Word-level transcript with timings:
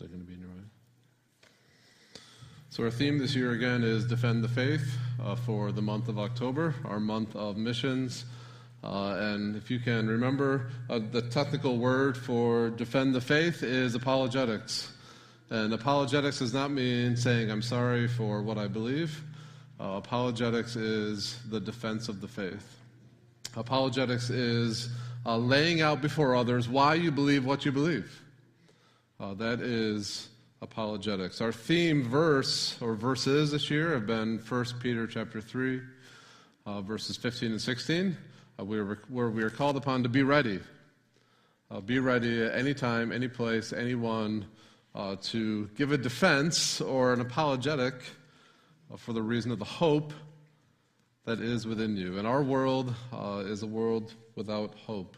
They're 0.00 0.08
going 0.08 0.22
to 0.22 0.26
be 0.26 0.32
in 0.32 0.40
your 0.40 0.48
way. 0.48 0.54
So, 2.70 2.84
our 2.84 2.90
theme 2.90 3.18
this 3.18 3.34
year 3.34 3.52
again 3.52 3.82
is 3.84 4.06
Defend 4.06 4.42
the 4.42 4.48
Faith 4.48 4.96
uh, 5.22 5.36
for 5.36 5.72
the 5.72 5.82
month 5.82 6.08
of 6.08 6.18
October, 6.18 6.74
our 6.86 6.98
month 6.98 7.36
of 7.36 7.58
missions. 7.58 8.24
Uh, 8.82 9.16
and 9.18 9.56
if 9.56 9.70
you 9.70 9.78
can 9.78 10.08
remember, 10.08 10.70
uh, 10.88 11.00
the 11.10 11.20
technical 11.20 11.76
word 11.76 12.16
for 12.16 12.70
defend 12.70 13.14
the 13.14 13.20
faith 13.20 13.62
is 13.62 13.94
apologetics. 13.94 14.90
And 15.50 15.74
apologetics 15.74 16.38
does 16.38 16.54
not 16.54 16.70
mean 16.70 17.14
saying, 17.14 17.50
I'm 17.50 17.60
sorry 17.60 18.08
for 18.08 18.40
what 18.40 18.56
I 18.56 18.68
believe. 18.68 19.22
Uh, 19.78 19.96
apologetics 19.98 20.76
is 20.76 21.38
the 21.50 21.60
defense 21.60 22.08
of 22.08 22.22
the 22.22 22.28
faith. 22.28 22.78
Apologetics 23.54 24.30
is 24.30 24.88
uh, 25.26 25.36
laying 25.36 25.82
out 25.82 26.00
before 26.00 26.34
others 26.34 26.70
why 26.70 26.94
you 26.94 27.10
believe 27.10 27.44
what 27.44 27.66
you 27.66 27.72
believe. 27.72 28.22
Uh, 29.20 29.34
that 29.34 29.60
is 29.60 30.30
apologetics. 30.62 31.42
Our 31.42 31.52
theme 31.52 32.02
verse 32.02 32.80
or 32.80 32.94
verses 32.94 33.50
this 33.50 33.70
year 33.70 33.92
have 33.92 34.06
been 34.06 34.38
1 34.38 34.64
Peter 34.80 35.06
chapter 35.06 35.42
3, 35.42 35.82
uh, 36.64 36.80
verses 36.80 37.18
15 37.18 37.50
and 37.50 37.60
16, 37.60 38.16
uh, 38.58 38.64
where, 38.64 38.98
where 39.10 39.28
we 39.28 39.42
are 39.42 39.50
called 39.50 39.76
upon 39.76 40.04
to 40.04 40.08
be 40.08 40.22
ready. 40.22 40.58
Uh, 41.70 41.80
be 41.80 41.98
ready 41.98 42.42
at 42.42 42.54
any 42.54 42.72
time, 42.72 43.12
any 43.12 43.28
place, 43.28 43.74
anyone 43.74 44.46
uh, 44.94 45.16
to 45.24 45.66
give 45.76 45.92
a 45.92 45.98
defense 45.98 46.80
or 46.80 47.12
an 47.12 47.20
apologetic 47.20 47.92
uh, 48.90 48.96
for 48.96 49.12
the 49.12 49.22
reason 49.22 49.52
of 49.52 49.58
the 49.58 49.66
hope 49.66 50.14
that 51.26 51.40
is 51.40 51.66
within 51.66 51.94
you. 51.94 52.16
And 52.16 52.26
our 52.26 52.42
world 52.42 52.94
is 53.44 53.62
a 53.62 53.66
world 53.66 54.14
without 54.34 54.74
hope. 54.76 55.14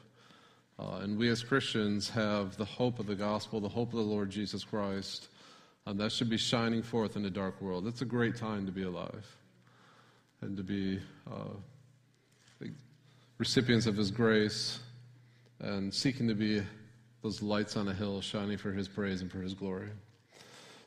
Uh, 0.83 0.99
and 1.03 1.17
we 1.17 1.29
as 1.29 1.45
Christians 1.45 2.11
have 2.11 2.57
the 2.57 2.65
hope 2.65 2.99
of 2.99 3.07
the 3.07 3.15
gospel, 3.15 3.61
the 3.61 3.69
hope 3.69 3.91
of 3.93 3.99
the 3.99 4.05
Lord 4.05 4.31
Jesus 4.31 4.65
Christ, 4.65 5.29
and 5.87 5.99
that 6.01 6.11
should 6.11 6.29
be 6.29 6.37
shining 6.37 6.83
forth 6.83 7.15
in 7.15 7.25
a 7.25 7.31
dark 7.31 7.61
world. 7.63 7.87
It's 7.87 8.03
a 8.03 8.07
great 8.07 8.37
time 8.37 8.67
to 8.67 8.73
be 8.73 8.83
alive 8.83 9.25
and 10.41 10.57
to 10.57 10.65
be 10.65 10.99
uh, 11.31 12.67
recipients 13.39 13.87
of 13.87 13.97
His 13.97 14.11
grace 14.11 14.81
and 15.61 15.95
seeking 15.95 16.27
to 16.27 16.35
be 16.35 16.63
those 17.23 17.43
lights 17.43 17.77
on 17.77 17.87
a 17.87 17.95
hill 17.95 18.21
shining 18.21 18.59
for 18.59 18.73
His 18.73 18.89
praise 18.89 19.21
and 19.21 19.31
for 19.31 19.41
His 19.41 19.55
glory. 19.55 19.91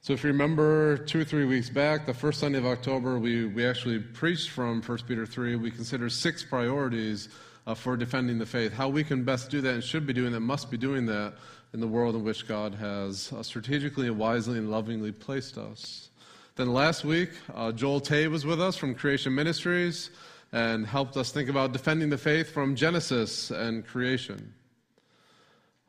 So, 0.02 0.12
if 0.12 0.24
you 0.24 0.30
remember 0.30 0.98
two 0.98 1.22
or 1.22 1.24
three 1.24 1.46
weeks 1.46 1.70
back, 1.70 2.06
the 2.06 2.14
first 2.14 2.42
Sunday 2.42 2.58
of 2.58 2.66
October, 2.66 3.18
we, 3.18 3.46
we 3.46 3.66
actually 3.66 4.00
preached 4.00 4.50
from 4.50 4.82
1 4.82 4.98
Peter 5.08 5.26
3. 5.26 5.56
We 5.56 5.72
considered 5.72 6.12
six 6.12 6.44
priorities 6.44 7.30
uh, 7.68 7.74
for 7.74 7.98
defending 7.98 8.38
the 8.38 8.46
faith, 8.46 8.74
how 8.74 8.88
we 8.88 9.04
can 9.04 9.24
best 9.24 9.50
do 9.50 9.62
that 9.62 9.74
and 9.74 9.84
should 9.84 10.06
be 10.06 10.14
doing 10.14 10.32
that, 10.32 10.42
must 10.42 10.70
be 10.70 10.78
doing 10.78 11.06
that 11.06 11.34
in 11.74 11.80
the 11.80 11.88
world 11.88 12.16
in 12.16 12.24
which 12.24 12.48
God 12.48 12.76
has 12.76 13.34
uh, 13.34 13.44
strategically 13.44 14.08
and 14.08 14.18
wisely 14.18 14.58
and 14.58 14.72
lovingly 14.72 15.12
placed 15.12 15.58
us. 15.58 16.10
Then 16.56 16.74
last 16.74 17.04
week, 17.04 17.32
uh, 17.54 17.72
Joel 17.72 18.00
Tay 18.00 18.28
was 18.28 18.46
with 18.46 18.62
us 18.62 18.78
from 18.78 18.96
Creation 18.96 19.36
Ministries 19.36 20.10
and 20.54 20.86
helped 20.86 21.18
us 21.18 21.32
think 21.32 21.50
about 21.50 21.74
defending 21.74 22.10
the 22.10 22.18
faith 22.18 22.52
from 22.52 22.76
Genesis 22.76 23.52
and 23.52 23.86
creation. 23.86 24.54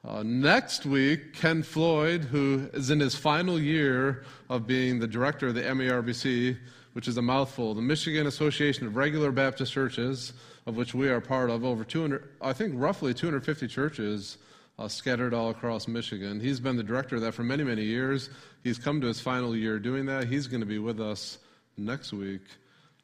Uh, 0.04 0.22
next 0.24 0.86
week, 0.86 1.34
Ken 1.34 1.62
Floyd, 1.62 2.24
who 2.24 2.68
is 2.72 2.90
in 2.90 3.00
his 3.00 3.14
final 3.14 3.60
year 3.60 4.24
of 4.48 4.66
being 4.66 4.98
the 4.98 5.06
director 5.06 5.48
of 5.48 5.54
the 5.54 5.62
MERBC, 5.62 6.56
which 6.94 7.06
is 7.06 7.16
a 7.16 7.22
mouthful, 7.22 7.74
the 7.74 7.82
Michigan 7.82 8.26
Association 8.26 8.86
of 8.86 8.96
Regular 8.96 9.30
Baptist 9.30 9.72
Churches, 9.72 10.32
of 10.66 10.76
which 10.76 10.94
we 10.94 11.08
are 11.08 11.20
part 11.20 11.48
of, 11.48 11.64
over 11.64 11.84
200, 11.84 12.28
I 12.42 12.52
think 12.52 12.74
roughly 12.76 13.14
250 13.14 13.68
churches 13.68 14.38
uh, 14.78 14.88
scattered 14.88 15.32
all 15.32 15.50
across 15.50 15.88
Michigan. 15.88 16.40
He's 16.40 16.60
been 16.60 16.76
the 16.76 16.82
director 16.82 17.16
of 17.16 17.22
that 17.22 17.32
for 17.32 17.44
many, 17.44 17.64
many 17.64 17.84
years. 17.84 18.28
He's 18.62 18.78
come 18.78 19.00
to 19.00 19.06
his 19.06 19.20
final 19.20 19.56
year 19.56 19.78
doing 19.78 20.06
that. 20.06 20.26
He's 20.26 20.46
going 20.46 20.60
to 20.60 20.66
be 20.66 20.78
with 20.78 21.00
us 21.00 21.38
next 21.76 22.12
week 22.12 22.42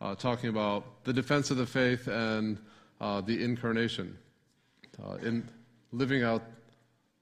uh, 0.02 0.16
talking 0.16 0.50
about 0.50 1.04
the 1.04 1.12
defense 1.12 1.50
of 1.50 1.56
the 1.56 1.66
faith 1.66 2.08
and 2.08 2.58
uh, 3.00 3.20
the 3.20 3.42
incarnation, 3.42 4.18
uh, 5.02 5.14
in 5.22 5.48
living 5.92 6.22
out 6.22 6.42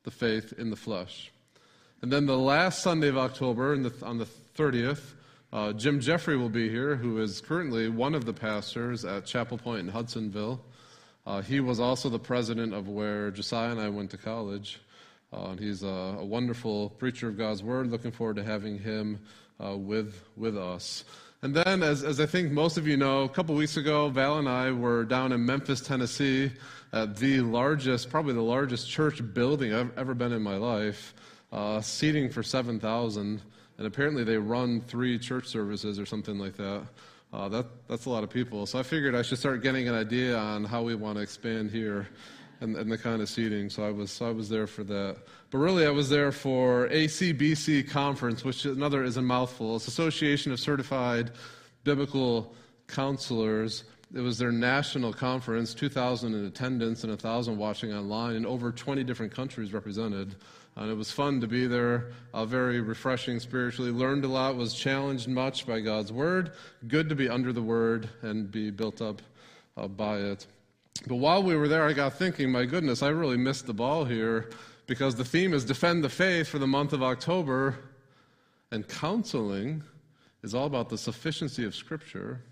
the 0.05 0.11
faith 0.11 0.55
in 0.59 0.71
the 0.71 0.77
flesh. 0.77 1.31
And 2.03 2.11
then 2.11 2.25
the 2.25 2.39
last 2.39 2.83
Sunday 2.83 3.09
of 3.09 3.19
October, 3.19 3.77
the, 3.77 3.93
on 4.05 4.17
the 4.17 4.27
30th, 4.57 5.13
uh, 5.53 5.73
Jim 5.73 6.01
Jeffrey 6.01 6.37
will 6.37 6.49
be 6.49 6.69
here, 6.69 6.95
who 6.95 7.21
is 7.21 7.41
currently 7.41 7.89
one 7.89 8.15
of 8.15 8.25
the 8.25 8.33
pastors 8.33 9.05
at 9.05 9.27
Chapel 9.27 9.59
Pointe 9.59 9.81
in 9.81 9.89
Hudsonville. 9.89 10.61
Uh, 11.27 11.43
he 11.43 11.61
was 11.61 11.81
also 11.81 12.09
the 12.09 12.19
president 12.19 12.73
of 12.73 12.89
where 12.89 13.31
Josiah 13.31 13.73
and 13.73 13.81
I 13.81 13.89
went 13.89 14.11
to 14.11 14.17
college. 14.17 14.81
Uh, 15.33 15.51
and 15.51 15.61
he's 15.61 15.83
a, 15.83 16.17
a, 16.19 16.25
wonderful 16.25 16.91
preacher 16.91 17.29
of 17.29 17.39
God's 17.39 17.63
word. 17.63 17.89
Looking 17.89 18.11
forward 18.11 18.37
to 18.37 18.45
having 18.45 18.79
him 18.79 19.21
uh, 19.65 19.77
with, 19.77 20.23
with 20.37 20.57
us. 20.57 21.05
And 21.43 21.55
then, 21.55 21.83
as, 21.83 22.05
as 22.05 22.21
I 22.21 22.27
think 22.27 22.53
most 22.53 22.77
of 22.77 22.87
you 22.87 22.97
know, 22.97 23.23
a 23.23 23.29
couple 23.29 23.55
weeks 23.55 23.77
ago, 23.77 24.09
Val 24.09 24.39
and 24.39 24.49
I 24.49 24.73
were 24.73 25.05
down 25.05 25.33
in 25.33 25.45
Memphis, 25.45 25.81
Tennessee, 25.81 26.51
at 26.93 27.17
the 27.17 27.41
largest, 27.41 28.11
probably 28.11 28.35
the 28.35 28.43
largest 28.43 28.91
church 28.91 29.23
building 29.33 29.73
I've 29.73 29.97
ever 29.97 30.15
been 30.15 30.33
in 30.33 30.43
my 30.43 30.57
life, 30.57 31.15
uh, 31.53 31.81
seating 31.81 32.29
for 32.29 32.43
7,000 32.43 33.41
and 33.81 33.87
apparently 33.87 34.25
they 34.25 34.37
run 34.37 34.83
three 34.83 35.19
church 35.19 35.47
services 35.47 35.99
or 35.99 36.05
something 36.05 36.39
like 36.39 36.55
that. 36.59 36.83
Uh, 37.33 37.49
that 37.49 37.65
that's 37.89 38.05
a 38.05 38.11
lot 38.11 38.23
of 38.23 38.29
people. 38.29 38.67
So 38.67 38.79
I 38.79 38.83
figured 38.83 39.15
I 39.15 39.23
should 39.23 39.39
start 39.39 39.63
getting 39.63 39.89
an 39.89 39.95
idea 39.95 40.37
on 40.37 40.65
how 40.65 40.83
we 40.83 40.95
want 40.95 41.17
to 41.17 41.23
expand 41.23 41.71
here 41.71 42.07
and, 42.61 42.77
and 42.77 42.93
the 42.93 42.99
kind 42.99 43.23
of 43.23 43.29
seating. 43.31 43.71
So 43.71 43.83
I 43.83 43.91
was 43.91 44.21
I 44.21 44.33
was 44.33 44.51
there 44.51 44.67
for 44.67 44.85
that. 44.85 45.17
But 45.51 45.59
really, 45.59 45.87
I 45.87 45.91
was 45.91 46.11
there 46.11 46.31
for 46.31 46.89
ACBC 46.89 47.89
conference, 47.89 48.45
which 48.45 48.67
another 48.67 49.03
is 49.03 49.17
a 49.17 49.23
mouthful. 49.23 49.77
It's 49.77 49.89
Association 49.89 50.53
of 50.53 50.61
Certified 50.61 51.31
Biblical 51.83 52.55
Counselors. 52.87 53.85
It 54.15 54.21
was 54.21 54.37
their 54.37 54.53
national 54.53 55.15
conference, 55.15 55.73
2,000 55.73 56.35
in 56.35 56.45
attendance 56.45 57.03
and 57.05 57.13
1,000 57.13 57.57
watching 57.57 57.95
online, 57.95 58.37
and 58.37 58.45
over 58.45 58.73
20 58.73 59.05
different 59.05 59.33
countries 59.33 59.73
represented. 59.73 60.35
And 60.77 60.91
it 60.91 60.95
was 60.95 61.11
fun 61.11 61.41
to 61.41 61.47
be 61.47 61.67
there, 61.67 62.13
uh, 62.33 62.45
very 62.45 62.81
refreshing 62.81 63.41
spiritually. 63.41 63.91
Learned 63.91 64.25
a 64.25 64.29
lot, 64.29 64.57
was 64.57 64.73
challenged 64.73 65.29
much 65.29 65.67
by 65.67 65.81
God's 65.81 66.13
Word. 66.13 66.53
Good 66.89 67.09
to 67.09 67.15
be 67.15 67.29
under 67.29 67.53
the 67.53 67.63
Word 67.63 68.09
and 68.23 68.51
be 68.51 68.71
built 68.71 69.03
up 69.03 69.21
uh, 69.77 69.89
by 69.89 70.19
it. 70.19 70.47
But 71.07 71.17
while 71.17 71.43
we 71.43 71.57
were 71.57 71.69
there, 71.69 71.85
I 71.85 71.93
got 71.93 72.15
thinking, 72.15 72.51
my 72.51 72.65
goodness, 72.65 73.03
I 73.03 73.09
really 73.09 73.37
missed 73.37 73.67
the 73.67 73.75
ball 73.75 74.05
here 74.05 74.51
because 74.87 75.15
the 75.15 75.25
theme 75.25 75.55
is 75.55 75.65
defend 75.65 76.05
the 76.05 76.09
faith 76.09 76.49
for 76.49 76.59
the 76.59 76.67
month 76.67 76.93
of 76.93 77.03
October, 77.03 77.77
and 78.71 78.87
counseling 78.89 79.83
is 80.43 80.55
all 80.55 80.67
about 80.67 80.89
the 80.89 80.99
sufficiency 80.99 81.65
of 81.65 81.75
Scripture. 81.75 82.43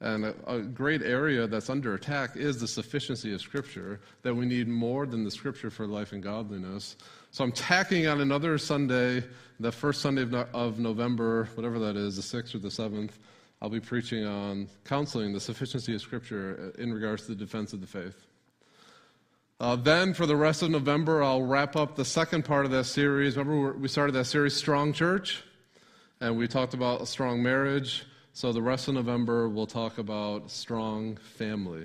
And 0.00 0.26
a, 0.26 0.34
a, 0.46 0.60
great 0.60 1.02
area 1.02 1.46
that's 1.46 1.70
under 1.70 1.94
attack 1.94 2.36
is 2.36 2.60
the 2.60 2.68
sufficiency 2.68 3.32
of 3.32 3.40
Scripture, 3.40 4.00
that 4.22 4.34
we 4.34 4.44
need 4.44 4.68
more 4.68 5.06
than 5.06 5.24
the 5.24 5.30
Scripture 5.30 5.70
for 5.70 5.86
life 5.86 6.12
and 6.12 6.22
godliness. 6.22 6.96
So 7.30 7.44
I'm 7.44 7.52
tacking 7.52 8.06
on 8.06 8.20
another 8.20 8.58
Sunday, 8.58 9.24
the 9.60 9.72
first 9.72 10.02
Sunday 10.02 10.22
of, 10.22 10.32
no- 10.32 10.46
of 10.52 10.78
November, 10.78 11.48
whatever 11.54 11.78
that 11.78 11.96
is, 11.96 12.16
the 12.16 12.22
6th 12.22 12.54
or 12.54 12.58
the 12.58 12.68
7th. 12.68 13.12
I'll 13.62 13.70
be 13.70 13.80
preaching 13.80 14.26
on 14.26 14.68
counseling 14.84 15.32
the 15.32 15.40
sufficiency 15.40 15.94
of 15.94 16.02
Scripture 16.02 16.72
in 16.76 16.92
regards 16.92 17.22
to 17.22 17.28
the 17.28 17.36
defense 17.36 17.72
of 17.72 17.80
the 17.80 17.86
faith. 17.86 18.26
Uh, 19.60 19.76
then, 19.76 20.12
for 20.12 20.26
the 20.26 20.36
rest 20.36 20.62
of 20.62 20.70
November, 20.70 21.22
I'll 21.22 21.42
wrap 21.42 21.76
up 21.76 21.94
the 21.94 22.04
second 22.04 22.44
part 22.44 22.64
of 22.64 22.72
that 22.72 22.84
series. 22.84 23.36
Remember, 23.36 23.72
we 23.72 23.88
started 23.88 24.12
that 24.12 24.24
series, 24.24 24.54
Strong 24.54 24.94
Church, 24.94 25.44
and 26.20 26.36
we 26.36 26.48
talked 26.48 26.74
about 26.74 27.00
a 27.00 27.06
strong 27.06 27.42
marriage. 27.42 28.04
So, 28.36 28.52
the 28.52 28.60
rest 28.60 28.88
of 28.88 28.94
November, 28.94 29.48
we'll 29.48 29.68
talk 29.68 29.98
about 29.98 30.50
strong 30.50 31.16
family. 31.18 31.82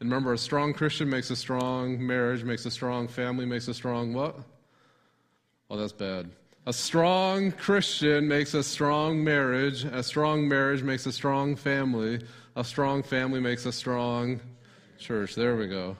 And 0.00 0.10
remember, 0.10 0.32
a 0.32 0.38
strong 0.38 0.74
Christian 0.74 1.08
makes 1.08 1.30
a 1.30 1.36
strong 1.36 2.04
marriage, 2.04 2.42
makes 2.42 2.66
a 2.66 2.70
strong 2.72 3.06
family, 3.06 3.46
makes 3.46 3.68
a 3.68 3.74
strong 3.74 4.12
what? 4.12 4.40
Oh, 5.70 5.76
that's 5.76 5.92
bad. 5.92 6.30
A 6.66 6.72
strong 6.72 7.52
Christian 7.52 8.26
makes 8.26 8.54
a 8.54 8.64
strong 8.64 9.22
marriage. 9.22 9.84
A 9.84 10.02
strong 10.02 10.48
marriage 10.48 10.82
makes 10.82 11.06
a 11.06 11.12
strong 11.12 11.54
family. 11.54 12.20
A 12.56 12.64
strong 12.64 13.04
family 13.04 13.38
makes 13.38 13.64
a 13.64 13.72
strong 13.72 14.40
church. 14.98 15.36
There 15.36 15.54
we 15.54 15.68
go. 15.68 15.96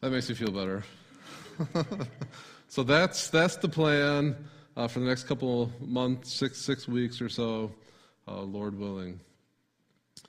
That 0.00 0.10
makes 0.10 0.28
me 0.28 0.34
feel 0.34 0.50
better. 0.50 0.82
so 2.68 2.82
that's 2.82 3.30
that's 3.30 3.56
the 3.58 3.68
plan 3.68 4.34
uh, 4.76 4.88
for 4.88 4.98
the 4.98 5.06
next 5.06 5.24
couple 5.24 5.70
months, 5.80 6.32
six 6.32 6.58
six 6.58 6.88
weeks 6.88 7.20
or 7.20 7.28
so, 7.28 7.70
uh, 8.28 8.42
Lord 8.42 8.78
willing. 8.78 9.20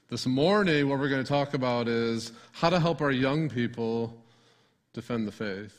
This 0.09 0.25
morning, 0.25 0.87
what 0.87 0.99
we're 0.99 1.09
going 1.09 1.23
to 1.23 1.27
talk 1.27 1.53
about 1.53 1.87
is 1.87 2.31
how 2.53 2.69
to 2.69 2.79
help 2.79 3.01
our 3.01 3.11
young 3.11 3.49
people 3.49 4.23
defend 4.93 5.27
the 5.27 5.31
faith. 5.31 5.75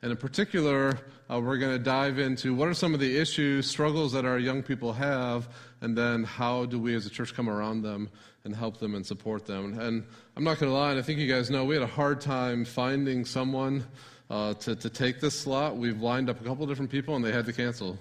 And 0.00 0.12
in 0.12 0.16
particular, 0.16 0.98
uh, 1.30 1.40
we're 1.40 1.56
going 1.58 1.76
to 1.76 1.82
dive 1.82 2.18
into 2.18 2.54
what 2.54 2.68
are 2.68 2.74
some 2.74 2.94
of 2.94 3.00
the 3.00 3.18
issues, 3.18 3.68
struggles 3.68 4.12
that 4.12 4.24
our 4.24 4.38
young 4.38 4.62
people 4.62 4.92
have, 4.92 5.48
and 5.80 5.96
then 5.96 6.22
how 6.24 6.66
do 6.66 6.78
we 6.78 6.94
as 6.94 7.06
a 7.06 7.10
church 7.10 7.34
come 7.34 7.48
around 7.48 7.82
them 7.82 8.10
and 8.44 8.54
help 8.54 8.78
them 8.78 8.94
and 8.94 9.04
support 9.04 9.46
them. 9.46 9.78
And 9.80 10.04
I'm 10.36 10.44
not 10.44 10.58
going 10.58 10.70
to 10.70 10.76
lie, 10.78 10.90
and 10.90 10.98
I 10.98 11.02
think 11.02 11.18
you 11.18 11.26
guys 11.26 11.50
know 11.50 11.64
we 11.64 11.74
had 11.74 11.82
a 11.82 11.86
hard 11.86 12.20
time 12.20 12.64
finding 12.64 13.24
someone 13.24 13.84
uh, 14.30 14.54
to, 14.54 14.76
to 14.76 14.90
take 14.90 15.20
this 15.20 15.38
slot. 15.38 15.76
We've 15.76 16.00
lined 16.00 16.30
up 16.30 16.40
a 16.40 16.44
couple 16.44 16.66
different 16.66 16.90
people, 16.90 17.16
and 17.16 17.24
they 17.24 17.32
had 17.32 17.46
to 17.46 17.52
cancel. 17.52 17.98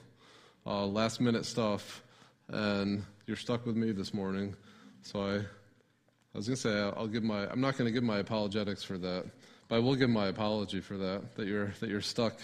uh, 0.65 0.85
last 0.85 1.19
minute 1.19 1.45
stuff, 1.45 2.03
and 2.50 3.03
you're 3.25 3.37
stuck 3.37 3.65
with 3.65 3.75
me 3.75 3.91
this 3.91 4.13
morning. 4.13 4.55
So 5.01 5.21
I, 5.21 5.35
I 5.35 6.37
was 6.37 6.47
going 6.47 6.55
to 6.55 6.61
say 6.61 6.79
I'll 6.79 7.07
give 7.07 7.23
my. 7.23 7.47
I'm 7.49 7.61
not 7.61 7.77
going 7.77 7.87
to 7.87 7.91
give 7.91 8.03
my 8.03 8.19
apologetics 8.19 8.83
for 8.83 8.97
that, 8.97 9.25
but 9.67 9.75
I 9.75 9.79
will 9.79 9.95
give 9.95 10.09
my 10.09 10.27
apology 10.27 10.81
for 10.81 10.97
that. 10.97 11.35
That 11.35 11.47
you're 11.47 11.73
that 11.79 11.89
you're 11.89 12.01
stuck 12.01 12.39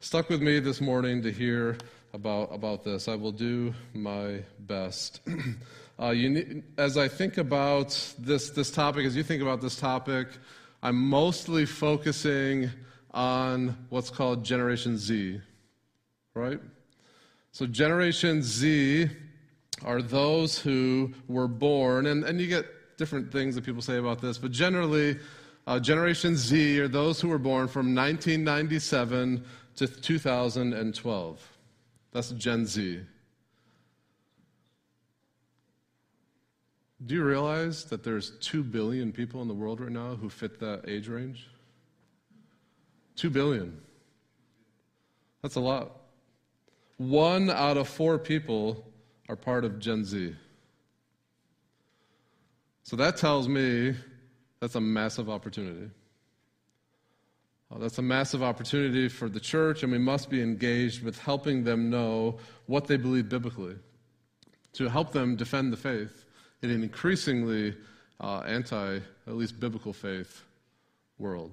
stuck 0.00 0.28
with 0.28 0.42
me 0.42 0.60
this 0.60 0.80
morning 0.80 1.22
to 1.22 1.32
hear 1.32 1.78
about 2.12 2.54
about 2.54 2.84
this. 2.84 3.08
I 3.08 3.14
will 3.14 3.32
do 3.32 3.74
my 3.92 4.42
best. 4.60 5.20
uh, 5.98 6.12
need, 6.12 6.62
as 6.78 6.96
I 6.96 7.08
think 7.08 7.38
about 7.38 8.14
this 8.18 8.50
this 8.50 8.70
topic, 8.70 9.06
as 9.06 9.16
you 9.16 9.22
think 9.22 9.42
about 9.42 9.60
this 9.60 9.76
topic, 9.76 10.28
I'm 10.82 10.96
mostly 10.96 11.66
focusing 11.66 12.70
on 13.12 13.76
what's 13.90 14.10
called 14.10 14.44
Generation 14.44 14.98
Z, 14.98 15.40
right? 16.34 16.60
So, 17.52 17.66
Generation 17.66 18.42
Z 18.42 19.08
are 19.82 20.02
those 20.02 20.58
who 20.58 21.12
were 21.28 21.48
born, 21.48 22.06
and, 22.06 22.24
and 22.24 22.40
you 22.40 22.46
get 22.46 22.66
different 22.96 23.32
things 23.32 23.54
that 23.54 23.64
people 23.64 23.82
say 23.82 23.98
about 23.98 24.20
this, 24.20 24.38
but 24.38 24.50
generally, 24.50 25.18
uh, 25.66 25.80
Generation 25.80 26.36
Z 26.36 26.78
are 26.80 26.88
those 26.88 27.20
who 27.20 27.28
were 27.28 27.38
born 27.38 27.68
from 27.68 27.94
1997 27.94 29.44
to 29.76 29.86
2012. 29.86 31.50
That's 32.12 32.30
Gen 32.30 32.66
Z. 32.66 33.00
Do 37.06 37.14
you 37.14 37.24
realize 37.24 37.84
that 37.86 38.02
there's 38.02 38.30
2 38.38 38.62
billion 38.62 39.12
people 39.12 39.42
in 39.42 39.48
the 39.48 39.54
world 39.54 39.80
right 39.80 39.90
now 39.90 40.14
who 40.14 40.30
fit 40.30 40.60
that 40.60 40.88
age 40.88 41.08
range? 41.08 41.48
2 43.16 43.30
billion. 43.30 43.80
That's 45.42 45.56
a 45.56 45.60
lot. 45.60 45.92
One 46.96 47.50
out 47.50 47.76
of 47.76 47.88
four 47.88 48.18
people 48.18 48.86
are 49.28 49.36
part 49.36 49.64
of 49.64 49.78
Gen 49.78 50.04
Z. 50.04 50.34
So 52.82 52.96
that 52.96 53.16
tells 53.16 53.48
me 53.48 53.94
that's 54.60 54.74
a 54.74 54.80
massive 54.80 55.30
opportunity. 55.30 55.90
Uh, 57.70 57.78
that's 57.78 57.98
a 57.98 58.02
massive 58.02 58.42
opportunity 58.42 59.08
for 59.08 59.28
the 59.28 59.40
church, 59.40 59.82
and 59.82 59.90
we 59.90 59.98
must 59.98 60.28
be 60.28 60.42
engaged 60.42 61.02
with 61.02 61.18
helping 61.18 61.64
them 61.64 61.90
know 61.90 62.38
what 62.66 62.86
they 62.86 62.96
believe 62.96 63.28
biblically, 63.28 63.74
to 64.74 64.88
help 64.88 65.12
them 65.12 65.34
defend 65.34 65.72
the 65.72 65.76
faith 65.76 66.26
in 66.62 66.70
an 66.70 66.82
increasingly 66.82 67.74
uh, 68.20 68.40
anti, 68.40 68.96
at 69.26 69.34
least 69.34 69.58
biblical 69.58 69.92
faith 69.92 70.44
world. 71.18 71.50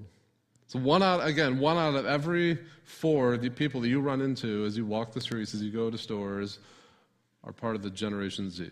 So 0.67 0.79
one 0.79 1.03
out 1.03 1.25
again, 1.25 1.59
one 1.59 1.77
out 1.77 1.95
of 1.95 2.05
every 2.05 2.57
four 2.83 3.37
the 3.37 3.49
people 3.49 3.81
that 3.81 3.89
you 3.89 3.99
run 3.99 4.21
into 4.21 4.63
as 4.65 4.77
you 4.77 4.85
walk 4.85 5.11
the 5.11 5.21
streets, 5.21 5.53
as 5.53 5.61
you 5.61 5.71
go 5.71 5.89
to 5.89 5.97
stores, 5.97 6.59
are 7.43 7.51
part 7.51 7.75
of 7.75 7.81
the 7.81 7.89
Generation 7.89 8.49
Z. 8.49 8.69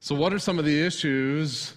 So 0.00 0.14
what 0.14 0.32
are 0.32 0.38
some 0.38 0.58
of 0.58 0.64
the 0.64 0.80
issues 0.84 1.74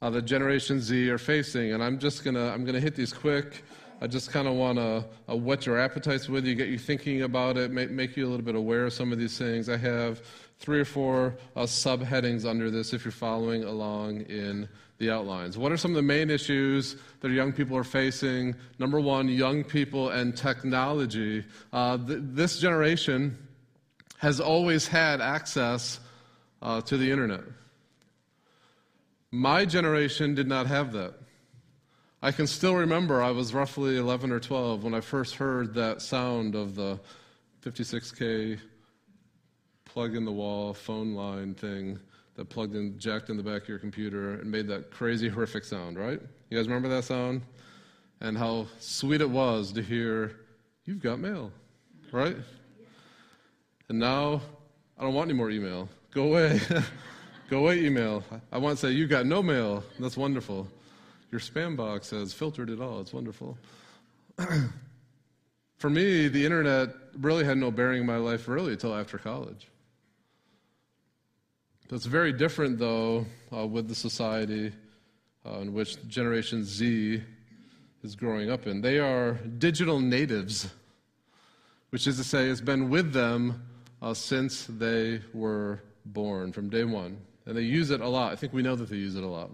uh, 0.00 0.10
that 0.10 0.22
Generation 0.22 0.80
Z 0.80 1.10
are 1.10 1.18
facing? 1.18 1.72
And 1.72 1.82
I'm 1.82 1.98
just 1.98 2.24
gonna 2.24 2.48
I'm 2.48 2.64
gonna 2.64 2.80
hit 2.80 2.96
these 2.96 3.12
quick. 3.12 3.64
I 4.00 4.06
just 4.06 4.30
kind 4.30 4.46
of 4.46 4.54
want 4.54 4.76
to 4.76 5.04
uh, 5.28 5.36
whet 5.36 5.64
your 5.64 5.78
appetites 5.78 6.28
with 6.28 6.44
you, 6.44 6.54
get 6.54 6.68
you 6.68 6.78
thinking 6.78 7.22
about 7.22 7.56
it, 7.56 7.70
make, 7.70 7.90
make 7.90 8.14
you 8.14 8.26
a 8.26 8.28
little 8.28 8.44
bit 8.44 8.54
aware 8.54 8.84
of 8.84 8.92
some 8.92 9.10
of 9.10 9.18
these 9.18 9.38
things. 9.38 9.70
I 9.70 9.78
have 9.78 10.20
three 10.58 10.80
or 10.80 10.84
four 10.84 11.36
uh, 11.54 11.62
subheadings 11.62 12.44
under 12.44 12.70
this 12.70 12.92
if 12.92 13.04
you're 13.04 13.12
following 13.12 13.64
along 13.64 14.22
in 14.22 14.68
the 14.98 15.10
outlines. 15.10 15.56
What 15.56 15.72
are 15.72 15.78
some 15.78 15.92
of 15.92 15.96
the 15.96 16.02
main 16.02 16.30
issues 16.30 16.96
that 17.20 17.30
young 17.30 17.52
people 17.52 17.76
are 17.76 17.84
facing? 17.84 18.54
Number 18.78 19.00
one, 19.00 19.28
young 19.28 19.64
people 19.64 20.10
and 20.10 20.36
technology. 20.36 21.44
Uh, 21.72 21.96
th- 21.98 22.20
this 22.22 22.58
generation 22.58 23.36
has 24.18 24.40
always 24.40 24.88
had 24.88 25.20
access 25.20 26.00
uh, 26.62 26.80
to 26.82 26.96
the 26.96 27.10
internet. 27.10 27.42
My 29.30 29.64
generation 29.64 30.34
did 30.34 30.48
not 30.48 30.66
have 30.66 30.92
that. 30.92 31.14
I 32.22 32.32
can 32.32 32.46
still 32.46 32.74
remember 32.74 33.22
I 33.22 33.30
was 33.30 33.52
roughly 33.52 33.98
11 33.98 34.32
or 34.32 34.40
12 34.40 34.82
when 34.82 34.94
I 34.94 35.00
first 35.00 35.34
heard 35.34 35.74
that 35.74 36.00
sound 36.00 36.54
of 36.54 36.74
the 36.74 36.98
56K 37.62 38.58
plug 39.84 40.16
in 40.16 40.24
the 40.24 40.32
wall 40.32 40.72
phone 40.72 41.14
line 41.14 41.54
thing 41.54 41.98
that 42.36 42.48
plugged 42.48 42.74
in, 42.74 42.98
jacked 42.98 43.30
in 43.30 43.36
the 43.36 43.42
back 43.42 43.62
of 43.62 43.68
your 43.68 43.78
computer 43.78 44.34
and 44.34 44.50
made 44.50 44.66
that 44.68 44.90
crazy, 44.90 45.28
horrific 45.28 45.64
sound, 45.64 45.98
right? 45.98 46.20
You 46.50 46.56
guys 46.56 46.68
remember 46.68 46.88
that 46.88 47.04
sound? 47.04 47.42
And 48.20 48.36
how 48.36 48.66
sweet 48.78 49.20
it 49.20 49.28
was 49.28 49.72
to 49.72 49.82
hear, 49.82 50.36
you've 50.84 51.02
got 51.02 51.18
mail, 51.18 51.52
right? 52.12 52.36
And 53.88 53.98
now, 53.98 54.40
I 54.98 55.02
don't 55.02 55.14
want 55.14 55.30
any 55.30 55.36
more 55.36 55.50
email. 55.50 55.88
Go 56.10 56.24
away. 56.24 56.60
Go 57.50 57.60
away, 57.60 57.84
email. 57.84 58.24
I 58.50 58.58
want 58.58 58.78
to 58.78 58.86
say, 58.86 58.92
you've 58.92 59.10
got 59.10 59.26
no 59.26 59.42
mail. 59.42 59.84
That's 60.00 60.16
wonderful. 60.16 60.66
Your 61.30 61.40
spam 61.40 61.76
box 61.76 62.10
has 62.10 62.32
filtered 62.32 62.70
it 62.70 62.80
all. 62.80 63.00
It's 63.00 63.12
wonderful. 63.12 63.56
For 65.78 65.90
me, 65.90 66.26
the 66.26 66.44
internet 66.44 66.88
really 67.20 67.44
had 67.44 67.58
no 67.58 67.70
bearing 67.70 68.00
in 68.00 68.06
my 68.06 68.16
life 68.16 68.48
really 68.48 68.72
until 68.72 68.94
after 68.94 69.18
college. 69.18 69.68
It's 71.90 72.06
very 72.06 72.32
different, 72.32 72.78
though, 72.78 73.26
uh, 73.54 73.66
with 73.66 73.86
the 73.86 73.94
society 73.94 74.72
uh, 75.44 75.58
in 75.60 75.72
which 75.72 76.04
Generation 76.08 76.64
Z 76.64 77.22
is 78.02 78.16
growing 78.16 78.50
up 78.50 78.66
in. 78.66 78.80
They 78.80 78.98
are 78.98 79.34
digital 79.58 80.00
natives, 80.00 80.68
which 81.90 82.08
is 82.08 82.16
to 82.16 82.24
say, 82.24 82.48
it's 82.48 82.60
been 82.60 82.90
with 82.90 83.12
them 83.12 83.62
uh, 84.02 84.14
since 84.14 84.66
they 84.66 85.20
were 85.32 85.80
born, 86.06 86.52
from 86.52 86.68
day 86.68 86.84
one. 86.84 87.18
And 87.46 87.56
they 87.56 87.62
use 87.62 87.90
it 87.90 88.00
a 88.00 88.08
lot. 88.08 88.32
I 88.32 88.36
think 88.36 88.52
we 88.52 88.62
know 88.62 88.76
that 88.76 88.88
they 88.88 88.96
use 88.96 89.14
it 89.14 89.22
a 89.22 89.28
lot. 89.28 89.50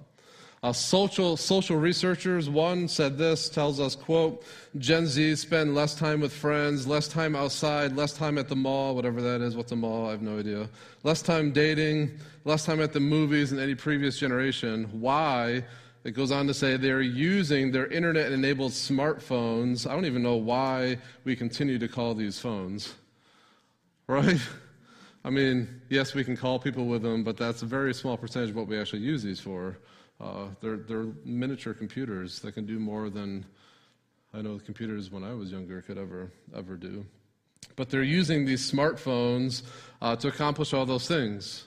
Uh, 0.62 0.72
social, 0.72 1.36
social 1.36 1.76
researchers, 1.76 2.48
one 2.48 2.86
said 2.86 3.18
this, 3.18 3.48
tells 3.48 3.80
us, 3.80 3.96
quote, 3.96 4.44
Gen 4.78 5.06
Z 5.06 5.34
spend 5.34 5.74
less 5.74 5.94
time 5.96 6.20
with 6.20 6.32
friends, 6.32 6.86
less 6.86 7.08
time 7.08 7.34
outside, 7.34 7.96
less 7.96 8.12
time 8.12 8.38
at 8.38 8.48
the 8.48 8.54
mall, 8.54 8.94
whatever 8.94 9.20
that 9.20 9.40
is. 9.40 9.56
What's 9.56 9.72
a 9.72 9.76
mall? 9.76 10.06
I 10.06 10.12
have 10.12 10.22
no 10.22 10.38
idea. 10.38 10.68
Less 11.02 11.20
time 11.20 11.50
dating, 11.50 12.16
less 12.44 12.64
time 12.64 12.80
at 12.80 12.92
the 12.92 13.00
movies 13.00 13.50
than 13.50 13.58
any 13.58 13.74
previous 13.74 14.16
generation. 14.18 14.84
Why? 14.92 15.64
It 16.04 16.12
goes 16.12 16.30
on 16.30 16.46
to 16.46 16.54
say 16.54 16.76
they're 16.76 17.02
using 17.02 17.72
their 17.72 17.88
internet 17.88 18.30
enabled 18.30 18.70
smartphones. 18.70 19.90
I 19.90 19.94
don't 19.94 20.04
even 20.04 20.22
know 20.22 20.36
why 20.36 20.98
we 21.24 21.34
continue 21.34 21.78
to 21.80 21.88
call 21.88 22.14
these 22.14 22.38
phones. 22.38 22.94
Right? 24.12 24.38
I 25.24 25.30
mean, 25.30 25.80
yes, 25.88 26.12
we 26.12 26.22
can 26.22 26.36
call 26.36 26.58
people 26.58 26.84
with 26.84 27.00
them, 27.00 27.24
but 27.24 27.38
that's 27.38 27.62
a 27.62 27.64
very 27.64 27.94
small 27.94 28.18
percentage 28.18 28.50
of 28.50 28.56
what 28.56 28.66
we 28.66 28.78
actually 28.78 29.00
use 29.00 29.22
these 29.22 29.40
for. 29.40 29.78
Uh, 30.20 30.48
they're, 30.60 30.76
they're 30.76 31.06
miniature 31.24 31.72
computers 31.72 32.38
that 32.40 32.52
can 32.52 32.66
do 32.66 32.78
more 32.78 33.08
than 33.08 33.46
I 34.34 34.42
know 34.42 34.58
the 34.58 34.64
computers 34.64 35.10
when 35.10 35.24
I 35.24 35.32
was 35.32 35.50
younger 35.50 35.80
could 35.80 35.96
ever, 35.96 36.30
ever 36.54 36.76
do. 36.76 37.06
But 37.74 37.88
they're 37.88 38.02
using 38.02 38.44
these 38.44 38.70
smartphones 38.70 39.62
uh, 40.02 40.14
to 40.16 40.28
accomplish 40.28 40.74
all 40.74 40.84
those 40.84 41.08
things. 41.08 41.64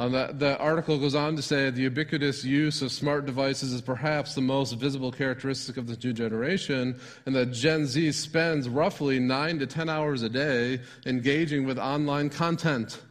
Um, 0.00 0.12
that, 0.12 0.38
that 0.38 0.62
article 0.62 0.96
goes 0.96 1.14
on 1.14 1.36
to 1.36 1.42
say 1.42 1.68
the 1.68 1.82
ubiquitous 1.82 2.42
use 2.42 2.80
of 2.80 2.90
smart 2.90 3.26
devices 3.26 3.74
is 3.74 3.82
perhaps 3.82 4.34
the 4.34 4.40
most 4.40 4.72
visible 4.72 5.12
characteristic 5.12 5.76
of 5.76 5.86
this 5.86 6.02
new 6.02 6.14
generation, 6.14 6.98
and 7.26 7.36
that 7.36 7.52
Gen 7.52 7.84
Z 7.84 8.12
spends 8.12 8.66
roughly 8.66 9.18
nine 9.18 9.58
to 9.58 9.66
10 9.66 9.90
hours 9.90 10.22
a 10.22 10.30
day 10.30 10.80
engaging 11.04 11.66
with 11.66 11.78
online 11.78 12.30
content. 12.30 13.02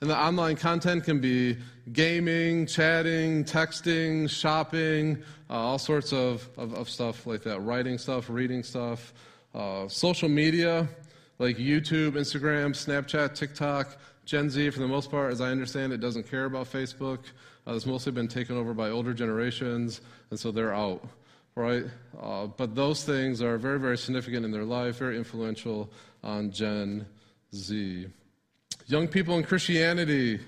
And 0.00 0.08
the 0.08 0.18
online 0.18 0.56
content 0.56 1.04
can 1.04 1.20
be 1.20 1.58
gaming, 1.92 2.64
chatting, 2.64 3.44
texting, 3.44 4.30
shopping, 4.30 5.22
uh, 5.50 5.52
all 5.52 5.78
sorts 5.78 6.14
of, 6.14 6.48
of, 6.56 6.72
of, 6.72 6.88
stuff 6.88 7.26
like 7.26 7.42
that, 7.42 7.60
writing 7.60 7.98
stuff, 7.98 8.30
reading 8.30 8.62
stuff, 8.62 9.12
uh, 9.54 9.86
social 9.86 10.30
media 10.30 10.88
like 11.38 11.58
YouTube, 11.58 12.12
Instagram, 12.12 12.70
Snapchat, 12.70 13.34
TikTok. 13.34 13.98
Gen 14.26 14.50
Z, 14.50 14.70
for 14.70 14.80
the 14.80 14.88
most 14.88 15.08
part, 15.08 15.32
as 15.32 15.40
I 15.40 15.50
understand 15.50 15.92
it, 15.92 16.00
doesn't 16.00 16.28
care 16.28 16.46
about 16.46 16.66
Facebook. 16.70 17.20
Uh, 17.64 17.74
it's 17.74 17.86
mostly 17.86 18.10
been 18.10 18.26
taken 18.26 18.56
over 18.56 18.74
by 18.74 18.90
older 18.90 19.14
generations, 19.14 20.00
and 20.30 20.38
so 20.38 20.50
they're 20.50 20.74
out, 20.74 21.06
right? 21.54 21.84
Uh, 22.20 22.46
but 22.46 22.74
those 22.74 23.04
things 23.04 23.40
are 23.40 23.56
very, 23.56 23.78
very 23.78 23.96
significant 23.96 24.44
in 24.44 24.50
their 24.50 24.64
life, 24.64 24.96
very 24.96 25.16
influential 25.16 25.88
on 26.24 26.50
Gen 26.50 27.06
Z. 27.54 28.08
Young 28.86 29.06
people 29.06 29.38
in 29.38 29.44
Christianity 29.44 30.40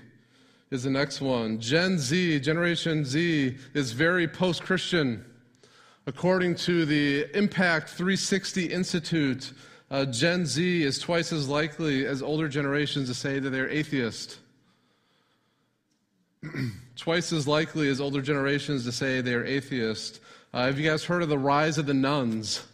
is 0.71 0.83
the 0.83 0.89
next 0.89 1.21
one. 1.21 1.57
Gen 1.61 1.97
Z, 1.97 2.41
Generation 2.41 3.05
Z, 3.05 3.55
is 3.73 3.93
very 3.93 4.27
post 4.27 4.61
Christian. 4.61 5.23
According 6.05 6.55
to 6.55 6.85
the 6.85 7.27
Impact 7.33 7.87
360 7.89 8.65
Institute, 8.65 9.53
uh, 9.91 10.05
Gen 10.05 10.45
Z 10.45 10.83
is 10.83 10.99
twice 10.99 11.33
as 11.33 11.47
likely 11.47 12.05
as 12.05 12.21
older 12.21 12.47
generations 12.47 13.07
to 13.09 13.13
say 13.13 13.39
that 13.39 13.49
they're 13.49 13.69
atheist. 13.69 14.39
twice 16.95 17.33
as 17.33 17.47
likely 17.47 17.89
as 17.89 17.99
older 17.99 18.21
generations 18.21 18.85
to 18.85 18.91
say 18.91 19.21
they're 19.21 19.45
atheist. 19.45 20.19
Uh, 20.53 20.65
have 20.65 20.79
you 20.79 20.89
guys 20.89 21.03
heard 21.03 21.23
of 21.23 21.29
the 21.29 21.37
rise 21.37 21.77
of 21.77 21.85
the 21.85 21.93
nones? 21.93 22.65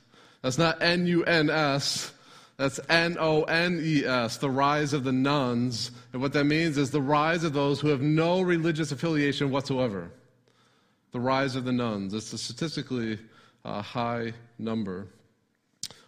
That's 0.41 0.57
not 0.57 0.81
N 0.81 1.07
U 1.07 1.23
N 1.23 1.49
S. 1.49 2.11
That's 2.57 2.79
N 2.87 3.17
O 3.19 3.43
N 3.43 3.79
E 3.81 4.05
S, 4.05 4.37
the 4.37 4.49
rise 4.49 4.93
of 4.93 5.03
the 5.03 5.11
nones. 5.11 5.91
And 6.13 6.21
what 6.21 6.33
that 6.33 6.45
means 6.45 6.77
is 6.77 6.91
the 6.91 7.01
rise 7.01 7.43
of 7.43 7.53
those 7.53 7.79
who 7.79 7.89
have 7.89 8.01
no 8.01 8.41
religious 8.41 8.91
affiliation 8.91 9.51
whatsoever. 9.51 10.11
The 11.11 11.19
rise 11.19 11.55
of 11.55 11.65
the 11.65 11.71
nones. 11.71 12.13
It's 12.13 12.31
a 12.33 12.37
statistically 12.37 13.19
uh, 13.65 13.81
high 13.81 14.33
number. 14.59 15.07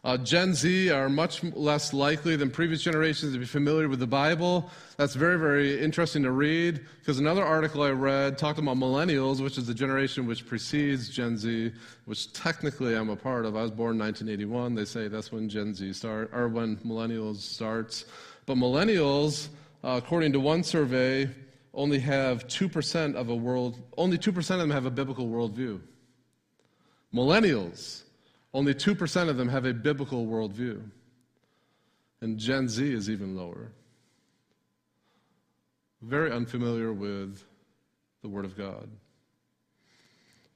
Uh, 0.08 0.16
Gen 0.16 0.54
Z 0.54 0.90
are 0.90 1.10
much 1.10 1.44
less 1.44 1.92
likely 1.92 2.38
than 2.38 2.50
previous 2.50 2.82
generations 2.82 3.34
to 3.34 3.40
be 3.40 3.46
familiar 3.46 3.90
with 3.90 4.00
the 4.00 4.08
Bible. 4.08 4.70
That's 4.96 5.16
very, 5.16 5.38
very 5.38 5.82
interesting 5.82 6.24
to 6.24 6.32
read 6.32 6.80
because 7.00 7.20
another 7.20 7.44
article 7.44 7.84
I 7.84 7.90
read 7.90 8.38
talked 8.38 8.58
about 8.58 8.78
millennials, 8.78 9.42
which 9.42 9.58
is 9.58 9.68
the 9.68 9.74
generation 9.74 10.26
which 10.26 10.48
precedes 10.48 11.10
Gen 11.10 11.38
Z, 11.38 11.74
which 12.06 12.32
technically 12.32 12.96
I'm 12.96 13.10
a 13.10 13.18
part 13.18 13.44
of. 13.44 13.58
I 13.58 13.64
was 13.64 13.72
born 13.72 13.96
in 13.96 14.00
1981. 14.00 14.76
They 14.76 14.86
say 14.86 15.10
that's 15.10 15.34
when 15.34 15.50
Gen 15.50 15.74
Z 15.74 15.92
start 15.92 16.30
or 16.32 16.48
when 16.48 16.78
millennials 16.78 17.42
starts. 17.42 18.06
But 18.46 18.56
millennials, 18.56 19.50
uh, 19.84 20.00
according 20.02 20.32
to 20.32 20.40
one 20.40 20.64
survey, 20.64 21.30
only 21.74 22.00
have 22.00 22.48
2% 22.48 23.16
of 23.16 23.28
a 23.28 23.36
world, 23.36 23.78
only 23.98 24.18
2% 24.18 24.38
of 24.38 24.46
them 24.46 24.72
have 24.72 24.86
a 24.86 24.92
biblical 24.92 25.28
worldview. 25.28 25.82
Millennials 27.14 28.04
only 28.54 28.74
2% 28.74 29.30
of 29.30 29.38
them 29.38 29.50
have 29.50 29.66
a 29.66 29.74
biblical 29.74 30.26
worldview. 30.26 30.82
And 32.22 32.38
Gen 32.38 32.68
Z 32.68 32.94
is 32.94 33.10
even 33.10 33.36
lower. 33.36 33.72
Very 36.02 36.32
unfamiliar 36.32 36.94
with 36.94 37.44
the 38.22 38.30
Word 38.30 38.46
of 38.46 38.58
God. 38.58 38.90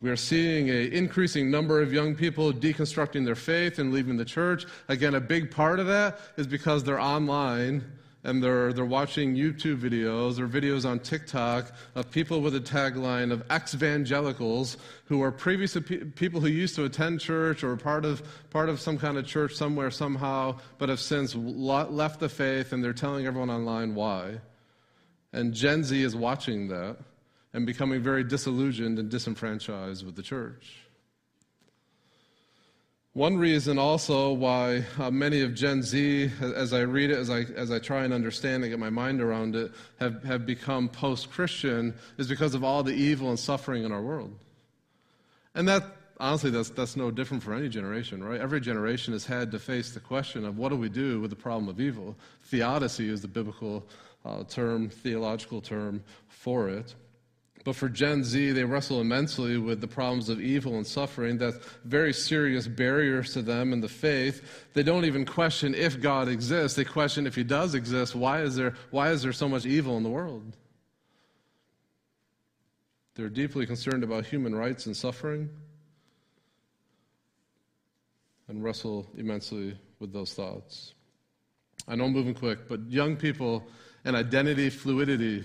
We 0.01 0.09
are 0.09 0.15
seeing 0.15 0.69
an 0.71 0.91
increasing 0.93 1.51
number 1.51 1.79
of 1.79 1.93
young 1.93 2.15
people 2.15 2.51
deconstructing 2.51 3.23
their 3.23 3.35
faith 3.35 3.77
and 3.77 3.93
leaving 3.93 4.17
the 4.17 4.25
church. 4.25 4.65
Again, 4.87 5.13
a 5.13 5.21
big 5.21 5.51
part 5.51 5.79
of 5.79 5.85
that 5.87 6.19
is 6.37 6.47
because 6.47 6.83
they're 6.83 6.99
online 6.99 7.83
and 8.23 8.43
they're, 8.43 8.71
they're 8.71 8.85
watching 8.85 9.35
YouTube 9.35 9.79
videos 9.79 10.37
or 10.37 10.47
videos 10.47 10.87
on 10.87 10.99
TikTok 10.99 11.71
of 11.95 12.11
people 12.11 12.41
with 12.41 12.55
a 12.55 12.59
tagline 12.59 13.31
of 13.31 13.43
ex-evangelicals 13.49 14.77
who 15.05 15.23
are 15.23 15.31
previous 15.31 15.75
people 16.15 16.39
who 16.39 16.47
used 16.47 16.75
to 16.75 16.85
attend 16.85 17.19
church 17.19 17.63
or 17.63 17.75
part 17.75 18.05
of, 18.05 18.21
part 18.51 18.69
of 18.69 18.79
some 18.79 18.97
kind 18.97 19.17
of 19.17 19.25
church 19.25 19.55
somewhere 19.55 19.89
somehow, 19.89 20.57
but 20.77 20.89
have 20.89 20.99
since 20.99 21.33
left 21.35 22.19
the 22.19 22.29
faith 22.29 22.73
and 22.73 22.83
they're 22.83 22.93
telling 22.93 23.25
everyone 23.25 23.49
online 23.49 23.95
why. 23.95 24.39
And 25.33 25.53
Gen 25.53 25.83
Z 25.83 26.01
is 26.01 26.15
watching 26.15 26.67
that 26.67 26.97
and 27.53 27.65
becoming 27.65 28.01
very 28.01 28.23
disillusioned 28.23 28.99
and 28.99 29.09
disenfranchised 29.09 30.05
with 30.05 30.15
the 30.15 30.23
church. 30.23 30.81
One 33.13 33.37
reason 33.37 33.77
also 33.77 34.31
why 34.31 34.85
uh, 34.97 35.11
many 35.11 35.41
of 35.41 35.53
Gen 35.53 35.83
Z, 35.83 36.31
as 36.41 36.71
I 36.71 36.81
read 36.81 37.11
it, 37.11 37.17
as 37.17 37.29
I, 37.29 37.41
as 37.57 37.69
I 37.69 37.77
try 37.77 38.05
and 38.05 38.13
understand 38.13 38.63
and 38.63 38.71
get 38.71 38.79
my 38.79 38.89
mind 38.89 39.19
around 39.19 39.53
it, 39.53 39.73
have, 39.99 40.23
have 40.23 40.45
become 40.45 40.87
post 40.87 41.29
Christian 41.29 41.93
is 42.17 42.29
because 42.29 42.55
of 42.55 42.63
all 42.63 42.83
the 42.83 42.93
evil 42.93 43.27
and 43.27 43.37
suffering 43.37 43.83
in 43.83 43.91
our 43.91 44.01
world. 44.01 44.33
And 45.55 45.67
that, 45.67 45.83
honestly, 46.21 46.51
that's, 46.51 46.69
that's 46.69 46.95
no 46.95 47.11
different 47.11 47.43
for 47.43 47.53
any 47.53 47.67
generation, 47.67 48.23
right? 48.23 48.39
Every 48.39 48.61
generation 48.61 49.11
has 49.11 49.25
had 49.25 49.51
to 49.51 49.59
face 49.59 49.91
the 49.91 49.99
question 49.99 50.45
of 50.45 50.57
what 50.57 50.69
do 50.69 50.77
we 50.77 50.87
do 50.87 51.19
with 51.19 51.31
the 51.31 51.35
problem 51.35 51.67
of 51.67 51.81
evil? 51.81 52.15
Theodicy 52.43 53.09
is 53.09 53.21
the 53.21 53.27
biblical 53.27 53.85
uh, 54.23 54.45
term, 54.45 54.87
theological 54.87 55.59
term 55.59 56.01
for 56.29 56.69
it. 56.69 56.95
But 57.63 57.75
for 57.75 57.89
Gen 57.89 58.23
Z, 58.23 58.51
they 58.51 58.63
wrestle 58.63 59.01
immensely 59.01 59.57
with 59.57 59.81
the 59.81 59.87
problems 59.87 60.29
of 60.29 60.41
evil 60.41 60.77
and 60.77 60.87
suffering. 60.87 61.37
That's 61.37 61.57
very 61.85 62.11
serious 62.11 62.67
barriers 62.67 63.33
to 63.33 63.43
them 63.43 63.71
in 63.71 63.81
the 63.81 63.87
faith. 63.87 64.69
They 64.73 64.81
don't 64.81 65.05
even 65.05 65.25
question 65.25 65.75
if 65.75 66.01
God 66.01 66.27
exists. 66.27 66.75
They 66.75 66.85
question 66.85 67.27
if 67.27 67.35
He 67.35 67.43
does 67.43 67.75
exist, 67.75 68.15
why 68.15 68.41
is 68.41 68.55
there, 68.55 68.73
why 68.89 69.11
is 69.11 69.21
there 69.21 69.33
so 69.33 69.47
much 69.47 69.65
evil 69.65 69.95
in 69.97 70.03
the 70.03 70.09
world? 70.09 70.57
They're 73.13 73.29
deeply 73.29 73.67
concerned 73.67 74.03
about 74.03 74.25
human 74.25 74.55
rights 74.55 74.87
and 74.87 74.97
suffering 74.97 75.49
and 78.47 78.63
wrestle 78.63 79.07
immensely 79.17 79.77
with 79.99 80.13
those 80.13 80.33
thoughts. 80.33 80.93
I 81.87 81.95
know 81.95 82.05
I'm 82.05 82.13
moving 82.13 82.33
quick, 82.33 82.67
but 82.67 82.89
young 82.89 83.15
people 83.15 83.67
and 84.03 84.15
identity 84.15 84.69
fluidity 84.69 85.43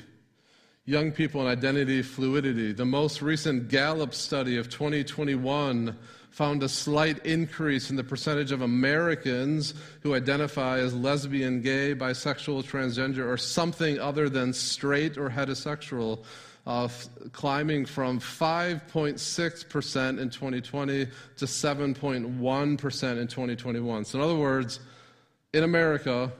young 0.87 1.11
people 1.11 1.41
and 1.41 1.51
identity 1.51 2.01
fluidity. 2.01 2.73
The 2.73 2.85
most 2.85 3.21
recent 3.21 3.69
Gallup 3.69 4.15
study 4.15 4.57
of 4.57 4.71
2021 4.71 5.97
found 6.31 6.63
a 6.63 6.69
slight 6.69 7.25
increase 7.27 7.91
in 7.91 7.97
the 7.97 8.05
percentage 8.05 8.53
of 8.53 8.63
Americans 8.63 9.75
who 10.03 10.15
identify 10.15 10.79
as 10.79 10.95
lesbian, 10.95 11.61
gay, 11.61 11.95
bisexual, 11.95 12.63
transgender, 12.63 13.27
or 13.27 13.37
something 13.37 13.99
other 13.99 14.29
than 14.29 14.53
straight 14.53 15.19
or 15.19 15.29
heterosexual. 15.29 16.25
Uh, 16.67 16.89
climbing 17.31 17.87
from 17.87 18.19
5.6% 18.19 20.19
in 20.19 20.31
2020 20.31 21.07
to 21.37 21.45
7.1% 21.45 23.19
in 23.19 23.29
2021. 23.29 24.05
So, 24.05 24.19
in 24.19 24.25
other 24.25 24.35
words, 24.35 24.81
in 25.53 25.63
America, 25.63 26.33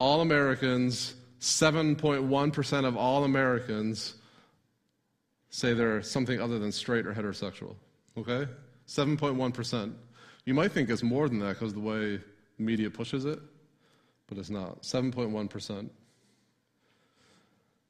all 0.00 0.20
Americans 0.20 1.14
7.1% 1.40 2.84
of 2.84 2.96
all 2.96 3.24
Americans 3.24 4.14
say 5.48 5.72
they're 5.72 6.02
something 6.02 6.40
other 6.40 6.58
than 6.58 6.70
straight 6.70 7.06
or 7.06 7.14
heterosexual. 7.14 7.74
Okay? 8.16 8.46
7.1%. 8.86 9.92
You 10.44 10.54
might 10.54 10.72
think 10.72 10.90
it's 10.90 11.02
more 11.02 11.28
than 11.28 11.38
that 11.40 11.58
because 11.58 11.74
the 11.74 11.80
way 11.80 12.20
media 12.58 12.90
pushes 12.90 13.24
it, 13.24 13.40
but 14.28 14.38
it's 14.38 14.50
not. 14.50 14.82
7.1%. 14.82 15.88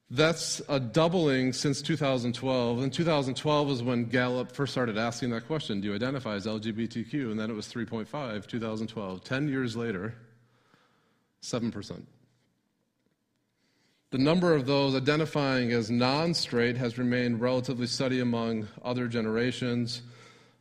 That's 0.09 0.61
a 0.67 0.77
doubling 0.79 1.53
since 1.53 1.81
2012. 1.81 2.83
And 2.83 2.91
2012 2.91 3.69
is 3.71 3.83
when 3.83 4.05
Gallup 4.05 4.51
first 4.51 4.73
started 4.73 4.97
asking 4.97 5.29
that 5.29 5.47
question 5.47 5.79
Do 5.79 5.87
you 5.87 5.95
identify 5.95 6.35
as 6.35 6.45
LGBTQ? 6.45 7.31
And 7.31 7.39
then 7.39 7.49
it 7.49 7.53
was 7.53 7.67
3.5, 7.67 8.45
2012. 8.45 9.23
10 9.23 9.47
years 9.47 9.77
later, 9.77 10.15
7%. 11.41 12.01
The 14.11 14.17
number 14.17 14.53
of 14.53 14.65
those 14.65 14.93
identifying 14.93 15.71
as 15.71 15.89
non 15.89 16.33
straight 16.33 16.75
has 16.75 16.97
remained 16.97 17.39
relatively 17.39 17.87
steady 17.87 18.19
among 18.19 18.67
other 18.83 19.07
generations. 19.07 20.01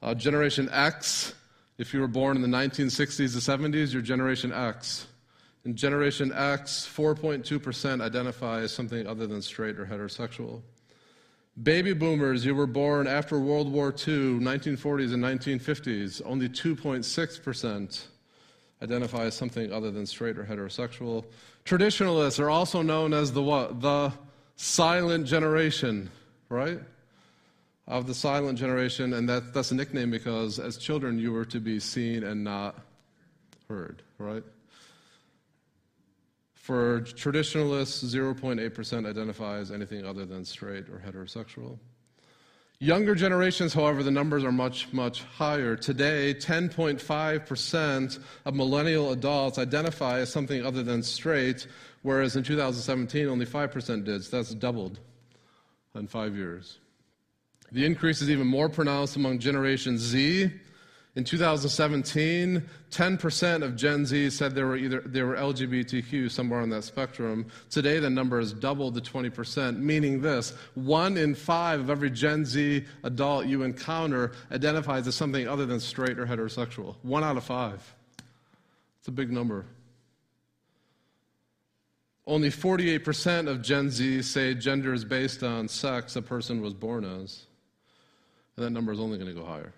Uh, 0.01 0.15
generation 0.15 0.69
X, 0.71 1.35
if 1.77 1.93
you 1.93 1.99
were 1.99 2.07
born 2.07 2.37
in 2.37 2.43
the 2.43 2.57
1960s 2.57 3.17
to 3.17 3.39
70s, 3.39 3.93
you're 3.93 4.03
Generation 4.03 4.53
X. 4.53 5.09
In 5.65 5.75
Generation 5.75 6.33
X, 6.33 6.89
4.2% 6.97 8.01
identify 8.01 8.61
as 8.61 8.73
something 8.73 9.05
other 9.09 9.27
than 9.27 9.43
straight 9.43 9.81
or 9.81 9.85
heterosexual. 9.85 10.63
Baby 11.61 11.93
boomers, 11.93 12.45
you 12.45 12.55
were 12.55 12.69
born 12.69 13.09
after 13.09 13.41
World 13.41 13.71
War 13.73 13.89
II, 13.89 14.39
1940s 14.39 15.13
and 15.13 15.25
1950s, 15.25 16.23
only 16.25 16.49
2.6% 16.49 18.01
identify 18.83 19.25
as 19.25 19.35
something 19.35 19.73
other 19.73 19.91
than 19.91 20.07
straight 20.07 20.39
or 20.39 20.45
heterosexual. 20.45 21.25
Traditionalists 21.65 22.41
are 22.41 22.51
also 22.51 22.83
known 22.83 23.13
as 23.13 23.33
the 23.33 23.43
what? 23.43 23.81
The 23.81 24.13
silent 24.57 25.27
generation, 25.27 26.11
right? 26.49 26.81
Of 27.87 28.07
the 28.07 28.15
silent 28.15 28.59
generation, 28.59 29.15
and 29.15 29.29
that, 29.29 29.53
that's 29.53 29.71
a 29.71 29.75
nickname 29.75 30.11
because 30.11 30.59
as 30.59 30.77
children 30.77 31.19
you 31.19 31.33
were 31.33 31.45
to 31.47 31.61
be 31.61 31.81
seen 31.81 32.25
and 32.25 32.45
not 32.45 32.79
heard, 33.69 34.03
right? 34.19 34.45
For 36.55 37.01
traditionalists, 37.01 38.05
0.8% 38.05 39.07
identify 39.09 39.59
as 39.59 39.73
anything 39.73 40.07
other 40.07 40.25
than 40.25 40.45
straight 40.45 40.89
or 40.89 41.03
heterosexual. 41.05 41.79
Younger 42.83 43.15
generations, 43.15 43.75
however, 43.75 44.03
the 44.03 44.11
numbers 44.11 44.43
are 44.43 44.51
much, 44.51 44.91
much 44.91 45.23
higher. 45.25 45.77
Today, 45.77 46.33
10.5% 46.33 48.19
of 48.47 48.55
millennial 48.55 49.13
adults 49.13 49.59
identify 49.59 50.21
as 50.21 50.33
something 50.33 50.65
other 50.65 50.83
than 50.83 51.03
straight, 51.03 51.67
whereas 52.01 52.37
in 52.37 52.43
2017, 52.43 53.29
only 53.29 53.45
5% 53.45 54.05
did. 54.05 54.25
So 54.25 54.35
that's 54.39 54.55
doubled 54.55 54.99
in 55.95 56.07
five 56.07 56.35
years. 56.35 56.79
The 57.71 57.85
increase 57.85 58.23
is 58.23 58.31
even 58.31 58.47
more 58.47 58.71
pronounced 58.71 59.15
among 59.15 59.41
Generation 59.41 59.99
Z, 59.99 60.51
in 61.17 61.25
2017, 61.25 62.63
10% 62.93 63.63
of 63.63 63.75
Gen 63.75 64.07
Z 64.07 64.31
said 64.31 64.55
they 64.55 64.63
were 64.63 64.77
either 64.77 65.01
they 65.01 65.23
were 65.23 65.35
LGBTQ 65.35 66.31
somewhere 66.31 66.61
on 66.61 66.71
that 66.71 66.85
spectrum. 66.85 67.47
Today, 67.69 67.99
the 67.99 68.09
number 68.09 68.39
has 68.39 68.53
doubled 68.53 68.95
to 68.95 69.01
20%, 69.01 69.79
meaning 69.79 70.21
this: 70.21 70.53
one 70.75 71.17
in 71.17 71.35
five 71.35 71.81
of 71.81 71.91
every 71.91 72.11
Gen 72.11 72.45
Z 72.45 72.85
adult 73.03 73.47
you 73.47 73.65
encounter 73.65 74.33
identifies 74.53 75.09
as 75.09 75.17
something 75.17 75.49
other 75.49 75.67
than 75.67 75.81
straight 75.81 76.17
or 76.17 76.27
heterosexual. 76.27 76.95
One 77.03 77.25
out 77.25 77.37
of 77.37 77.43
five. 77.43 77.95
It's 79.01 79.09
a 79.09 79.13
big 79.13 79.33
number. 79.33 79.67
Only 82.27 82.51
48% 82.51 83.49
of 83.49 83.63
Gen 83.63 83.91
Z 83.91 84.23
say 84.23 84.55
gender 84.55 84.93
is 84.95 85.05
based 85.05 85.43
on 85.43 85.67
sex 85.67 86.15
a 86.15 86.23
person 86.23 86.61
was 86.61 86.75
born 86.75 87.05
as. 87.05 87.47
And 88.57 88.67
that 88.67 88.71
number 88.71 88.93
is 88.93 89.01
only 89.01 89.19
going 89.19 89.35
to 89.35 89.41
go 89.41 89.45
higher 89.45 89.73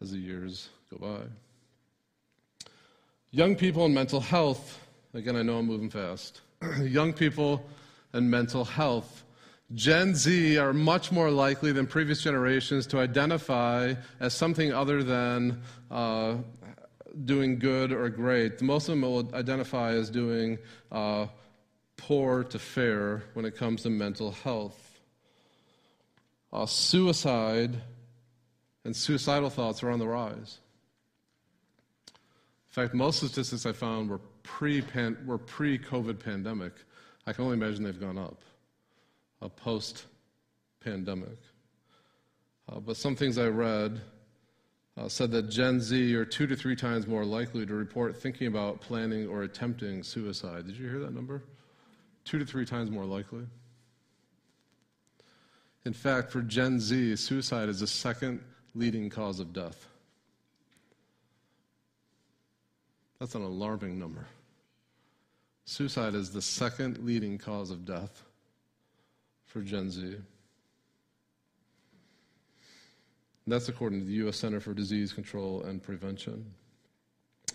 as 0.00 0.12
the 0.12 0.18
years 0.18 0.68
go 0.90 0.98
by. 0.98 1.24
Young 3.30 3.56
people 3.56 3.84
and 3.84 3.94
mental 3.94 4.20
health. 4.20 4.78
Again, 5.14 5.36
I 5.36 5.42
know 5.42 5.58
I'm 5.58 5.66
moving 5.66 5.90
fast. 5.90 6.40
Young 6.80 7.12
people 7.12 7.64
and 8.12 8.30
mental 8.30 8.64
health. 8.64 9.24
Gen 9.74 10.14
Z 10.14 10.56
are 10.56 10.72
much 10.72 11.12
more 11.12 11.30
likely 11.30 11.72
than 11.72 11.86
previous 11.86 12.22
generations 12.22 12.86
to 12.86 12.98
identify 12.98 13.94
as 14.18 14.32
something 14.32 14.72
other 14.72 15.02
than 15.02 15.60
uh, 15.90 16.36
doing 17.24 17.58
good 17.58 17.92
or 17.92 18.08
great. 18.08 18.62
Most 18.62 18.88
of 18.88 18.92
them 18.92 19.02
will 19.02 19.34
identify 19.34 19.92
as 19.92 20.08
doing 20.08 20.58
uh, 20.90 21.26
poor 21.98 22.44
to 22.44 22.58
fair 22.58 23.24
when 23.34 23.44
it 23.44 23.56
comes 23.56 23.82
to 23.82 23.90
mental 23.90 24.32
health. 24.32 25.00
Uh, 26.50 26.64
suicide 26.64 27.78
and 28.84 28.94
suicidal 28.94 29.50
thoughts 29.50 29.82
are 29.82 29.90
on 29.90 29.98
the 29.98 30.08
rise. 30.08 30.58
In 32.08 32.72
fact, 32.82 32.94
most 32.94 33.18
statistics 33.18 33.66
I 33.66 33.72
found 33.72 34.10
were 34.10 34.20
pre 34.42 34.82
were 35.26 35.38
pre 35.38 35.78
COVID 35.78 36.22
pandemic. 36.22 36.72
I 37.26 37.32
can 37.32 37.44
only 37.44 37.56
imagine 37.56 37.84
they've 37.84 38.00
gone 38.00 38.18
up 38.18 38.40
uh, 39.42 39.48
post 39.48 40.06
pandemic. 40.80 41.38
Uh, 42.70 42.80
but 42.80 42.96
some 42.96 43.16
things 43.16 43.38
I 43.38 43.46
read 43.46 44.00
uh, 44.96 45.08
said 45.08 45.30
that 45.30 45.48
Gen 45.48 45.80
Z 45.80 46.14
are 46.14 46.24
two 46.24 46.46
to 46.46 46.56
three 46.56 46.76
times 46.76 47.06
more 47.06 47.24
likely 47.24 47.64
to 47.64 47.74
report 47.74 48.16
thinking 48.16 48.46
about 48.46 48.80
planning 48.80 49.28
or 49.28 49.42
attempting 49.42 50.02
suicide. 50.02 50.66
Did 50.66 50.76
you 50.76 50.88
hear 50.88 50.98
that 51.00 51.14
number? 51.14 51.42
Two 52.24 52.38
to 52.38 52.44
three 52.44 52.66
times 52.66 52.90
more 52.90 53.04
likely. 53.04 53.46
In 55.84 55.92
fact, 55.92 56.30
for 56.30 56.42
Gen 56.42 56.80
Z, 56.80 57.16
suicide 57.16 57.68
is 57.68 57.80
the 57.80 57.86
second 57.86 58.40
leading 58.78 59.10
cause 59.10 59.40
of 59.40 59.52
death. 59.52 59.86
That's 63.18 63.34
an 63.34 63.42
alarming 63.42 63.98
number. 63.98 64.26
Suicide 65.64 66.14
is 66.14 66.30
the 66.30 66.40
second 66.40 66.98
leading 67.04 67.36
cause 67.36 67.70
of 67.70 67.84
death 67.84 68.22
for 69.46 69.60
Gen 69.60 69.90
Z. 69.90 70.16
That's 73.46 73.68
according 73.68 74.00
to 74.00 74.06
the 74.06 74.12
U.S. 74.14 74.36
Center 74.36 74.60
for 74.60 74.74
Disease 74.74 75.12
Control 75.12 75.62
and 75.62 75.82
Prevention. 75.82 76.44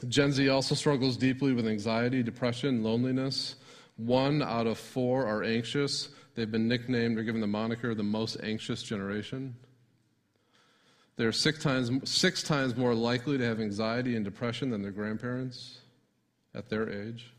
Gen 0.10 0.32
Z 0.32 0.50
also 0.50 0.76
struggles 0.76 1.16
deeply 1.16 1.54
with 1.54 1.68
anxiety, 1.68 2.24
depression, 2.24 2.84
loneliness. 2.84 3.56
One 3.96 4.42
out 4.42 4.68
of 4.68 4.78
four 4.78 5.26
are 5.26 5.44
anxious. 5.44 6.10
They've 6.36 6.52
been 6.52 6.68
nicknamed 6.68 7.18
or 7.18 7.24
given 7.24 7.42
the 7.42 7.48
moniker 7.48 7.94
the 7.94 8.04
most 8.04 8.38
anxious 8.44 8.82
generation. 8.84 9.56
They're 11.16 11.32
six 11.32 11.62
times, 11.62 12.10
six 12.10 12.42
times 12.42 12.76
more 12.76 12.96
likely 12.96 13.38
to 13.38 13.46
have 13.46 13.60
anxiety 13.60 14.16
and 14.16 14.26
depression 14.26 14.70
than 14.72 14.82
their 14.82 14.92
grandparents 14.92 15.80
at 16.56 16.70
their 16.70 16.90
age. 16.90 17.32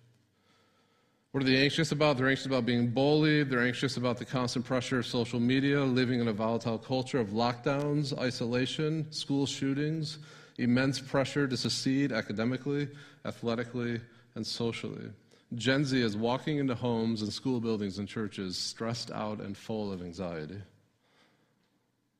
What 1.32 1.42
are 1.42 1.46
they 1.46 1.56
anxious 1.56 1.90
about? 1.90 2.16
They're 2.16 2.28
anxious 2.28 2.46
about 2.46 2.64
being 2.64 2.90
bullied. 2.90 3.50
They're 3.50 3.66
anxious 3.66 3.96
about 3.96 4.18
the 4.18 4.24
constant 4.24 4.64
pressure 4.64 5.00
of 5.00 5.06
social 5.06 5.40
media, 5.40 5.82
living 5.82 6.20
in 6.20 6.28
a 6.28 6.32
volatile 6.32 6.78
culture 6.78 7.18
of 7.18 7.30
lockdowns, 7.30 8.16
isolation, 8.16 9.10
school 9.10 9.44
shootings, 9.44 10.18
immense 10.58 11.00
pressure 11.00 11.48
to 11.48 11.56
succeed 11.56 12.12
academically, 12.12 12.88
athletically, 13.24 14.00
and 14.36 14.46
socially. 14.46 15.10
Gen 15.56 15.84
Z 15.84 16.00
is 16.00 16.16
walking 16.16 16.58
into 16.58 16.76
homes 16.76 17.22
and 17.22 17.32
school 17.32 17.60
buildings 17.60 17.98
and 17.98 18.06
churches 18.06 18.56
stressed 18.56 19.10
out 19.10 19.40
and 19.40 19.56
full 19.56 19.92
of 19.92 20.02
anxiety. 20.02 20.62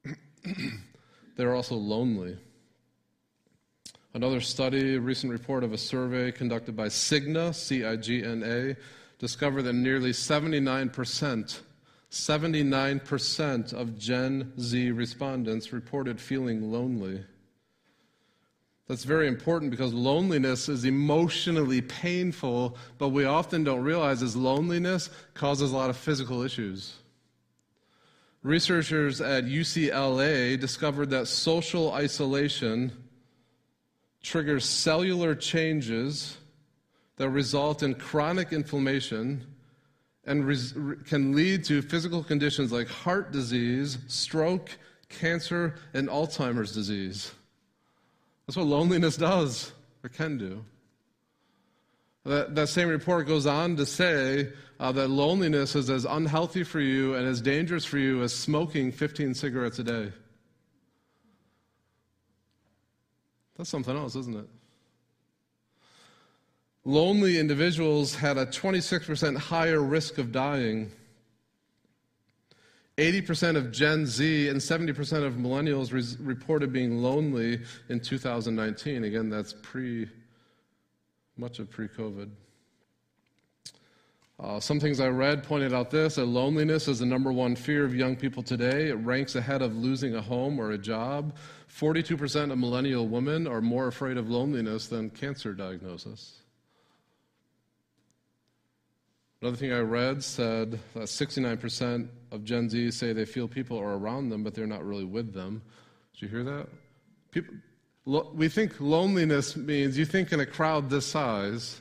They're 1.36 1.54
also 1.54 1.74
lonely. 1.74 2.36
Another 4.14 4.40
study, 4.40 4.94
a 4.94 5.00
recent 5.00 5.32
report 5.32 5.64
of 5.64 5.72
a 5.72 5.78
survey 5.78 6.30
conducted 6.30 6.76
by 6.76 6.86
Cigna, 6.86 7.52
C 7.54 7.84
I 7.84 7.96
G 7.96 8.22
N 8.22 8.42
A, 8.44 8.76
discovered 9.18 9.62
that 9.62 9.72
nearly 9.72 10.11
79%, 10.12 11.61
79% 12.11 13.72
of 13.72 13.98
Gen 13.98 14.52
Z 14.61 14.90
respondents 14.92 15.72
reported 15.72 16.20
feeling 16.20 16.70
lonely. 16.70 17.24
That's 18.87 19.04
very 19.04 19.26
important 19.26 19.70
because 19.70 19.94
loneliness 19.94 20.68
is 20.68 20.85
emotionally 20.85 21.80
painful, 21.80 22.76
but 22.98 23.09
we 23.09 23.24
often 23.24 23.64
don't 23.64 23.82
realize 23.82 24.22
is 24.22 24.37
loneliness 24.37 25.09
causes 25.32 25.72
a 25.72 25.76
lot 25.76 25.90
of 25.90 25.96
physical 25.96 26.42
issues. 26.42 26.94
Researchers 28.44 29.22
at 29.22 29.44
UCLA 29.46 30.61
discovered 30.61 31.09
that 31.11 31.28
social 31.28 31.92
isolation 31.92 32.92
triggers 34.22 34.66
cellular 34.66 35.35
changes 35.35 36.37
that 37.16 37.30
result 37.30 37.83
in 37.83 37.94
chronic 37.94 38.52
inflammation 38.52 39.46
and 40.26 40.46
res- 40.46 40.74
can 41.07 41.35
lead 41.35 41.64
to 41.64 41.80
physical 41.80 42.22
conditions 42.22 42.70
like 42.70 42.87
heart 42.87 43.33
disease, 43.33 43.96
stroke, 44.09 44.76
cancer, 45.09 45.76
and 45.94 46.11
Alzheimer's 46.11 46.72
disease. 46.72 47.33
That's 48.46 48.59
what 48.59 48.66
loneliness 48.66 49.16
does, 49.16 49.72
or 50.02 50.11
can 50.11 50.37
do. 50.37 50.62
That, 52.24 52.54
that 52.54 52.68
same 52.68 52.88
report 52.88 53.26
goes 53.26 53.46
on 53.46 53.76
to 53.76 53.84
say 53.84 54.48
uh, 54.80 54.92
that 54.92 55.08
loneliness 55.08 55.76
is 55.76 55.90
as 55.90 56.04
unhealthy 56.04 56.64
for 56.64 56.80
you 56.80 57.14
and 57.14 57.26
as 57.26 57.40
dangerous 57.40 57.84
for 57.84 57.98
you 57.98 58.22
as 58.22 58.34
smoking 58.34 58.92
15 58.92 59.34
cigarettes 59.34 59.78
a 59.78 59.84
day. 59.84 60.12
That's 63.56 63.70
something 63.70 63.96
else, 63.96 64.16
isn't 64.16 64.37
it? 64.37 64.48
Lonely 66.84 67.38
individuals 67.38 68.14
had 68.14 68.37
a 68.37 68.46
26% 68.46 69.37
higher 69.37 69.80
risk 69.80 70.18
of 70.18 70.32
dying. 70.32 70.90
80% 72.98 73.56
of 73.56 73.72
Gen 73.72 74.06
Z 74.06 74.48
and 74.48 74.60
70% 74.60 75.24
of 75.24 75.34
millennials 75.34 76.16
reported 76.20 76.72
being 76.72 76.98
lonely 77.02 77.60
in 77.88 78.00
2019. 78.00 79.04
Again, 79.04 79.30
that's 79.30 79.54
pre, 79.62 80.08
much 81.37 81.59
of 81.59 81.70
pre 81.70 81.88
COVID. 81.88 82.31
Uh, 84.40 84.59
some 84.59 84.81
things 84.81 84.99
I 84.99 85.09
read 85.09 85.44
pointed 85.44 85.73
out 85.73 85.90
this 85.90 86.16
that 86.16 86.27
loneliness 86.27 86.88
is 86.88 86.99
the 86.99 87.07
number 87.07 87.33
one 87.33 87.55
fear 87.55 87.85
of 87.85 87.94
young 87.94 88.16
people 88.16 88.42
today. 88.42 88.88
It 88.88 88.94
ranks 88.94 89.37
ahead 89.37 89.62
of 89.62 89.77
losing 89.77 90.16
a 90.16 90.20
home 90.20 90.59
or 90.59 90.73
a 90.73 90.79
job. 90.79 91.37
42% 91.70 92.51
of 92.51 92.59
millennial 92.59 93.07
women 93.07 93.47
are 93.47 93.61
more 93.61 93.87
afraid 93.87 94.16
of 94.16 94.29
loneliness 94.29 94.88
than 94.88 95.11
cancer 95.11 95.55
diagnosis. 95.55 96.40
Another 99.40 99.57
thing 99.57 99.73
I 99.73 99.81
read 99.81 100.25
said 100.25 100.81
that 100.94 101.03
69% 101.03 102.09
of 102.33 102.44
Gen 102.44 102.68
Z 102.68 102.90
say 102.92 103.12
they 103.12 103.27
feel 103.27 103.47
people 103.47 103.79
are 103.79 103.99
around 103.99 104.31
them, 104.31 104.42
but 104.42 104.55
they're 104.55 104.66
not 104.66 104.85
really 104.85 105.05
with 105.05 105.33
them. 105.33 105.62
Did 106.14 106.23
you 106.23 106.29
hear 106.29 106.44
that? 106.44 106.68
People, 107.31 107.55
lo, 108.04 108.30
we 108.34 108.48
think 108.48 108.80
loneliness 108.80 109.56
means 109.56 109.96
you 109.96 110.04
think 110.04 110.32
in 110.32 110.40
a 110.40 110.46
crowd 110.46 110.90
this 110.90 111.06
size, 111.06 111.80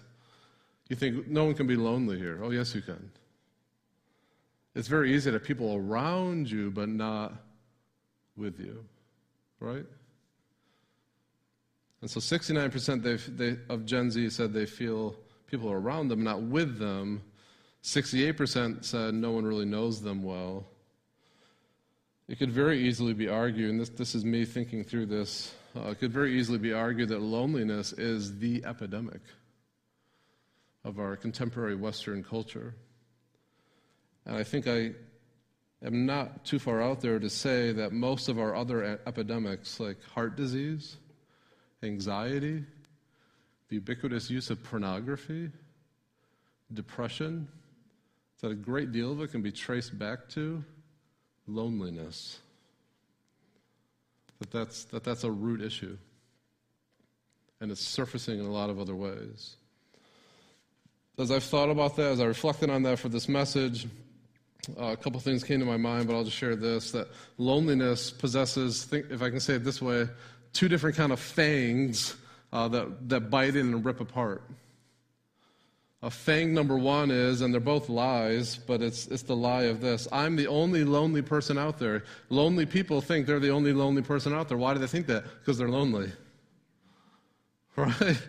you 0.90 0.96
think, 0.96 1.28
no 1.28 1.46
one 1.46 1.56
can 1.56 1.68
be 1.68 1.76
lonely 1.76 2.18
here. 2.18 2.40
Oh, 2.44 2.52
yes, 2.52 2.76
you 2.76 2.82
can. 2.82 3.12
It's 4.76 4.88
very 4.88 5.14
easy 5.14 5.30
to 5.30 5.38
have 5.38 5.44
people 5.44 5.76
around 5.76 6.50
you, 6.50 6.72
but 6.72 6.90
not 6.90 7.34
with 8.36 8.60
you, 8.60 8.84
right? 9.60 9.86
And 12.02 12.10
so 12.10 12.20
69% 12.20 13.38
they, 13.38 13.58
of 13.74 13.86
Gen 13.86 14.12
Z 14.12 14.30
said 14.32 14.52
they 14.52 14.66
feel 14.66 15.16
people 15.48 15.72
are 15.72 15.80
around 15.80 16.10
them, 16.10 16.24
not 16.24 16.42
with 16.42 16.78
them. 16.78 17.22
68% 17.84 18.84
said 18.84 19.14
no 19.14 19.32
one 19.32 19.46
really 19.46 19.66
knows 19.66 20.02
them 20.02 20.24
well. 20.24 20.66
It 22.28 22.40
could 22.40 22.52
very 22.52 22.80
easily 22.80 23.14
be 23.14 23.28
argued, 23.28 23.70
and 23.70 23.80
this, 23.80 23.90
this 23.90 24.16
is 24.16 24.26
me 24.26 24.44
thinking 24.44 24.84
through 24.84 25.06
this, 25.06 25.54
uh, 25.76 25.90
it 25.90 26.00
could 26.00 26.12
very 26.12 26.38
easily 26.38 26.58
be 26.58 26.74
argued 26.74 27.10
that 27.10 27.22
loneliness 27.22 27.94
is 27.94 28.40
the 28.40 28.64
epidemic 28.66 29.22
of 30.84 31.00
our 31.00 31.16
contemporary 31.16 31.76
Western 31.76 32.24
culture. 32.24 32.76
And 34.26 34.36
I 34.36 34.44
think 34.44 34.68
I 34.68 34.92
am 35.84 36.06
not 36.06 36.46
too 36.46 36.60
far 36.60 36.82
out 36.82 37.02
there 37.02 37.20
to 37.20 37.30
say 37.30 37.72
that 37.72 37.92
most 37.92 38.30
of 38.30 38.40
our 38.40 38.56
other 38.56 39.00
epidemics, 39.06 39.80
like 39.80 40.04
heart 40.04 40.36
disease, 40.36 40.98
anxiety, 41.82 42.64
the 43.70 43.76
ubiquitous 43.76 44.30
use 44.30 44.50
of 44.50 44.64
pornography, 44.64 45.50
depression, 46.74 47.48
that 48.44 48.52
a 48.52 48.56
great 48.56 48.92
deal 48.92 49.14
of 49.14 49.22
it 49.22 49.32
can 49.32 49.42
be 49.42 49.54
traced 49.54 49.98
back 49.98 50.28
to 50.28 50.62
loneliness. 51.48 52.40
That 54.44 54.52
that's, 54.52 54.84
that 54.86 55.04
that's 55.04 55.24
a 55.24 55.32
root 55.32 55.62
issue. 55.62 55.98
And 57.62 57.72
it's 57.72 57.82
surfacing 57.82 58.40
in 58.40 58.46
a 58.46 58.52
lot 58.52 58.70
of 58.70 58.80
other 58.80 58.96
ways 58.96 59.56
as 61.18 61.32
I've 61.32 61.44
thought 61.44 61.70
about 61.70 61.96
that, 61.98 62.14
as 62.14 62.20
I 62.20 62.26
reflected 62.26 62.70
on 62.70 62.84
that 62.84 63.00
for 63.00 63.10
this 63.10 63.30
message, 63.30 63.86
uh, 64.80 64.86
a 64.86 64.98
couple 64.98 65.20
things 65.20 65.44
came 65.44 65.60
to 65.60 65.66
my 65.66 65.78
mind, 65.78 66.08
but 66.08 66.16
I'll 66.16 66.24
just 66.24 66.38
share 66.38 66.56
this: 66.56 66.92
that 66.92 67.08
loneliness 67.38 68.12
possesses, 68.12 68.84
think, 68.84 69.08
if 69.12 69.22
I 69.22 69.30
can 69.30 69.40
say 69.40 69.56
it 69.56 69.64
this 69.64 69.82
way, 69.82 70.08
two 70.54 70.68
different 70.68 70.96
kind 70.96 71.12
of 71.12 71.20
fangs 71.20 72.16
uh, 72.52 72.68
that, 72.70 73.10
that 73.10 73.30
bite 73.30 73.56
in 73.56 73.74
and 73.74 73.86
rip 73.86 74.00
apart. 74.00 74.44
A 76.04 76.12
fang 76.12 76.54
number 76.54 76.78
one 76.78 77.12
is, 77.12 77.40
and 77.40 77.54
they're 77.54 77.62
both 77.62 77.88
lies, 77.88 78.58
but 78.58 78.82
it's, 78.82 79.08
it's 79.08 79.24
the 79.24 79.38
lie 79.38 79.64
of 79.64 79.80
this 79.80 80.06
I'm 80.12 80.36
the 80.36 80.48
only 80.48 80.84
lonely 80.84 81.22
person 81.22 81.58
out 81.58 81.80
there. 81.80 82.04
Lonely 82.30 82.66
people 82.66 83.00
think 83.00 83.26
they're 83.26 83.40
the 83.40 83.52
only 83.52 83.72
lonely 83.72 84.02
person 84.02 84.34
out 84.34 84.50
there. 84.50 84.58
Why 84.58 84.74
do 84.74 84.80
they 84.80 84.88
think 84.88 85.08
that? 85.08 85.24
Because 85.40 85.58
they're 85.58 85.70
lonely. 85.70 86.12
Right? 87.76 88.22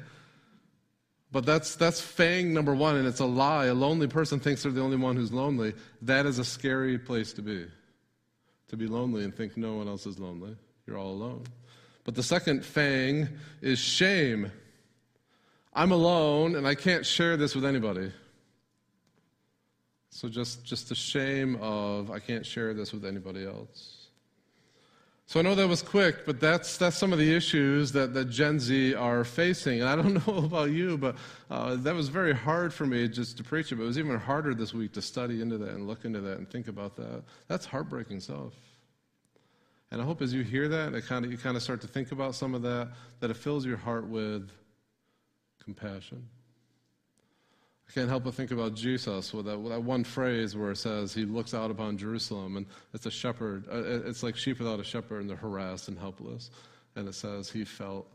But 1.30 1.44
that's, 1.44 1.74
that's 1.74 2.00
fang 2.00 2.54
number 2.54 2.74
one, 2.74 2.96
and 2.96 3.06
it's 3.06 3.20
a 3.20 3.26
lie. 3.26 3.66
A 3.66 3.74
lonely 3.74 4.06
person 4.06 4.40
thinks 4.40 4.62
they're 4.62 4.72
the 4.72 4.80
only 4.80 4.96
one 4.96 5.16
who's 5.16 5.34
lonely. 5.34 5.74
That 6.00 6.24
is 6.24 6.38
a 6.38 6.44
scary 6.46 6.96
place 6.96 7.34
to 7.34 7.42
be. 7.42 7.66
To 8.68 8.76
be 8.78 8.86
lonely 8.86 9.22
and 9.22 9.34
think 9.34 9.58
no 9.58 9.74
one 9.74 9.86
else 9.86 10.06
is 10.06 10.18
lonely. 10.18 10.56
You're 10.86 10.96
all 10.96 11.10
alone. 11.10 11.42
But 12.04 12.14
the 12.14 12.22
second 12.22 12.64
fang 12.64 13.28
is 13.60 13.78
shame. 13.78 14.50
I'm 15.74 15.90
alone 15.90 16.54
and 16.54 16.66
I 16.66 16.74
can't 16.74 17.04
share 17.04 17.36
this 17.36 17.54
with 17.54 17.64
anybody. 17.64 18.12
So 20.10 20.28
just, 20.28 20.64
just 20.64 20.88
the 20.88 20.94
shame 20.94 21.56
of 21.60 22.10
I 22.10 22.20
can't 22.20 22.46
share 22.46 22.72
this 22.72 22.92
with 22.92 23.04
anybody 23.04 23.44
else. 23.44 24.06
So 25.26 25.40
I 25.40 25.42
know 25.42 25.54
that 25.54 25.66
was 25.66 25.82
quick, 25.82 26.26
but 26.26 26.38
that's, 26.38 26.76
that's 26.76 26.96
some 26.96 27.12
of 27.12 27.18
the 27.18 27.34
issues 27.34 27.90
that, 27.92 28.14
that 28.14 28.26
Gen 28.26 28.60
Z 28.60 28.94
are 28.94 29.24
facing. 29.24 29.80
And 29.80 29.88
I 29.88 29.96
don't 29.96 30.26
know 30.26 30.44
about 30.44 30.70
you, 30.70 30.96
but 30.98 31.16
uh, 31.50 31.76
that 31.76 31.94
was 31.94 32.08
very 32.08 32.34
hard 32.34 32.72
for 32.72 32.86
me 32.86 33.08
just 33.08 33.38
to 33.38 33.42
preach 33.42 33.72
it. 33.72 33.76
But 33.76 33.84
it 33.84 33.86
was 33.86 33.98
even 33.98 34.18
harder 34.18 34.54
this 34.54 34.72
week 34.72 34.92
to 34.92 35.02
study 35.02 35.40
into 35.40 35.58
that 35.58 35.70
and 35.70 35.88
look 35.88 36.04
into 36.04 36.20
that 36.20 36.38
and 36.38 36.48
think 36.48 36.68
about 36.68 36.94
that. 36.96 37.24
That's 37.48 37.64
heartbreaking 37.64 38.20
stuff. 38.20 38.52
And 39.90 40.00
I 40.00 40.04
hope 40.04 40.22
as 40.22 40.32
you 40.32 40.42
hear 40.42 40.68
that, 40.68 40.94
it 40.94 41.06
kind 41.06 41.24
of, 41.24 41.32
you 41.32 41.38
kind 41.38 41.56
of 41.56 41.62
start 41.62 41.80
to 41.80 41.88
think 41.88 42.12
about 42.12 42.34
some 42.34 42.54
of 42.54 42.62
that, 42.62 42.90
that 43.20 43.30
it 43.30 43.36
fills 43.36 43.64
your 43.64 43.76
heart 43.78 44.06
with 44.06 44.50
compassion. 45.64 46.28
I 47.88 47.92
can't 47.92 48.08
help 48.08 48.24
but 48.24 48.34
think 48.34 48.50
about 48.50 48.74
Jesus 48.74 49.32
with 49.32 49.46
that, 49.46 49.58
with 49.58 49.72
that, 49.72 49.82
one 49.82 50.04
phrase 50.04 50.56
where 50.56 50.70
it 50.70 50.76
says 50.76 51.12
he 51.12 51.24
looks 51.24 51.52
out 51.52 51.70
upon 51.70 51.98
Jerusalem 51.98 52.56
and 52.56 52.66
it's 52.94 53.06
a 53.06 53.10
shepherd. 53.10 53.66
Uh, 53.70 54.08
it's 54.08 54.22
like 54.22 54.36
sheep 54.36 54.58
without 54.58 54.80
a 54.80 54.84
shepherd 54.84 55.20
and 55.20 55.28
they're 55.28 55.36
harassed 55.36 55.88
and 55.88 55.98
helpless. 55.98 56.50
And 56.96 57.08
it 57.08 57.14
says 57.14 57.50
he 57.50 57.64
felt 57.64 58.06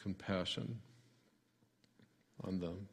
compassion 0.00 0.78
on 2.44 2.60
them. 2.60 2.88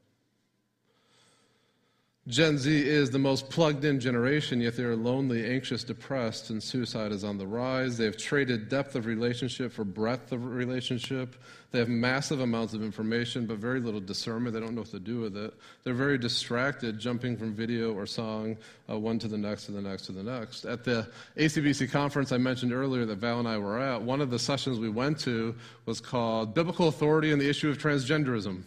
Gen 2.28 2.58
Z 2.58 2.86
is 2.86 3.10
the 3.10 3.20
most 3.20 3.50
plugged 3.50 3.86
in 3.86 4.02
generation, 4.02 4.60
yet 4.60 4.76
they 4.76 4.84
are 4.84 4.98
lonely, 4.98 5.50
anxious, 5.50 5.86
depressed, 5.86 6.50
and 6.50 6.62
suicide 6.62 7.14
is 7.14 7.24
on 7.24 7.38
the 7.38 7.48
rise. 7.48 7.98
They 7.98 8.04
have 8.04 8.18
traded 8.18 8.68
depth 8.68 8.96
of 8.96 9.06
relationship 9.06 9.72
for 9.72 9.86
breadth 9.86 10.34
of 10.34 10.44
relationship. 10.46 11.38
They 11.72 11.80
have 11.80 11.88
massive 11.88 12.42
amounts 12.42 12.74
of 12.74 12.84
information, 12.84 13.46
but 13.46 13.60
very 13.60 13.80
little 13.80 14.02
discernment. 14.02 14.54
They 14.54 14.60
don't 14.60 14.76
know 14.76 14.82
what 14.82 14.92
to 14.92 15.00
do 15.00 15.22
with 15.22 15.38
it. 15.38 15.54
They're 15.86 15.94
very 15.94 16.18
distracted, 16.18 17.00
jumping 17.00 17.38
from 17.38 17.54
video 17.54 17.94
or 17.94 18.06
song, 18.06 18.58
uh, 18.90 19.00
one 19.00 19.20
to 19.20 19.30
the 19.30 19.38
next, 19.38 19.68
to 19.68 19.72
the 19.72 19.82
next, 19.82 20.08
to 20.08 20.12
the 20.12 20.24
next. 20.24 20.66
At 20.66 20.84
the 20.84 21.10
ACBC 21.38 21.90
conference 21.92 22.34
I 22.34 22.38
mentioned 22.40 22.74
earlier 22.74 23.06
that 23.06 23.20
Val 23.20 23.40
and 23.40 23.48
I 23.48 23.58
were 23.58 23.80
at, 23.80 24.02
one 24.02 24.20
of 24.20 24.32
the 24.32 24.40
sessions 24.40 24.80
we 24.80 24.90
went 24.90 25.18
to 25.20 25.56
was 25.86 26.02
called 26.02 26.54
Biblical 26.54 26.90
Authority 26.90 27.32
and 27.32 27.40
the 27.40 27.50
Issue 27.50 27.70
of 27.70 27.78
Transgenderism. 27.78 28.64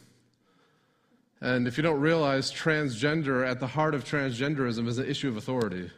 And 1.41 1.67
if 1.67 1.77
you 1.77 1.83
don't 1.83 2.01
realize, 2.01 2.53
transgender, 2.53 3.49
at 3.49 3.61
the 3.61 3.67
heart 3.67 3.95
of 3.95 4.05
transgenderism, 4.05 4.87
is 4.87 4.99
an 4.99 5.09
issue 5.09 5.29
of 5.29 5.37
authority. 5.37 5.91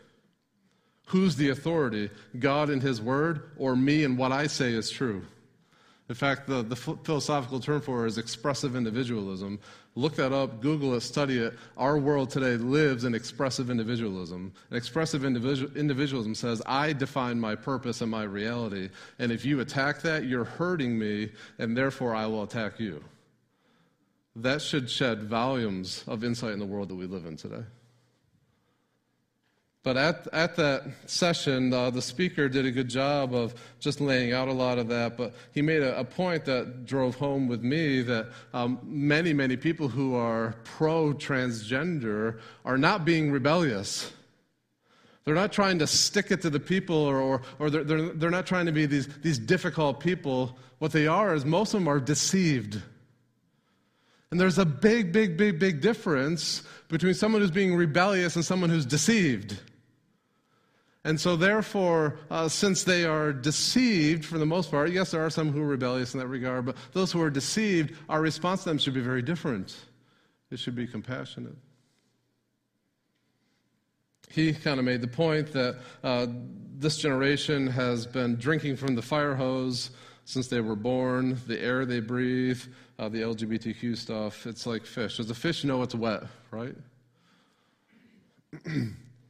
Who's 1.06 1.36
the 1.36 1.48
authority? 1.48 2.10
God 2.38 2.70
and 2.70 2.80
His 2.80 3.02
Word, 3.02 3.50
or 3.56 3.74
me 3.74 4.04
and 4.04 4.16
what 4.16 4.30
I 4.30 4.46
say 4.46 4.72
is 4.72 4.90
true? 4.90 5.24
In 6.08 6.14
fact, 6.14 6.46
the, 6.46 6.62
the 6.62 6.76
philosophical 6.76 7.58
term 7.58 7.80
for 7.80 8.04
it 8.04 8.08
is 8.08 8.18
expressive 8.18 8.76
individualism. 8.76 9.58
Look 9.94 10.16
that 10.16 10.32
up, 10.32 10.60
Google 10.60 10.94
it, 10.94 11.00
study 11.00 11.38
it. 11.38 11.54
Our 11.76 11.98
world 11.98 12.30
today 12.30 12.56
lives 12.56 13.04
in 13.04 13.14
expressive 13.14 13.70
individualism. 13.70 14.52
And 14.70 14.76
expressive 14.76 15.22
individu- 15.22 15.74
individualism 15.74 16.34
says, 16.34 16.62
I 16.66 16.92
define 16.92 17.40
my 17.40 17.54
purpose 17.54 18.00
and 18.00 18.10
my 18.10 18.24
reality. 18.24 18.90
And 19.18 19.32
if 19.32 19.44
you 19.44 19.60
attack 19.60 20.02
that, 20.02 20.24
you're 20.24 20.44
hurting 20.44 20.98
me, 20.98 21.30
and 21.58 21.76
therefore 21.76 22.14
I 22.14 22.26
will 22.26 22.42
attack 22.42 22.78
you 22.78 23.02
that 24.36 24.62
should 24.62 24.88
shed 24.88 25.24
volumes 25.24 26.04
of 26.06 26.24
insight 26.24 26.52
in 26.52 26.58
the 26.58 26.66
world 26.66 26.88
that 26.88 26.94
we 26.94 27.06
live 27.06 27.26
in 27.26 27.36
today. 27.36 27.64
But 29.84 29.96
at, 29.96 30.28
at 30.32 30.54
that 30.56 30.84
session, 31.06 31.72
uh, 31.72 31.90
the 31.90 32.00
speaker 32.00 32.48
did 32.48 32.66
a 32.66 32.70
good 32.70 32.88
job 32.88 33.34
of 33.34 33.52
just 33.80 34.00
laying 34.00 34.32
out 34.32 34.46
a 34.46 34.52
lot 34.52 34.78
of 34.78 34.86
that. 34.88 35.16
But 35.16 35.34
he 35.52 35.60
made 35.60 35.82
a, 35.82 35.98
a 35.98 36.04
point 36.04 36.44
that 36.44 36.86
drove 36.86 37.16
home 37.16 37.48
with 37.48 37.62
me 37.62 38.00
that 38.02 38.28
um, 38.54 38.78
many, 38.84 39.32
many 39.32 39.56
people 39.56 39.88
who 39.88 40.14
are 40.14 40.54
pro 40.62 41.12
transgender 41.12 42.38
are 42.64 42.78
not 42.78 43.04
being 43.04 43.32
rebellious. 43.32 44.12
They're 45.24 45.34
not 45.34 45.52
trying 45.52 45.80
to 45.80 45.86
stick 45.88 46.30
it 46.30 46.42
to 46.42 46.50
the 46.50 46.60
people 46.60 46.96
or, 46.96 47.20
or, 47.20 47.42
or 47.58 47.68
they're, 47.68 47.84
they're, 47.84 48.08
they're 48.10 48.30
not 48.30 48.46
trying 48.46 48.66
to 48.66 48.72
be 48.72 48.86
these, 48.86 49.08
these 49.18 49.38
difficult 49.38 49.98
people. 49.98 50.56
What 50.78 50.92
they 50.92 51.08
are 51.08 51.34
is 51.34 51.44
most 51.44 51.74
of 51.74 51.80
them 51.80 51.88
are 51.88 52.00
deceived. 52.00 52.80
And 54.32 54.40
there's 54.40 54.56
a 54.56 54.64
big, 54.64 55.12
big, 55.12 55.36
big, 55.36 55.58
big 55.58 55.82
difference 55.82 56.62
between 56.88 57.12
someone 57.12 57.42
who's 57.42 57.50
being 57.50 57.76
rebellious 57.76 58.34
and 58.34 58.42
someone 58.42 58.70
who's 58.70 58.86
deceived. 58.86 59.60
And 61.04 61.20
so, 61.20 61.36
therefore, 61.36 62.18
uh, 62.30 62.48
since 62.48 62.84
they 62.84 63.04
are 63.04 63.34
deceived 63.34 64.24
for 64.24 64.38
the 64.38 64.46
most 64.46 64.70
part, 64.70 64.90
yes, 64.90 65.10
there 65.10 65.22
are 65.22 65.28
some 65.28 65.52
who 65.52 65.60
are 65.60 65.66
rebellious 65.66 66.14
in 66.14 66.20
that 66.20 66.28
regard, 66.28 66.64
but 66.64 66.76
those 66.92 67.12
who 67.12 67.20
are 67.20 67.28
deceived, 67.28 67.94
our 68.08 68.22
response 68.22 68.62
to 68.62 68.70
them 68.70 68.78
should 68.78 68.94
be 68.94 69.02
very 69.02 69.20
different. 69.20 69.76
It 70.50 70.58
should 70.58 70.76
be 70.76 70.86
compassionate. 70.86 71.56
He 74.30 74.54
kind 74.54 74.78
of 74.78 74.86
made 74.86 75.02
the 75.02 75.08
point 75.08 75.52
that 75.52 75.78
uh, 76.02 76.26
this 76.78 76.96
generation 76.96 77.66
has 77.66 78.06
been 78.06 78.36
drinking 78.36 78.76
from 78.76 78.94
the 78.94 79.02
fire 79.02 79.34
hose 79.34 79.90
since 80.24 80.48
they 80.48 80.60
were 80.60 80.76
born, 80.76 81.38
the 81.46 81.60
air 81.60 81.84
they 81.84 82.00
breathe, 82.00 82.62
uh, 82.98 83.08
the 83.08 83.22
LGBTQ 83.22 83.96
stuff, 83.96 84.46
it's 84.46 84.66
like 84.66 84.86
fish. 84.86 85.16
Does 85.16 85.30
a 85.30 85.34
fish 85.34 85.64
know 85.64 85.82
it's 85.82 85.94
wet, 85.94 86.24
right? 86.50 86.74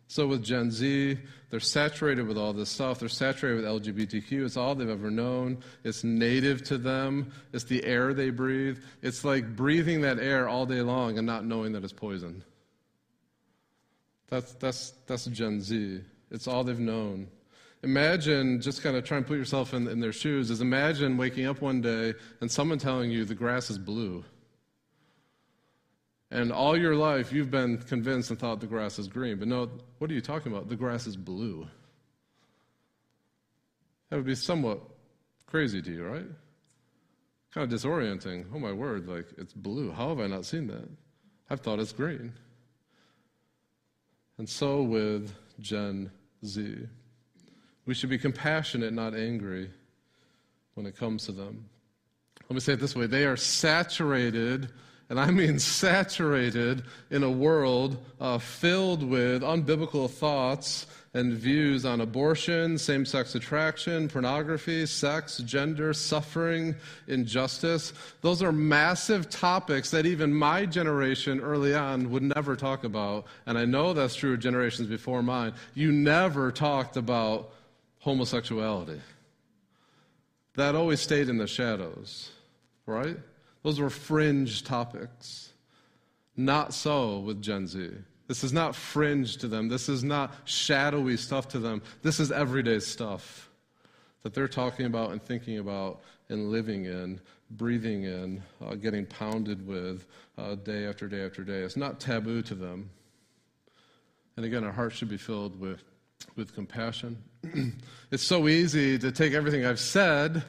so 0.09 0.27
with 0.27 0.42
Gen 0.42 0.70
Z, 0.70 1.18
they're 1.51 1.61
saturated 1.61 2.27
with 2.27 2.38
all 2.38 2.53
this 2.53 2.70
stuff. 2.70 2.98
They're 2.98 3.09
saturated 3.09 3.62
with 3.62 3.96
LGBTQ. 3.96 4.44
It's 4.44 4.57
all 4.57 4.75
they've 4.75 4.88
ever 4.88 5.11
known. 5.11 5.59
It's 5.85 6.03
native 6.03 6.64
to 6.64 6.79
them. 6.79 7.33
It's 7.53 7.64
the 7.64 7.85
air 7.85 8.14
they 8.14 8.31
breathe. 8.31 8.79
It's 9.03 9.25
like 9.25 9.55
breathing 9.55 10.01
that 10.01 10.18
air 10.18 10.48
all 10.48 10.66
day 10.66 10.81
long 10.81 11.18
and 11.18 11.27
not 11.27 11.44
knowing 11.44 11.72
that 11.72 11.85
it's 11.85 11.92
poison. 11.92 12.42
That's, 14.29 14.53
that's, 14.55 14.92
that's 15.07 15.27
Gen 15.27 15.61
Z. 15.61 16.01
It's 16.31 16.48
all 16.48 16.64
they've 16.64 16.79
known. 16.79 17.29
Imagine, 17.83 18.61
just 18.61 18.83
kind 18.83 18.97
of 18.97 19.05
try 19.05 19.16
and 19.16 19.27
put 19.27 19.37
yourself 19.37 19.75
in, 19.75 19.88
in 19.88 19.99
their 19.99 20.12
shoes, 20.12 20.51
is 20.51 20.61
imagine 20.61 21.16
waking 21.16 21.47
up 21.47 21.61
one 21.61 21.81
day 21.81 22.14
and 22.40 22.51
someone 22.51 22.79
telling 22.79 23.11
you 23.11 23.25
the 23.25 23.35
grass 23.35 23.71
is 23.71 23.79
blue. 23.79 24.25
And 26.31 26.53
all 26.53 26.77
your 26.77 26.95
life 26.95 27.33
you've 27.33 27.51
been 27.51 27.79
convinced 27.79 28.31
and 28.31 28.38
thought 28.38 28.61
the 28.61 28.66
grass 28.66 28.99
is 28.99 29.09
green. 29.09 29.38
But 29.38 29.49
no, 29.49 29.68
what 29.99 30.11
are 30.11 30.14
you 30.14 30.21
talking 30.21 30.53
about? 30.53 30.68
The 30.68 30.77
grass 30.77 31.07
is 31.07 31.16
blue. 31.16 31.66
That 34.09 34.16
would 34.16 34.27
be 34.27 34.35
somewhat 34.35 34.81
crazy 35.47 35.83
to 35.83 35.90
you, 35.90 36.05
right? 36.05 36.27
Kind 37.53 37.71
of 37.71 37.79
disorienting. 37.79 38.47
Oh 38.55 38.59
my 38.59 38.73
word, 38.73 39.09
like 39.09 39.27
it's 39.37 39.53
blue. 39.53 39.90
How 39.90 40.09
have 40.11 40.21
I 40.21 40.27
not 40.27 40.47
seen 40.47 40.68
that? 40.68 40.88
I've 41.51 41.61
thought 41.61 41.81
it's 41.81 41.92
green. 41.92 42.33
And 44.38 44.49
so 44.49 44.83
with 44.83 45.35
Gen 45.61 46.11
Z. 46.45 46.87
We 47.87 47.95
should 47.95 48.11
be 48.11 48.18
compassionate, 48.18 48.92
not 48.92 49.14
angry, 49.14 49.71
when 50.75 50.87
it 50.87 50.97
comes 50.97 51.27
to 51.27 51.33
them. 51.33 51.68
Let 52.49 52.55
me 52.55 52.61
say 52.61 52.75
it 52.75 52.81
this 52.81 52.95
way 52.95 53.07
they 53.07 53.25
are 53.25 53.37
saturated, 53.37 54.68
and 55.09 55.18
I 55.18 55.31
mean 55.31 55.59
saturated, 55.59 56.85
in 57.11 57.23
a 57.23 57.31
world 57.31 57.97
uh, 58.21 58.38
filled 58.38 59.03
with 59.03 59.42
unbiblical 59.42 60.11
thoughts 60.11 60.87
and 61.14 61.35
views 61.35 61.85
on 61.85 62.01
abortion, 62.01 62.79
same 62.79 63.05
sex 63.05 63.35
attraction, 63.35 64.09
pornography, 64.09 64.87
sex, 64.87 65.38
gender, 65.38 65.92
suffering, 65.92 66.75
injustice. 67.07 67.92
Those 68.23 68.42
are 68.42 68.53
massive 68.53 69.29
topics 69.29 69.90
that 69.90 70.07
even 70.07 70.33
my 70.33 70.64
generation 70.64 71.40
early 71.40 71.75
on 71.75 72.11
would 72.11 72.23
never 72.23 72.57
talk 72.57 72.85
about. 72.85 73.27
And 73.45 73.59
I 73.59 73.66
know 73.66 73.92
that's 73.92 74.14
true 74.14 74.33
of 74.33 74.40
generations 74.40 74.88
before 74.88 75.23
mine. 75.23 75.53
You 75.75 75.92
never 75.92 76.51
talked 76.51 76.97
about 76.97 77.53
homosexuality. 78.03 79.01
That 80.55 80.75
always 80.75 81.01
stayed 81.01 81.29
in 81.29 81.38
the 81.38 81.47
shadows, 81.47 82.31
right? 82.85 83.17
Those 83.62 83.81
were 83.81 83.91
fringe 83.91 84.65
topics. 84.65 85.53
Not 86.37 86.75
so 86.75 87.21
with 87.21 87.41
Gen 87.41 87.67
Z. 87.67 87.91
This 88.29 88.45
is 88.45 88.53
not 88.53 88.75
fringe 88.75 89.37
to 89.38 89.49
them. 89.49 89.69
This 89.69 89.88
is 89.88 90.03
not 90.03 90.35
shadowy 90.45 91.17
stuff 91.17 91.49
to 91.49 91.59
them. 91.59 91.83
This 92.03 92.21
is 92.21 92.31
everyday 92.31 92.81
stuff 92.81 93.49
that 94.23 94.35
they're 94.35 94.49
talking 94.49 94.87
about 94.87 95.11
and 95.11 95.23
thinking 95.23 95.59
about 95.59 96.01
and 96.29 96.51
living 96.51 96.85
in 96.87 97.21
breathing 97.57 98.05
in, 98.05 98.43
uh, 98.65 98.75
getting 98.75 99.07
pounded 99.07 99.67
with 99.67 100.07
uh, 100.38 100.55
day 100.57 100.87
after 100.87 101.07
day 101.07 101.25
after 101.25 101.45
day. 101.45 101.61
It's 101.61 101.77
not 101.77 102.01
taboo 102.01 102.43
to 102.43 102.55
them. 102.55 102.91
And 104.37 104.47
again, 104.47 104.65
our 104.65 104.73
hearts 104.73 104.97
should 104.97 105.11
be 105.11 105.19
filled 105.19 105.59
with, 105.61 105.83
with 106.37 106.55
compassion. 106.55 107.23
it's 108.11 108.22
so 108.22 108.48
easy 108.48 108.98
to 108.98 109.12
take 109.12 109.33
everything 109.33 109.64
I've 109.64 109.81
said, 109.81 110.42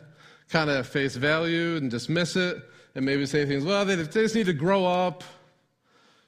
kind 0.50 0.70
of 0.70 0.88
face 0.88 1.16
value, 1.16 1.76
and 1.78 1.90
dismiss 1.90 2.36
it, 2.36 2.58
and 2.96 3.06
maybe 3.06 3.26
say 3.26 3.46
things, 3.46 3.64
well, 3.64 3.86
they, 3.86 3.96
they 3.96 4.22
just 4.22 4.36
need 4.36 4.46
to 4.46 4.54
grow 4.54 4.86
up. 4.86 5.24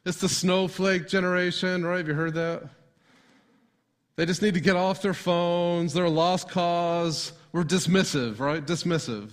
It's 0.06 0.19
the 0.19 0.30
snowflake 0.30 1.08
generation, 1.08 1.86
right? 1.86 1.97
Have 1.97 2.08
you 2.08 2.13
heard 2.13 2.34
that? 2.36 2.69
They 4.15 4.25
just 4.25 4.41
need 4.41 4.54
to 4.54 4.62
get 4.62 4.75
off 4.75 5.01
their 5.01 5.13
phones. 5.13 5.93
They're 5.93 6.06
a 6.06 6.10
lost 6.10 6.49
cause. 6.49 7.34
We're 7.51 7.63
dismissive, 7.63 8.39
right? 8.39 8.65
Dismissive. 8.65 9.32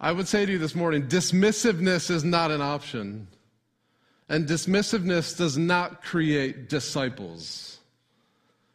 I 0.00 0.12
would 0.12 0.28
say 0.28 0.44
to 0.46 0.52
you 0.52 0.58
this 0.58 0.74
morning 0.74 1.08
dismissiveness 1.08 2.10
is 2.10 2.24
not 2.24 2.50
an 2.50 2.60
option. 2.60 3.28
And 4.28 4.48
dismissiveness 4.48 5.36
does 5.36 5.58
not 5.58 6.02
create 6.02 6.68
disciples. 6.68 7.73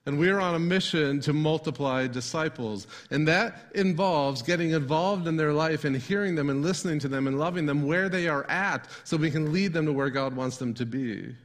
And 0.09 0.17
we 0.17 0.29
are 0.29 0.39
on 0.39 0.55
a 0.55 0.59
mission 0.59 1.19
to 1.21 1.33
multiply 1.33 2.07
disciples. 2.07 2.87
And 3.11 3.27
that 3.27 3.67
involves 3.75 4.41
getting 4.41 4.71
involved 4.71 5.27
in 5.27 5.37
their 5.37 5.53
life 5.53 5.85
and 5.85 5.95
hearing 5.95 6.33
them 6.33 6.49
and 6.49 6.63
listening 6.63 6.97
to 7.01 7.07
them 7.07 7.27
and 7.27 7.37
loving 7.37 7.67
them 7.67 7.85
where 7.85 8.09
they 8.09 8.27
are 8.27 8.43
at 8.49 8.87
so 9.03 9.17
we 9.17 9.29
can 9.29 9.53
lead 9.53 9.71
them 9.71 9.85
to 9.85 9.93
where 9.93 10.09
God 10.09 10.35
wants 10.35 10.57
them 10.57 10.73
to 10.73 10.85
be. 10.87 11.35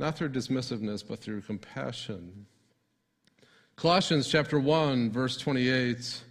Not 0.00 0.18
through 0.18 0.30
dismissiveness, 0.30 1.06
but 1.06 1.20
through 1.20 1.42
compassion. 1.42 2.46
Colossians 3.76 4.26
chapter 4.26 4.58
1, 4.58 5.12
verse 5.12 5.36
28 5.36 6.24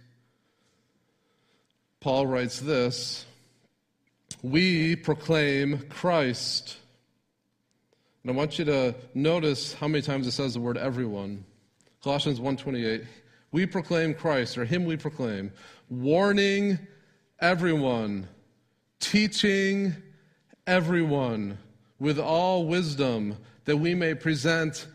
Paul 2.00 2.26
writes 2.26 2.60
this 2.60 3.24
We 4.42 4.94
proclaim 4.94 5.86
Christ. 5.88 6.76
And 8.22 8.30
I 8.30 8.34
want 8.34 8.58
you 8.58 8.64
to 8.66 8.94
notice 9.14 9.72
how 9.72 9.88
many 9.88 10.02
times 10.02 10.26
it 10.26 10.32
says 10.32 10.54
the 10.54 10.60
word 10.60 10.76
everyone. 10.76 11.44
Colossians 12.02 12.40
1:28. 12.40 13.04
We 13.52 13.66
proclaim 13.66 14.14
Christ, 14.14 14.58
or 14.58 14.64
him 14.64 14.84
we 14.84 14.96
proclaim, 14.96 15.52
warning 15.88 16.78
everyone, 17.40 18.28
teaching 19.00 19.94
everyone 20.66 21.58
with 21.98 22.18
all 22.18 22.66
wisdom, 22.66 23.36
that 23.64 23.78
we 23.78 23.94
may 23.94 24.14
present 24.14 24.86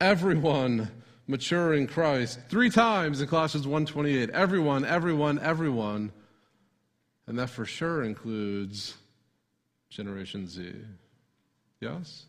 everyone 0.00 0.90
mature 1.26 1.74
in 1.74 1.86
Christ. 1.86 2.40
Three 2.48 2.70
times 2.70 3.20
in 3.20 3.28
Colossians 3.28 3.66
1:28. 3.66 4.30
Everyone, 4.30 4.84
everyone, 4.84 5.38
everyone. 5.38 6.12
And 7.26 7.38
that 7.38 7.50
for 7.50 7.64
sure 7.64 8.02
includes 8.02 8.96
Generation 9.90 10.48
Z. 10.48 10.74
Yes? 11.80 12.26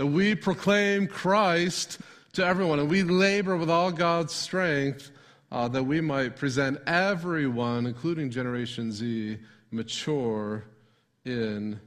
That 0.00 0.06
we 0.06 0.34
proclaim 0.34 1.08
Christ 1.08 1.98
to 2.32 2.42
everyone 2.42 2.78
and 2.78 2.88
we 2.88 3.02
labor 3.02 3.54
with 3.58 3.68
all 3.68 3.92
God's 3.92 4.32
strength 4.32 5.10
uh, 5.52 5.68
that 5.68 5.84
we 5.84 6.00
might 6.00 6.36
present 6.36 6.78
everyone, 6.86 7.84
including 7.84 8.30
Generation 8.30 8.92
Z, 8.92 9.36
mature 9.70 10.64
in 11.26 11.78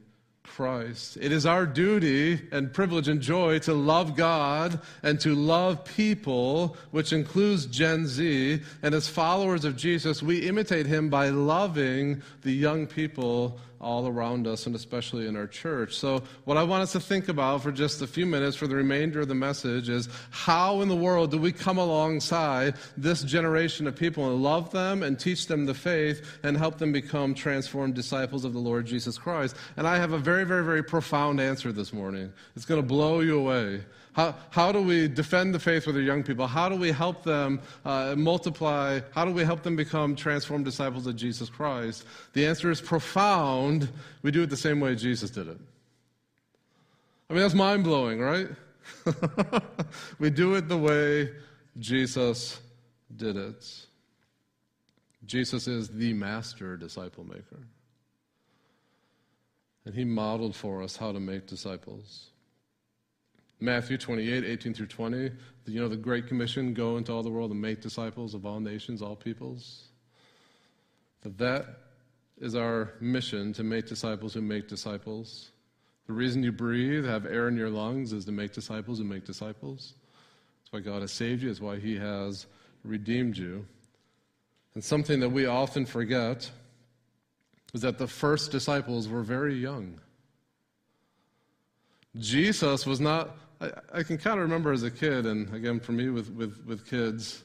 Christ. 0.43 1.17
It 1.19 1.32
is 1.32 1.47
our 1.47 1.65
duty 1.65 2.39
and 2.52 2.71
privilege 2.71 3.08
and 3.08 3.19
joy 3.19 3.58
to 3.60 3.73
love 3.73 4.15
God 4.15 4.80
and 5.02 5.19
to 5.21 5.34
love 5.34 5.84
people, 5.84 6.78
which 6.91 7.13
includes 7.13 7.65
Gen 7.65 8.06
Z. 8.06 8.62
And 8.84 8.93
as 8.93 9.08
followers 9.08 9.65
of 9.65 9.76
Jesus, 9.76 10.21
we 10.21 10.47
imitate 10.47 10.86
him 10.86 11.10
by 11.10 11.30
loving 11.30 12.21
the 12.43 12.54
young 12.54 12.86
people 12.86 13.60
all 13.84 14.08
around 14.08 14.48
us 14.48 14.65
and 14.65 14.76
especially 14.76 15.28
in 15.28 15.36
our 15.36 15.46
church. 15.46 15.96
So, 15.96 16.24
what 16.46 16.58
I 16.58 16.63
want 16.63 16.84
us 16.84 16.93
to 16.93 17.00
think 17.00 17.28
about 17.28 17.62
for 17.62 17.72
just 17.72 18.02
a 18.02 18.08
few 18.08 18.26
minutes 18.26 18.56
for 18.56 18.65
the 18.65 18.76
remainder 18.76 19.22
of 19.22 19.28
the 19.28 19.36
message 19.36 19.89
is 19.89 20.10
how 20.32 20.82
in 20.82 20.88
the 20.88 20.96
world 20.96 21.32
do 21.32 21.38
we 21.38 21.52
come 21.52 21.78
alongside 21.78 22.76
this 22.98 23.24
generation 23.24 23.86
of 23.86 23.96
people 23.96 24.32
and 24.32 24.41
love 24.41 24.72
them 24.72 25.04
and 25.04 25.19
teach 25.19 25.48
them 25.48 25.65
the 25.65 25.74
faith 25.74 26.39
and 26.43 26.58
help 26.58 26.78
them 26.78 26.91
become 26.91 27.34
transformed 27.34 27.93
disciples 27.93 28.46
of 28.46 28.54
the 28.54 28.60
Lord 28.60 28.86
Jesus 28.86 29.17
Christ? 29.17 29.56
And 29.78 29.86
I 29.86 29.98
have 29.98 30.13
a 30.13 30.17
very, 30.17 30.46
very, 30.46 30.63
very 30.63 30.84
profound 30.84 31.41
answer 31.41 31.72
this 31.72 31.91
morning. 31.91 32.32
It's 32.56 32.65
going 32.65 32.82
to 32.82 32.88
blow 32.88 33.19
you 33.19 33.38
away. 33.38 33.84
How, 34.13 34.36
how 34.52 34.71
do 34.71 34.82
we 34.82 35.08
defend 35.08 35.54
the 35.54 35.60
faith 35.60 35.88
with 35.88 35.95
our 35.95 36.02
young 36.02 36.23
people? 36.23 36.45
How 36.45 36.69
do 36.69 36.76
we 36.76 36.91
help 36.91 37.23
them 37.23 37.62
uh, 37.84 38.15
multiply? 38.15 39.02
How 39.12 39.26
do 39.26 39.32
we 39.32 39.43
help 39.43 39.63
them 39.63 39.76
become 39.76 40.15
transformed 40.15 40.65
disciples 40.65 41.08
of 41.08 41.15
Jesus 41.15 41.49
Christ? 41.49 42.06
The 42.34 42.45
answer 42.45 42.69
is 42.69 42.80
profound. 42.80 43.89
We 44.21 44.32
do 44.32 44.43
it 44.43 44.49
the 44.49 44.58
same 44.58 44.80
way 44.80 44.95
Jesus 44.95 45.32
did 45.32 45.47
it. 45.47 45.58
I 47.30 47.34
mean, 47.34 47.41
that's 47.41 47.56
mind 47.56 47.84
blowing, 47.84 48.19
right? 48.19 48.47
we 50.19 50.30
do 50.30 50.56
it 50.56 50.67
the 50.67 50.78
way 50.78 51.32
Jesus 51.80 52.60
did 53.15 53.36
it. 53.36 53.65
Jesus 55.26 55.67
is 55.67 55.89
the 55.89 56.13
master 56.13 56.78
disciple 56.78 57.23
maker. 57.23 57.65
And 59.86 59.95
he 59.95 60.04
modeled 60.06 60.56
for 60.56 60.84
us 60.84 60.95
how 60.95 61.12
to 61.12 61.19
make 61.19 61.47
disciples. 61.47 62.30
Matthew 63.63 63.97
28, 63.97 64.43
18 64.43 64.73
through 64.73 64.88
20, 64.88 65.32
you 65.67 65.80
know, 65.80 65.88
the 65.88 65.95
Great 65.95 66.28
Commission 66.28 66.73
go 66.73 66.97
into 66.97 67.13
all 67.13 67.23
the 67.23 67.30
world 67.30 67.49
and 67.49 67.62
make 67.62 67.80
disciples 67.80 68.34
of 68.34 68.45
all 68.45 68.60
nations, 68.60 69.02
all 69.02 69.15
peoples. 69.15 69.86
That 71.23 71.67
is 72.41 72.56
our 72.56 72.95
mission 72.99 73.54
to 73.54 73.63
make 73.63 73.88
disciples 73.88 74.34
who 74.34 74.41
make 74.41 74.67
disciples. 74.67 75.52
The 76.08 76.13
reason 76.13 76.43
you 76.43 76.52
breathe, 76.52 77.06
have 77.06 77.26
air 77.26 77.47
in 77.47 77.56
your 77.56 77.69
lungs, 77.69 78.12
is 78.12 78.26
to 78.26 78.34
make 78.34 78.52
disciples 78.52 78.97
who 78.97 79.06
make 79.06 79.23
disciples. 79.23 79.93
That's 80.60 80.73
why 80.73 80.80
God 80.82 80.99
has 80.99 81.13
saved 81.13 81.41
you, 81.41 81.49
it's 81.49 81.62
why 81.62 81.80
He 81.80 81.95
has 81.95 82.47
redeemed 82.84 83.38
you. 83.38 83.65
And 84.73 84.84
something 84.84 85.21
that 85.21 85.30
we 85.30 85.45
often 85.45 85.86
forget 85.86 86.52
is 87.73 87.80
that 87.80 87.97
the 87.97 88.08
first 88.08 88.52
disciples 88.52 89.08
were 89.08 89.23
very 89.23 89.56
young. 89.56 90.02
Jesus 92.17 92.86
was 92.86 92.99
not 92.99 93.38
I, 93.63 93.99
I 93.99 94.04
can 94.04 94.17
kind 94.17 94.39
of 94.39 94.43
remember 94.43 94.71
as 94.71 94.84
a 94.84 94.91
kid, 94.91 95.26
and 95.26 95.54
again 95.54 95.80
for 95.80 95.93
me 95.93 96.10
with, 96.10 96.30
with, 96.32 96.63
with 96.65 96.86
kids, 96.88 97.43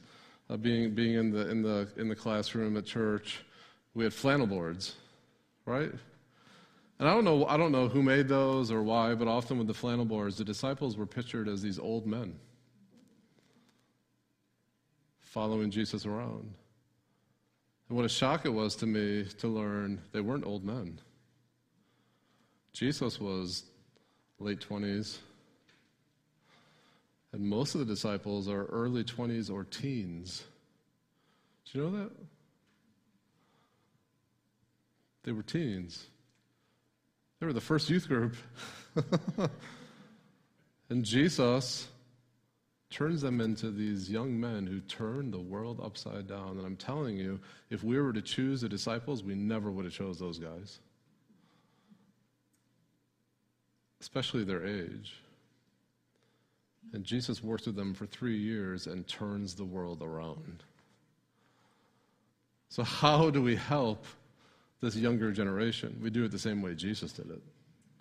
uh, 0.51 0.57
being, 0.57 0.95
being 0.95 1.15
in, 1.15 1.31
the, 1.31 1.49
in, 1.49 1.63
the, 1.63 1.89
in 1.97 2.09
the 2.09 2.17
classroom 2.17 2.77
at 2.77 2.85
church, 2.85 3.41
we 3.95 4.05
had 4.05 4.13
flannel 4.13 4.47
boards, 4.47 4.97
right? 5.65 5.93
And 6.99 7.09
I 7.09 7.15
don't 7.15 7.25
know, 7.25 7.47
I 7.47 7.57
don't 7.57 7.71
know 7.71 7.89
who 7.89 8.03
made 8.03 8.29
those 8.29 8.73
or 8.73 8.83
why, 8.83 9.15
but 9.15 9.29
often 9.29 9.59
with 9.59 9.69
the 9.69 9.75
flannel 9.75 10.05
boards, 10.05 10.37
the 10.37 10.45
disciples 10.45 10.97
were 10.97 11.07
pictured 11.07 11.49
as 11.49 11.63
these 11.63 11.79
old 11.79 12.07
men 12.07 12.35
following 15.21 15.71
Jesus 15.71 16.07
around. 16.07 16.53
And 17.89 17.97
what 17.97 18.05
a 18.05 18.09
shock 18.09 18.45
it 18.45 18.49
was 18.49 18.75
to 18.77 18.87
me 18.87 19.25
to 19.39 19.49
learn 19.49 20.01
they 20.13 20.21
weren't 20.21 20.45
old 20.45 20.65
men. 20.65 21.01
Jesus 22.73 23.21
was 23.21 23.65
late 24.41 24.61
20s, 24.61 25.19
and 27.39 27.47
most 27.47 27.75
of 27.77 27.79
the 27.79 27.87
disciples 27.87 28.49
are 28.49 28.65
early 28.65 29.05
20s 29.05 29.49
or 29.49 29.63
teens. 29.63 30.43
Do 31.65 31.79
you 31.79 31.85
know 31.85 31.99
that? 31.99 32.11
They 35.23 35.31
were 35.31 35.45
teens. 35.45 36.09
They 37.39 37.47
were 37.47 37.53
the 37.53 37.61
first 37.61 37.89
youth 37.89 38.09
group. 38.09 38.35
and 40.91 41.05
Jesus 41.05 41.87
turns 42.91 43.21
them 43.21 43.41
into 43.41 43.71
these 43.71 44.11
young 44.11 44.41
men 44.41 44.67
who 44.67 44.81
turn 44.81 45.31
the 45.31 45.39
world 45.39 45.81
upside 45.81 46.27
down. 46.27 46.57
And 46.57 46.67
I'm 46.67 46.77
telling 46.77 47.17
you, 47.17 47.39
if 47.71 47.85
we 47.85 48.01
were 48.01 48.13
to 48.13 48.23
choose 48.23 48.63
the 48.63 48.69
disciples, 48.69 49.23
we 49.23 49.37
never 49.37 49.71
would 49.71 49.85
have 49.85 49.95
chose 49.95 50.19
those 50.19 50.41
guys. 50.41 50.81
Especially 54.01 54.43
their 54.43 54.67
age. 54.67 55.15
And 56.93 57.05
Jesus 57.05 57.43
works 57.43 57.67
with 57.67 57.77
them 57.77 57.95
for 57.95 58.07
three 58.07 58.39
years 58.39 58.87
and 58.87 59.07
turns 59.07 59.55
the 59.55 59.65
world 59.65 60.03
around. 60.03 60.63
So, 62.71 62.83
how 62.83 63.31
do 63.31 63.43
we 63.43 63.57
help 63.57 64.05
this 64.81 64.97
younger 64.97 65.33
generation? 65.33 65.99
We 66.03 66.11
do 66.11 66.25
it 66.25 66.31
the 66.31 66.39
same 66.39 66.63
way 66.63 66.75
Jesus 66.75 67.13
did 67.13 67.31
it. 67.31 67.43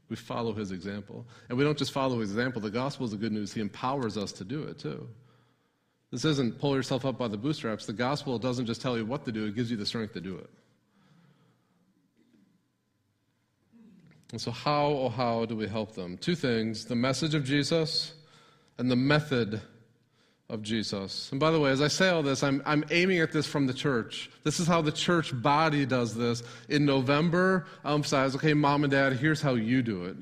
We 0.10 0.16
follow 0.16 0.54
his 0.54 0.72
example. 0.72 1.26
And 1.50 1.58
we 1.58 1.64
don't 1.64 1.78
just 1.78 1.92
follow 1.92 2.20
his 2.20 2.32
example, 2.32 2.62
the 2.62 2.70
gospel 2.70 3.06
is 3.06 3.12
the 3.12 3.18
good 3.18 3.32
news. 3.32 3.54
He 3.54 3.62
empowers 3.62 4.18
us 4.18 4.32
to 4.34 4.46
do 4.46 4.64
it 4.64 4.80
too. 4.80 5.08
This 6.12 6.24
isn't 6.24 6.60
pull 6.60 6.76
yourself 6.76 7.06
up 7.06 7.18
by 7.18 7.28
the 7.28 7.38
bootstraps. 7.38 7.86
The 7.86 7.94
gospel 7.94 8.40
doesn't 8.40 8.66
just 8.66 8.82
tell 8.82 8.98
you 8.98 9.06
what 9.06 9.26
to 9.26 9.32
do, 9.32 9.46
it 9.46 9.56
gives 9.56 9.70
you 9.70 9.78
the 9.78 9.86
strength 9.86 10.14
to 10.14 10.22
do 10.22 10.38
it. 10.38 10.50
And 14.32 14.42
so, 14.42 14.52
how, 14.52 14.88
oh, 14.88 15.10
how 15.10 15.46
do 15.46 15.56
we 15.56 15.68
help 15.68 15.96
them? 15.96 16.18
Two 16.18 16.36
things 16.36 16.86
the 16.86 16.96
message 16.96 17.34
of 17.34 17.44
Jesus 17.44 18.14
and 18.78 18.90
the 18.90 18.96
method 18.96 19.62
of 20.50 20.62
Jesus. 20.62 21.30
And 21.32 21.40
by 21.40 21.52
the 21.52 21.60
way, 21.60 21.72
as 21.72 21.82
I 21.82 21.90
say 21.90 22.10
all 22.10 22.24
this, 22.24 22.42
I'm, 22.42 22.62
I'm 22.66 22.86
aiming 22.90 23.20
at 23.20 23.34
this 23.34 23.46
from 23.46 23.68
the 23.68 23.74
church. 23.74 24.30
This 24.44 24.60
is 24.60 24.68
how 24.68 24.82
the 24.82 24.92
church 24.92 25.40
body 25.42 25.86
does 25.86 26.16
this. 26.16 26.42
In 26.70 26.86
November, 26.86 27.66
um, 27.84 27.90
I'll 27.90 27.96
emphasize 27.96 28.36
okay, 28.36 28.54
mom 28.54 28.84
and 28.84 28.92
dad, 28.92 29.14
here's 29.14 29.42
how 29.42 29.56
you 29.56 29.82
do 29.82 30.06
it. 30.06 30.16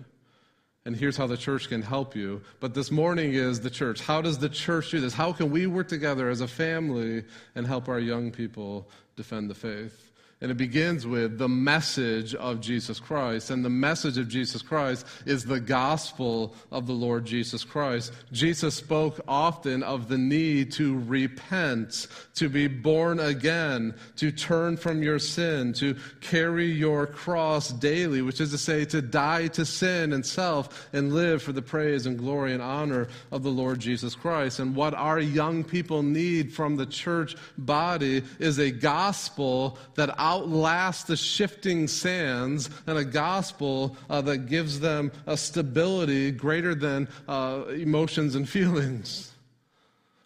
And 0.87 0.95
here's 0.95 1.17
how 1.17 1.25
the 1.25 1.37
church 1.37 1.69
can 1.69 1.81
help 1.81 2.15
you. 2.15 2.41
But 2.59 2.75
this 2.75 2.91
morning 2.91 3.33
is 3.33 3.59
the 3.59 3.71
church. 3.71 4.01
How 4.01 4.21
does 4.21 4.37
the 4.37 4.49
church 4.49 4.91
do 4.91 4.99
this? 4.99 5.13
How 5.13 5.31
can 5.31 5.49
we 5.49 5.65
work 5.65 5.87
together 5.87 6.29
as 6.29 6.41
a 6.41 6.47
family 6.47 7.23
and 7.55 7.65
help 7.65 7.89
our 7.89 7.99
young 7.99 8.31
people 8.31 8.87
defend 9.15 9.49
the 9.49 9.55
faith? 9.55 10.04
And 10.41 10.51
it 10.51 10.57
begins 10.57 11.07
with 11.07 11.37
the 11.37 11.47
message 11.47 12.35
of 12.35 12.59
Jesus 12.59 12.99
Christ. 12.99 13.49
And 13.49 13.63
the 13.63 13.69
message 13.69 14.17
of 14.17 14.27
Jesus 14.27 14.61
Christ 14.61 15.07
is 15.25 15.45
the 15.45 15.61
gospel 15.61 16.53
of 16.71 16.87
the 16.87 16.93
Lord 16.93 17.23
Jesus 17.23 17.63
Christ. 17.63 18.11
Jesus 18.33 18.75
spoke 18.75 19.21
often 19.29 19.81
of 19.81 20.09
the 20.09 20.17
need 20.17 20.73
to 20.73 20.99
repent, 20.99 22.07
to 22.35 22.49
be 22.49 22.67
born 22.67 23.21
again, 23.21 23.95
to 24.17 24.29
turn 24.29 24.75
from 24.75 25.01
your 25.01 25.19
sin, 25.19 25.71
to 25.73 25.95
carry 26.19 26.65
your 26.65 27.07
cross 27.07 27.69
daily, 27.69 28.21
which 28.21 28.41
is 28.41 28.51
to 28.51 28.57
say, 28.57 28.83
to 28.85 29.01
die 29.01 29.47
to 29.47 29.63
sin 29.63 30.11
and 30.11 30.25
self 30.25 30.89
and 30.91 31.13
live 31.13 31.43
for 31.43 31.53
the 31.53 31.61
praise 31.61 32.05
and 32.05 32.19
glory 32.19 32.51
and 32.51 32.61
honor 32.61 33.07
of 33.31 33.41
the 33.41 33.49
Lord 33.49 33.79
Jesus 33.79 34.15
Christ. 34.15 34.59
And 34.59 34.75
what 34.75 34.93
our 34.93 35.19
young 35.19 35.63
people 35.63 36.03
need 36.03 36.51
from 36.51 36.75
the 36.75 36.85
church 36.85 37.37
body 37.57 38.21
is 38.37 38.59
a 38.59 38.69
gospel 38.69 39.79
that 39.95 40.24
outlast 40.25 41.05
the 41.05 41.15
shifting 41.15 41.87
sands 41.87 42.71
and 42.87 42.97
a 42.97 43.05
gospel 43.05 43.95
uh, 44.09 44.21
that 44.21 44.47
gives 44.47 44.79
them 44.79 45.11
a 45.27 45.37
stability 45.37 46.31
greater 46.31 46.73
than 46.73 47.07
uh, 47.27 47.63
emotions 47.69 48.33
and 48.33 48.49
feelings. 48.57 49.34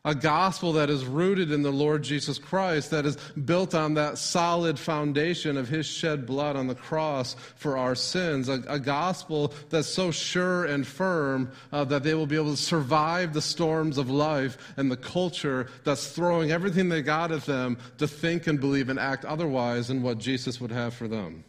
A 0.05 0.15
gospel 0.15 0.71
that 0.73 0.89
is 0.89 1.03
rooted 1.03 1.51
in 1.51 1.61
the 1.61 1.71
Lord 1.71 2.03
Jesus 2.03 2.37
Christ, 2.37 2.91
that 2.91 3.05
is 3.05 3.17
built 3.31 3.75
on 3.75 3.95
that 3.95 4.17
solid 4.17 4.79
foundation 4.79 5.57
of 5.57 5.67
His 5.67 5.85
shed 5.85 6.25
blood 6.25 6.55
on 6.55 6.67
the 6.67 6.75
cross 6.75 7.35
for 7.57 7.77
our 7.77 7.95
sins. 7.95 8.47
A, 8.47 8.63
a 8.69 8.79
gospel 8.79 9.53
that's 9.69 9.89
so 9.89 10.09
sure 10.09 10.63
and 10.63 10.87
firm 10.87 11.51
uh, 11.73 11.83
that 11.83 12.03
they 12.03 12.13
will 12.13 12.27
be 12.27 12.37
able 12.37 12.51
to 12.51 12.61
survive 12.61 13.33
the 13.33 13.41
storms 13.41 13.97
of 13.97 14.09
life 14.09 14.57
and 14.77 14.89
the 14.89 14.97
culture 14.97 15.67
that's 15.83 16.07
throwing 16.07 16.49
everything 16.49 16.87
they 16.87 17.01
got 17.01 17.33
at 17.33 17.43
them 17.43 17.77
to 17.97 18.07
think 18.07 18.47
and 18.47 18.61
believe 18.61 18.87
and 18.87 18.99
act 18.99 19.25
otherwise 19.25 19.89
than 19.89 20.01
what 20.01 20.17
Jesus 20.17 20.61
would 20.61 20.71
have 20.71 20.93
for 20.93 21.09
them. 21.09 21.43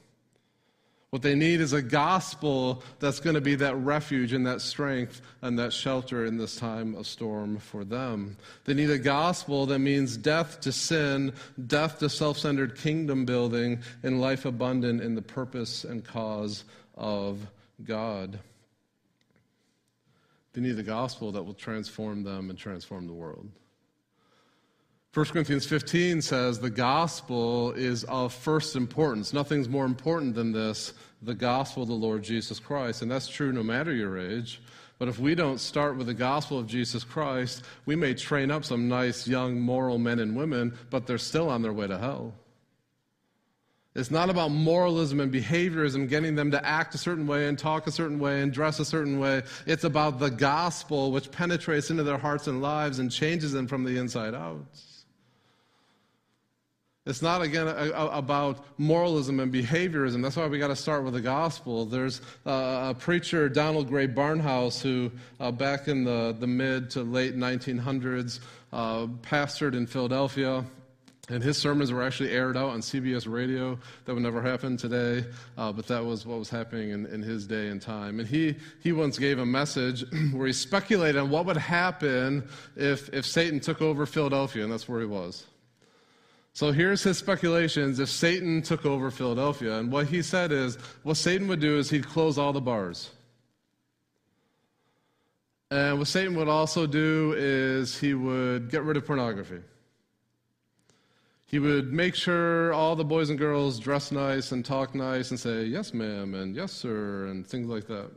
What 1.10 1.22
they 1.22 1.34
need 1.34 1.60
is 1.60 1.72
a 1.72 1.82
gospel 1.82 2.84
that's 3.00 3.18
going 3.18 3.34
to 3.34 3.40
be 3.40 3.56
that 3.56 3.74
refuge 3.74 4.32
and 4.32 4.46
that 4.46 4.60
strength 4.60 5.20
and 5.42 5.58
that 5.58 5.72
shelter 5.72 6.24
in 6.24 6.36
this 6.36 6.54
time 6.54 6.94
of 6.94 7.04
storm 7.08 7.58
for 7.58 7.84
them. 7.84 8.36
They 8.64 8.74
need 8.74 8.90
a 8.90 8.98
gospel 8.98 9.66
that 9.66 9.80
means 9.80 10.16
death 10.16 10.60
to 10.60 10.70
sin, 10.70 11.32
death 11.66 11.98
to 11.98 12.08
self 12.08 12.38
centered 12.38 12.76
kingdom 12.76 13.24
building, 13.24 13.80
and 14.04 14.20
life 14.20 14.44
abundant 14.44 15.00
in 15.00 15.16
the 15.16 15.22
purpose 15.22 15.82
and 15.82 16.04
cause 16.04 16.62
of 16.94 17.44
God. 17.82 18.38
They 20.52 20.60
need 20.60 20.78
a 20.78 20.84
gospel 20.84 21.32
that 21.32 21.42
will 21.42 21.54
transform 21.54 22.22
them 22.22 22.50
and 22.50 22.58
transform 22.58 23.08
the 23.08 23.12
world. 23.12 23.48
1 25.12 25.26
Corinthians 25.26 25.66
15 25.66 26.22
says 26.22 26.60
the 26.60 26.70
gospel 26.70 27.72
is 27.72 28.04
of 28.04 28.32
first 28.32 28.76
importance. 28.76 29.32
Nothing's 29.32 29.68
more 29.68 29.84
important 29.84 30.36
than 30.36 30.52
this 30.52 30.94
the 31.20 31.34
gospel 31.34 31.82
of 31.82 31.88
the 31.88 31.94
Lord 31.96 32.22
Jesus 32.22 32.60
Christ. 32.60 33.02
And 33.02 33.10
that's 33.10 33.26
true 33.26 33.52
no 33.52 33.64
matter 33.64 33.92
your 33.92 34.20
age. 34.20 34.62
But 35.00 35.08
if 35.08 35.18
we 35.18 35.34
don't 35.34 35.58
start 35.58 35.96
with 35.96 36.06
the 36.06 36.14
gospel 36.14 36.60
of 36.60 36.68
Jesus 36.68 37.02
Christ, 37.02 37.64
we 37.86 37.96
may 37.96 38.14
train 38.14 38.52
up 38.52 38.64
some 38.64 38.88
nice, 38.88 39.26
young, 39.26 39.60
moral 39.60 39.98
men 39.98 40.20
and 40.20 40.36
women, 40.36 40.78
but 40.90 41.08
they're 41.08 41.18
still 41.18 41.50
on 41.50 41.62
their 41.62 41.72
way 41.72 41.88
to 41.88 41.98
hell. 41.98 42.32
It's 43.96 44.12
not 44.12 44.30
about 44.30 44.52
moralism 44.52 45.18
and 45.18 45.32
behaviorism, 45.32 46.08
getting 46.08 46.36
them 46.36 46.52
to 46.52 46.64
act 46.64 46.94
a 46.94 46.98
certain 46.98 47.26
way 47.26 47.48
and 47.48 47.58
talk 47.58 47.88
a 47.88 47.90
certain 47.90 48.20
way 48.20 48.42
and 48.42 48.52
dress 48.52 48.78
a 48.78 48.84
certain 48.84 49.18
way. 49.18 49.42
It's 49.66 49.82
about 49.82 50.20
the 50.20 50.30
gospel, 50.30 51.10
which 51.10 51.32
penetrates 51.32 51.90
into 51.90 52.04
their 52.04 52.18
hearts 52.18 52.46
and 52.46 52.62
lives 52.62 53.00
and 53.00 53.10
changes 53.10 53.50
them 53.50 53.66
from 53.66 53.82
the 53.82 53.98
inside 53.98 54.36
out. 54.36 54.64
It's 57.06 57.22
not, 57.22 57.40
again, 57.40 57.66
a, 57.66 57.90
a, 57.92 58.18
about 58.18 58.62
moralism 58.76 59.40
and 59.40 59.50
behaviorism. 59.50 60.22
That's 60.22 60.36
why 60.36 60.46
we 60.48 60.58
got 60.58 60.68
to 60.68 60.76
start 60.76 61.02
with 61.02 61.14
the 61.14 61.22
gospel. 61.22 61.86
There's 61.86 62.20
uh, 62.46 62.90
a 62.90 62.94
preacher, 62.98 63.48
Donald 63.48 63.88
Grey 63.88 64.06
Barnhouse, 64.06 64.82
who 64.82 65.10
uh, 65.40 65.50
back 65.50 65.88
in 65.88 66.04
the, 66.04 66.36
the 66.38 66.46
mid 66.46 66.90
to 66.90 67.02
late 67.02 67.34
1900s 67.34 68.40
uh, 68.74 69.06
pastored 69.22 69.74
in 69.74 69.86
Philadelphia. 69.86 70.62
And 71.30 71.42
his 71.42 71.56
sermons 71.56 71.90
were 71.90 72.02
actually 72.02 72.32
aired 72.32 72.56
out 72.56 72.70
on 72.70 72.80
CBS 72.80 73.26
radio. 73.26 73.78
That 74.04 74.12
would 74.12 74.22
never 74.22 74.42
happen 74.42 74.76
today, 74.76 75.24
uh, 75.56 75.72
but 75.72 75.86
that 75.86 76.04
was 76.04 76.26
what 76.26 76.38
was 76.38 76.50
happening 76.50 76.90
in, 76.90 77.06
in, 77.06 77.22
his 77.22 77.46
day 77.46 77.68
and 77.68 77.80
time. 77.80 78.18
And 78.18 78.28
he, 78.28 78.56
he 78.82 78.92
once 78.92 79.16
gave 79.16 79.38
a 79.38 79.46
message 79.46 80.04
where 80.32 80.48
he 80.48 80.52
speculated 80.52 81.18
on 81.18 81.30
what 81.30 81.46
would 81.46 81.56
happen 81.56 82.46
if, 82.76 83.08
if 83.14 83.24
Satan 83.24 83.60
took 83.60 83.80
over 83.80 84.06
Philadelphia, 84.06 84.64
and 84.64 84.72
that's 84.72 84.88
where 84.88 85.00
he 85.00 85.06
was. 85.06 85.46
So 86.52 86.72
here's 86.72 87.02
his 87.02 87.16
speculations 87.18 88.00
if 88.00 88.08
Satan 88.08 88.62
took 88.62 88.84
over 88.84 89.10
Philadelphia. 89.10 89.78
And 89.78 89.90
what 89.90 90.06
he 90.06 90.22
said 90.22 90.52
is 90.52 90.76
what 91.02 91.16
Satan 91.16 91.48
would 91.48 91.60
do 91.60 91.78
is 91.78 91.90
he'd 91.90 92.06
close 92.06 92.38
all 92.38 92.52
the 92.52 92.60
bars. 92.60 93.10
And 95.70 95.98
what 95.98 96.08
Satan 96.08 96.34
would 96.34 96.48
also 96.48 96.86
do 96.86 97.34
is 97.36 97.98
he 97.98 98.14
would 98.14 98.70
get 98.70 98.82
rid 98.82 98.96
of 98.96 99.06
pornography. 99.06 99.60
He 101.46 101.58
would 101.58 101.92
make 101.92 102.14
sure 102.14 102.72
all 102.72 102.96
the 102.96 103.04
boys 103.04 103.30
and 103.30 103.38
girls 103.38 103.78
dress 103.78 104.12
nice 104.12 104.52
and 104.52 104.64
talk 104.64 104.94
nice 104.94 105.30
and 105.30 105.38
say, 105.38 105.64
yes, 105.64 105.92
ma'am, 105.94 106.34
and 106.34 106.54
yes, 106.54 106.72
sir, 106.72 107.26
and 107.26 107.46
things 107.46 107.68
like 107.68 107.86
that. 107.86 108.10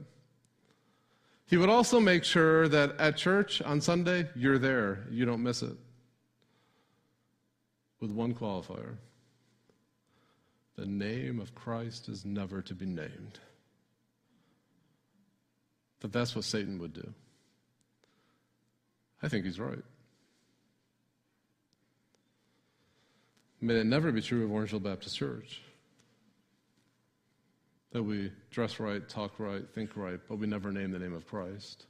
He 1.48 1.58
would 1.58 1.70
also 1.70 2.00
make 2.00 2.24
sure 2.24 2.68
that 2.68 3.00
at 3.00 3.18
church 3.18 3.62
on 3.62 3.82
Sunday, 3.82 4.28
you're 4.36 4.60
there. 4.60 5.06
You 5.12 5.26
don't 5.26 5.42
miss 5.42 5.62
it 5.62 5.78
with 8.04 8.12
one 8.12 8.34
qualifier 8.34 8.98
the 10.76 10.86
name 10.86 11.40
of 11.40 11.56
Christ 11.56 12.10
is 12.10 12.26
never 12.26 12.62
to 12.64 12.74
be 12.74 12.86
named. 12.86 13.40
That 16.02 16.12
that's 16.12 16.36
what 16.36 16.46
Satan 16.46 16.80
would 16.80 16.94
do. 16.94 17.14
I 19.22 19.30
think 19.30 19.46
he's 19.46 19.60
right. 19.60 19.84
May 23.62 23.76
it 23.76 23.86
never 23.86 24.12
be 24.12 24.22
true 24.22 24.44
of 24.44 24.50
Orangeville 24.50 24.84
Baptist 24.84 25.16
Church 25.16 25.62
that 27.92 28.04
we 28.04 28.32
dress 28.50 28.80
right, 28.80 29.08
talk 29.08 29.40
right, 29.40 29.64
think 29.74 29.96
right, 29.96 30.20
but 30.28 30.40
we 30.40 30.48
never 30.48 30.72
name 30.72 30.92
the 30.92 31.00
name 31.00 31.14
of 31.14 31.28
Christ. 31.28 31.86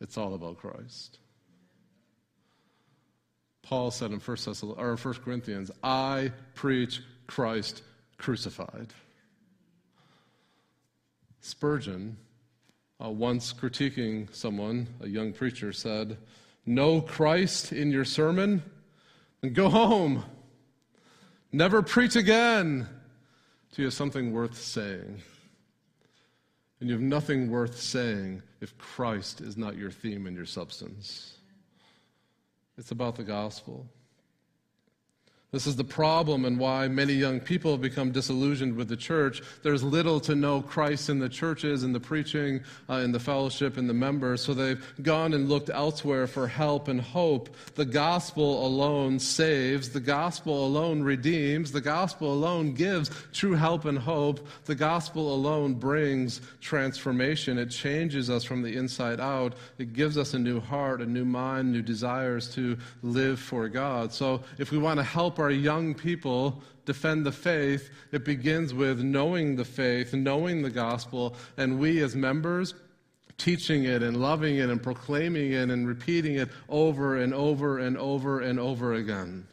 It's 0.00 0.18
all 0.18 0.34
about 0.34 0.58
Christ. 0.58 1.20
Paul 3.72 3.90
said 3.90 4.10
in 4.10 4.20
1, 4.20 4.38
or 4.76 4.96
1 4.96 5.14
Corinthians, 5.24 5.70
I 5.82 6.30
preach 6.54 7.00
Christ 7.26 7.82
crucified. 8.18 8.92
Spurgeon, 11.40 12.18
uh, 13.02 13.08
once 13.08 13.54
critiquing 13.54 14.28
someone, 14.34 14.88
a 15.00 15.08
young 15.08 15.32
preacher, 15.32 15.72
said, 15.72 16.18
No 16.66 17.00
Christ 17.00 17.72
in 17.72 17.90
your 17.90 18.04
sermon 18.04 18.62
and 19.40 19.54
go 19.54 19.70
home. 19.70 20.22
Never 21.50 21.80
preach 21.80 22.14
again 22.14 22.86
till 23.70 23.84
you 23.84 23.86
have 23.86 23.94
something 23.94 24.34
worth 24.34 24.60
saying. 24.60 25.22
And 26.78 26.90
you 26.90 26.94
have 26.94 27.00
nothing 27.00 27.50
worth 27.50 27.80
saying 27.80 28.42
if 28.60 28.76
Christ 28.76 29.40
is 29.40 29.56
not 29.56 29.78
your 29.78 29.90
theme 29.90 30.26
and 30.26 30.36
your 30.36 30.44
substance. 30.44 31.38
It's 32.78 32.90
about 32.90 33.16
the 33.16 33.24
gospel. 33.24 33.90
This 35.52 35.66
is 35.66 35.76
the 35.76 35.84
problem 35.84 36.46
and 36.46 36.58
why 36.58 36.88
many 36.88 37.12
young 37.12 37.38
people 37.38 37.72
have 37.72 37.82
become 37.82 38.10
disillusioned 38.10 38.74
with 38.74 38.88
the 38.88 38.96
church. 38.96 39.42
There's 39.62 39.82
little 39.82 40.18
to 40.20 40.34
no 40.34 40.62
Christ 40.62 41.10
in 41.10 41.18
the 41.18 41.28
churches, 41.28 41.82
in 41.82 41.92
the 41.92 42.00
preaching, 42.00 42.62
uh, 42.88 42.94
in 42.94 43.12
the 43.12 43.20
fellowship, 43.20 43.76
in 43.76 43.86
the 43.86 43.92
members. 43.92 44.40
So 44.40 44.54
they've 44.54 44.82
gone 45.02 45.34
and 45.34 45.50
looked 45.50 45.68
elsewhere 45.68 46.26
for 46.26 46.48
help 46.48 46.88
and 46.88 46.98
hope. 46.98 47.54
The 47.74 47.84
gospel 47.84 48.66
alone 48.66 49.18
saves. 49.18 49.90
The 49.90 50.00
gospel 50.00 50.64
alone 50.64 51.02
redeems. 51.02 51.70
The 51.70 51.82
gospel 51.82 52.32
alone 52.32 52.72
gives 52.72 53.10
true 53.34 53.52
help 53.52 53.84
and 53.84 53.98
hope. 53.98 54.48
The 54.64 54.74
gospel 54.74 55.34
alone 55.34 55.74
brings 55.74 56.40
transformation. 56.62 57.58
It 57.58 57.68
changes 57.68 58.30
us 58.30 58.42
from 58.42 58.62
the 58.62 58.74
inside 58.74 59.20
out. 59.20 59.52
It 59.76 59.92
gives 59.92 60.16
us 60.16 60.32
a 60.32 60.38
new 60.38 60.60
heart, 60.60 61.02
a 61.02 61.06
new 61.06 61.26
mind, 61.26 61.72
new 61.72 61.82
desires 61.82 62.48
to 62.54 62.78
live 63.02 63.38
for 63.38 63.68
God. 63.68 64.14
So 64.14 64.42
if 64.56 64.70
we 64.70 64.78
want 64.78 64.96
to 64.96 65.04
help 65.04 65.41
our 65.42 65.50
young 65.50 65.94
people 65.94 66.62
defend 66.84 67.24
the 67.26 67.32
faith, 67.32 67.90
it 68.10 68.24
begins 68.24 68.74
with 68.74 69.00
knowing 69.00 69.56
the 69.56 69.64
faith, 69.64 70.14
knowing 70.14 70.62
the 70.62 70.70
gospel, 70.70 71.36
and 71.56 71.78
we 71.78 72.00
as 72.00 72.16
members 72.16 72.74
teaching 73.38 73.84
it 73.84 74.02
and 74.02 74.16
loving 74.16 74.56
it 74.56 74.70
and 74.70 74.82
proclaiming 74.82 75.52
it 75.52 75.70
and 75.70 75.86
repeating 75.88 76.36
it 76.36 76.48
over 76.68 77.16
and 77.16 77.34
over 77.34 77.78
and 77.78 77.96
over 77.98 78.40
and 78.40 78.60
over 78.60 78.94
again. 78.94 79.46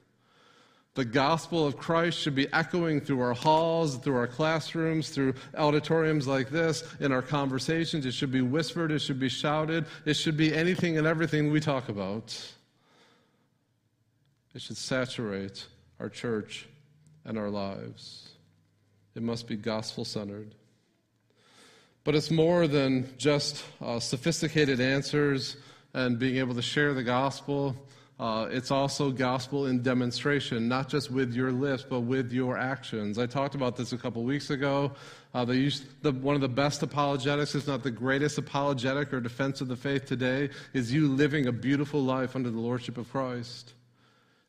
The 0.95 1.05
gospel 1.05 1.65
of 1.65 1.77
Christ 1.77 2.19
should 2.19 2.35
be 2.35 2.51
echoing 2.51 2.99
through 2.99 3.21
our 3.21 3.33
halls, 3.33 3.97
through 3.97 4.17
our 4.17 4.27
classrooms, 4.27 5.09
through 5.09 5.35
auditoriums 5.57 6.27
like 6.27 6.49
this, 6.49 6.83
in 6.99 7.11
our 7.11 7.21
conversations. 7.21 8.05
It 8.05 8.13
should 8.13 8.31
be 8.31 8.41
whispered, 8.41 8.91
it 8.91 8.99
should 8.99 9.19
be 9.19 9.29
shouted, 9.29 9.85
it 10.05 10.15
should 10.15 10.35
be 10.35 10.53
anything 10.53 10.97
and 10.97 11.07
everything 11.07 11.51
we 11.51 11.59
talk 11.59 11.89
about. 11.89 12.53
It 14.53 14.61
should 14.61 14.77
saturate 14.77 15.65
our 15.99 16.09
church 16.09 16.67
and 17.25 17.37
our 17.37 17.49
lives. 17.49 18.29
It 19.15 19.21
must 19.21 19.47
be 19.47 19.55
gospel 19.55 20.05
centered. 20.05 20.55
But 22.03 22.15
it's 22.15 22.31
more 22.31 22.67
than 22.67 23.13
just 23.17 23.63
uh, 23.81 23.99
sophisticated 23.99 24.79
answers 24.79 25.57
and 25.93 26.17
being 26.17 26.37
able 26.37 26.55
to 26.55 26.61
share 26.61 26.93
the 26.93 27.03
gospel. 27.03 27.75
Uh, 28.19 28.47
it's 28.51 28.71
also 28.71 29.11
gospel 29.11 29.67
in 29.67 29.81
demonstration, 29.81 30.67
not 30.67 30.89
just 30.89 31.09
with 31.09 31.33
your 31.33 31.51
lips, 31.51 31.85
but 31.87 32.01
with 32.01 32.31
your 32.31 32.57
actions. 32.57 33.17
I 33.17 33.25
talked 33.25 33.55
about 33.55 33.77
this 33.77 33.93
a 33.93 33.97
couple 33.97 34.23
weeks 34.23 34.49
ago. 34.49 34.91
Uh, 35.33 35.45
they 35.45 35.55
use 35.55 35.85
the, 36.01 36.11
one 36.11 36.35
of 36.35 36.41
the 36.41 36.49
best 36.49 36.83
apologetics, 36.83 37.55
if 37.55 37.67
not 37.67 37.83
the 37.83 37.91
greatest 37.91 38.37
apologetic 38.37 39.13
or 39.13 39.21
defense 39.21 39.61
of 39.61 39.67
the 39.67 39.75
faith 39.75 40.05
today, 40.05 40.49
is 40.73 40.91
you 40.91 41.07
living 41.07 41.47
a 41.47 41.51
beautiful 41.51 42.01
life 42.01 42.35
under 42.35 42.49
the 42.49 42.59
lordship 42.59 42.97
of 42.97 43.09
Christ. 43.09 43.73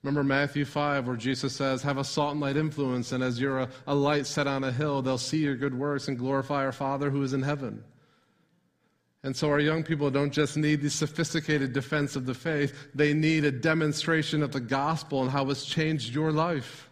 Remember 0.02 0.24
Matthew 0.24 0.64
5, 0.64 1.06
where 1.06 1.16
Jesus 1.16 1.54
says, 1.54 1.82
Have 1.82 1.98
a 1.98 2.04
salt 2.04 2.32
and 2.32 2.40
light 2.40 2.56
influence, 2.56 3.12
and 3.12 3.22
as 3.22 3.38
you're 3.38 3.60
a, 3.60 3.68
a 3.86 3.94
light 3.94 4.26
set 4.26 4.46
on 4.46 4.64
a 4.64 4.72
hill, 4.72 5.02
they'll 5.02 5.18
see 5.18 5.38
your 5.38 5.56
good 5.56 5.74
works 5.74 6.08
and 6.08 6.18
glorify 6.18 6.64
our 6.64 6.72
Father 6.72 7.10
who 7.10 7.22
is 7.22 7.34
in 7.34 7.42
heaven. 7.42 7.84
And 9.22 9.36
so 9.36 9.50
our 9.50 9.60
young 9.60 9.82
people 9.82 10.10
don't 10.10 10.32
just 10.32 10.56
need 10.56 10.80
the 10.80 10.88
sophisticated 10.88 11.74
defense 11.74 12.16
of 12.16 12.24
the 12.24 12.32
faith, 12.32 12.88
they 12.94 13.12
need 13.12 13.44
a 13.44 13.52
demonstration 13.52 14.42
of 14.42 14.52
the 14.52 14.60
gospel 14.60 15.20
and 15.20 15.30
how 15.30 15.50
it's 15.50 15.66
changed 15.66 16.14
your 16.14 16.32
life. 16.32 16.88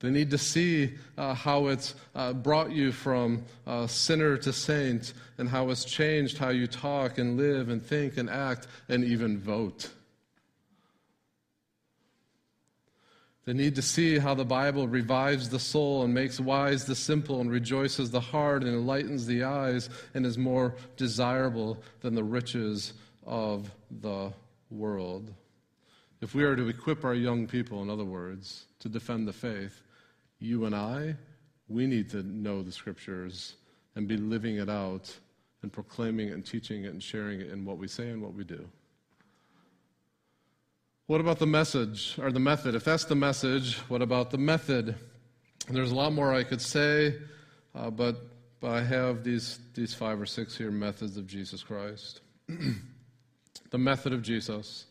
They 0.00 0.10
need 0.10 0.30
to 0.30 0.38
see 0.38 0.94
uh, 1.16 1.34
how 1.34 1.68
it's 1.68 1.94
uh, 2.14 2.32
brought 2.32 2.72
you 2.72 2.90
from 2.90 3.44
uh, 3.68 3.86
sinner 3.86 4.36
to 4.38 4.52
saint 4.52 5.12
and 5.38 5.48
how 5.48 5.70
it's 5.70 5.84
changed 5.84 6.38
how 6.38 6.48
you 6.48 6.66
talk 6.66 7.18
and 7.18 7.36
live 7.36 7.68
and 7.68 7.80
think 7.80 8.16
and 8.16 8.28
act 8.28 8.66
and 8.88 9.04
even 9.04 9.38
vote. 9.38 9.90
They 13.44 13.52
need 13.52 13.74
to 13.74 13.82
see 13.82 14.18
how 14.18 14.34
the 14.34 14.44
Bible 14.44 14.86
revives 14.86 15.48
the 15.48 15.58
soul 15.58 16.04
and 16.04 16.14
makes 16.14 16.38
wise 16.38 16.84
the 16.84 16.94
simple 16.94 17.40
and 17.40 17.50
rejoices 17.50 18.10
the 18.10 18.20
heart 18.20 18.62
and 18.62 18.72
enlightens 18.72 19.26
the 19.26 19.42
eyes 19.42 19.90
and 20.14 20.24
is 20.24 20.38
more 20.38 20.76
desirable 20.96 21.82
than 22.00 22.14
the 22.14 22.22
riches 22.22 22.92
of 23.26 23.70
the 23.90 24.32
world. 24.70 25.32
If 26.20 26.36
we 26.36 26.44
are 26.44 26.54
to 26.54 26.68
equip 26.68 27.04
our 27.04 27.14
young 27.14 27.48
people, 27.48 27.82
in 27.82 27.90
other 27.90 28.04
words, 28.04 28.66
to 28.78 28.88
defend 28.88 29.26
the 29.26 29.32
faith, 29.32 29.82
you 30.38 30.64
and 30.64 30.74
I, 30.74 31.16
we 31.68 31.88
need 31.88 32.10
to 32.10 32.22
know 32.22 32.62
the 32.62 32.70
scriptures 32.70 33.56
and 33.96 34.06
be 34.06 34.16
living 34.16 34.56
it 34.56 34.68
out 34.68 35.12
and 35.62 35.72
proclaiming 35.72 36.28
it 36.28 36.32
and 36.32 36.46
teaching 36.46 36.84
it 36.84 36.92
and 36.92 37.02
sharing 37.02 37.40
it 37.40 37.50
in 37.50 37.64
what 37.64 37.78
we 37.78 37.88
say 37.88 38.10
and 38.10 38.22
what 38.22 38.34
we 38.34 38.44
do. 38.44 38.68
What 41.12 41.20
about 41.20 41.38
the 41.38 41.46
message 41.46 42.18
or 42.18 42.32
the 42.32 42.40
method? 42.40 42.74
If 42.74 42.84
that's 42.84 43.04
the 43.04 43.14
message, 43.14 43.76
what 43.88 44.00
about 44.00 44.30
the 44.30 44.38
method? 44.38 44.94
There's 45.68 45.90
a 45.90 45.94
lot 45.94 46.14
more 46.14 46.32
I 46.32 46.42
could 46.42 46.62
say, 46.62 47.16
uh, 47.74 47.90
but, 47.90 48.16
but 48.60 48.70
I 48.70 48.82
have 48.82 49.22
these, 49.22 49.58
these 49.74 49.92
five 49.92 50.18
or 50.18 50.24
six 50.24 50.56
here 50.56 50.70
methods 50.70 51.18
of 51.18 51.26
Jesus 51.26 51.62
Christ. 51.62 52.22
the 52.48 53.76
method 53.76 54.14
of 54.14 54.22
Jesus. 54.22 54.86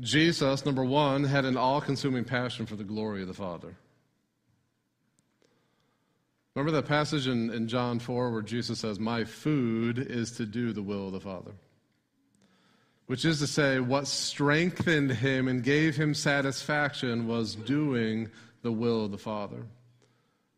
Jesus, 0.00 0.66
number 0.66 0.84
one, 0.84 1.22
had 1.22 1.44
an 1.44 1.56
all 1.56 1.80
consuming 1.80 2.24
passion 2.24 2.66
for 2.66 2.74
the 2.74 2.82
glory 2.82 3.22
of 3.22 3.28
the 3.28 3.32
Father. 3.32 3.76
Remember 6.56 6.72
that 6.72 6.88
passage 6.88 7.28
in, 7.28 7.50
in 7.50 7.68
John 7.68 8.00
4 8.00 8.32
where 8.32 8.42
Jesus 8.42 8.80
says, 8.80 8.98
My 8.98 9.22
food 9.22 10.00
is 10.00 10.32
to 10.32 10.46
do 10.46 10.72
the 10.72 10.82
will 10.82 11.06
of 11.06 11.12
the 11.12 11.20
Father? 11.20 11.52
Which 13.08 13.24
is 13.24 13.38
to 13.38 13.46
say, 13.46 13.80
what 13.80 14.06
strengthened 14.06 15.10
him 15.10 15.48
and 15.48 15.64
gave 15.64 15.96
him 15.96 16.12
satisfaction 16.12 17.26
was 17.26 17.54
doing 17.54 18.30
the 18.60 18.70
will 18.70 19.06
of 19.06 19.10
the 19.10 19.18
Father. 19.18 19.64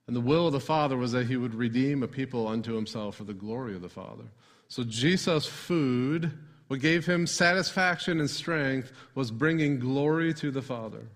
And 0.09 0.17
the 0.17 0.21
will 0.21 0.49
of 0.49 0.53
the 0.53 0.59
Father 0.59 0.97
was 0.97 1.13
that 1.13 1.29
he 1.29 1.37
would 1.37 1.55
redeem 1.55 2.03
a 2.03 2.09
people 2.09 2.49
unto 2.49 2.75
himself 2.75 3.15
for 3.15 3.23
the 3.23 3.33
glory 3.33 3.77
of 3.77 3.83
the 3.83 3.89
Father. 3.89 4.25
So 4.67 4.83
Jesus' 4.83 5.47
food, 5.47 6.33
what 6.67 6.81
gave 6.81 7.07
him 7.07 7.25
satisfaction 7.25 8.19
and 8.19 8.29
strength, 8.29 8.91
was 9.15 9.31
bringing 9.31 9.79
glory 9.79 10.35
to 10.35 10.51
the 10.51 10.61
Father. 10.61 11.07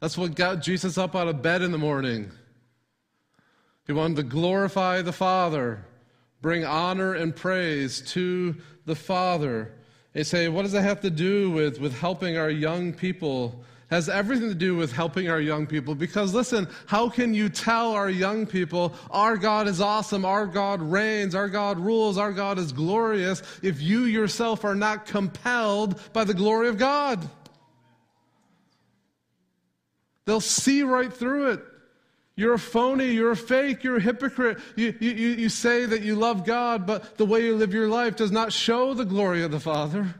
That's 0.00 0.16
what 0.16 0.34
got 0.34 0.62
Jesus 0.62 0.96
up 0.96 1.14
out 1.14 1.28
of 1.28 1.42
bed 1.42 1.60
in 1.60 1.70
the 1.70 1.76
morning. 1.76 2.30
He 3.86 3.92
wanted 3.92 4.16
to 4.16 4.22
glorify 4.22 5.02
the 5.02 5.12
Father, 5.12 5.84
bring 6.40 6.64
honor 6.64 7.12
and 7.12 7.36
praise 7.36 8.00
to 8.12 8.56
the 8.86 8.96
Father. 8.96 9.74
They 10.12 10.24
say, 10.24 10.48
what 10.48 10.62
does 10.62 10.72
that 10.72 10.82
have 10.82 11.00
to 11.02 11.10
do 11.10 11.50
with, 11.50 11.80
with 11.80 11.96
helping 11.98 12.36
our 12.36 12.50
young 12.50 12.92
people? 12.92 13.64
It 13.90 13.94
has 13.94 14.08
everything 14.08 14.48
to 14.48 14.54
do 14.54 14.74
with 14.74 14.92
helping 14.92 15.28
our 15.28 15.40
young 15.40 15.66
people. 15.66 15.94
Because 15.94 16.34
listen, 16.34 16.68
how 16.86 17.08
can 17.08 17.32
you 17.32 17.48
tell 17.48 17.92
our 17.92 18.10
young 18.10 18.46
people, 18.46 18.94
our 19.10 19.36
God 19.36 19.68
is 19.68 19.80
awesome, 19.80 20.24
our 20.24 20.46
God 20.46 20.82
reigns, 20.82 21.34
our 21.34 21.48
God 21.48 21.78
rules, 21.78 22.18
our 22.18 22.32
God 22.32 22.58
is 22.58 22.72
glorious, 22.72 23.42
if 23.62 23.80
you 23.80 24.04
yourself 24.04 24.64
are 24.64 24.74
not 24.74 25.06
compelled 25.06 26.00
by 26.12 26.24
the 26.24 26.34
glory 26.34 26.68
of 26.68 26.76
God? 26.76 27.28
They'll 30.24 30.40
see 30.40 30.82
right 30.82 31.12
through 31.12 31.52
it. 31.52 31.64
You're 32.40 32.54
a 32.54 32.58
phony, 32.58 33.10
you're 33.10 33.32
a 33.32 33.36
fake, 33.36 33.84
you're 33.84 33.98
a 33.98 34.00
hypocrite. 34.00 34.60
You, 34.74 34.94
you, 34.98 35.10
you 35.10 35.48
say 35.50 35.84
that 35.84 36.00
you 36.00 36.14
love 36.14 36.46
God, 36.46 36.86
but 36.86 37.18
the 37.18 37.26
way 37.26 37.44
you 37.44 37.54
live 37.54 37.74
your 37.74 37.88
life 37.88 38.16
does 38.16 38.32
not 38.32 38.50
show 38.50 38.94
the 38.94 39.04
glory 39.04 39.42
of 39.42 39.50
the 39.50 39.60
Father. 39.60 40.14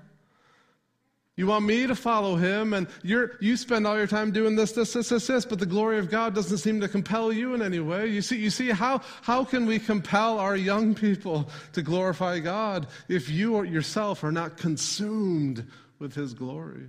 You 1.35 1.47
want 1.47 1.65
me 1.65 1.87
to 1.87 1.95
follow 1.95 2.37
him, 2.37 2.75
and 2.75 2.89
you're, 3.03 3.39
you 3.41 3.57
spend 3.57 3.87
all 3.87 3.97
your 3.97 4.07
time 4.07 4.33
doing 4.33 4.55
this, 4.55 4.73
this, 4.73 4.93
this, 4.93 5.09
this, 5.09 5.29
this, 5.29 5.47
but 5.47 5.61
the 5.61 5.65
glory 5.65 5.99
of 5.99 6.11
God 6.11 6.35
doesn't 6.35 6.59
seem 6.59 6.83
to 6.83 6.89
compel 6.89 7.33
you 7.33 7.55
in 7.55 7.63
any 7.63 7.81
way. 7.81 8.09
You 8.09 8.21
see, 8.21 8.37
you 8.37 8.51
see 8.51 8.69
how, 8.69 9.01
how 9.23 9.43
can 9.43 9.65
we 9.65 9.79
compel 9.79 10.39
our 10.39 10.57
young 10.57 10.95
people 10.95 11.49
to 11.73 11.81
glorify 11.81 12.39
God 12.41 12.87
if 13.09 13.31
you 13.31 13.63
yourself 13.63 14.23
are 14.25 14.33
not 14.33 14.59
consumed 14.59 15.67
with 15.99 16.15
his 16.15 16.35
glory 16.35 16.87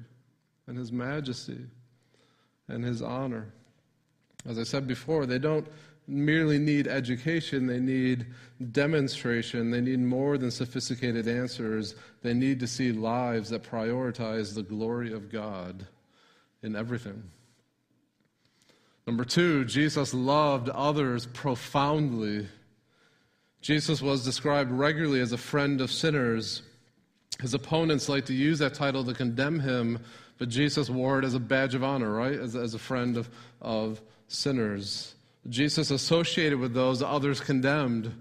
and 0.68 0.78
his 0.78 0.92
majesty 0.92 1.68
and 2.68 2.84
his 2.84 3.02
honor? 3.02 3.54
As 4.46 4.58
I 4.58 4.64
said 4.64 4.88
before, 4.88 5.26
they 5.26 5.40
don't 5.40 5.68
merely 6.08 6.58
need 6.58 6.88
education, 6.88 7.68
they 7.68 7.80
need 7.80 8.26
demonstration. 8.72 9.72
They 9.72 9.82
need 9.82 10.00
more 10.00 10.38
than 10.38 10.52
sophisticated 10.52 11.28
answers. 11.28 11.96
They 12.22 12.34
need 12.34 12.60
to 12.60 12.68
see 12.68 12.92
lives 12.92 13.50
that 13.50 13.64
prioritize 13.64 14.54
the 14.54 14.64
glory 14.64 15.14
of 15.14 15.32
God 15.32 15.88
in 16.62 16.76
everything. 16.76 17.24
Number 19.08 19.26
two, 19.26 19.66
Jesus 19.66 20.14
loved 20.14 20.70
others 20.70 21.26
profoundly. 21.26 22.48
Jesus 23.62 24.02
was 24.02 24.24
described 24.24 24.72
regularly 24.72 25.22
as 25.22 25.32
a 25.32 25.38
friend 25.38 25.82
of 25.82 25.92
sinners. 25.92 26.62
His 27.40 27.54
opponents 27.54 28.10
like 28.10 28.26
to 28.26 28.34
use 28.34 28.60
that 28.60 28.76
title 28.76 29.04
to 29.06 29.14
condemn 29.14 29.60
him, 29.60 30.00
but 30.38 30.50
Jesus 30.50 30.90
wore 30.90 31.20
it 31.20 31.26
as 31.26 31.34
a 31.34 31.40
badge 31.40 31.74
of 31.74 31.84
honor, 31.84 32.12
right? 32.12 32.40
As, 32.40 32.56
as 32.56 32.74
a 32.76 32.80
friend 32.80 33.18
of, 33.18 33.30
of 33.62 34.02
sinners. 34.32 35.16
Jesus 35.50 35.92
associated 35.92 36.60
with 36.60 36.74
those 36.74 37.00
that 37.00 37.08
others 37.08 37.40
condemned. 37.40 38.14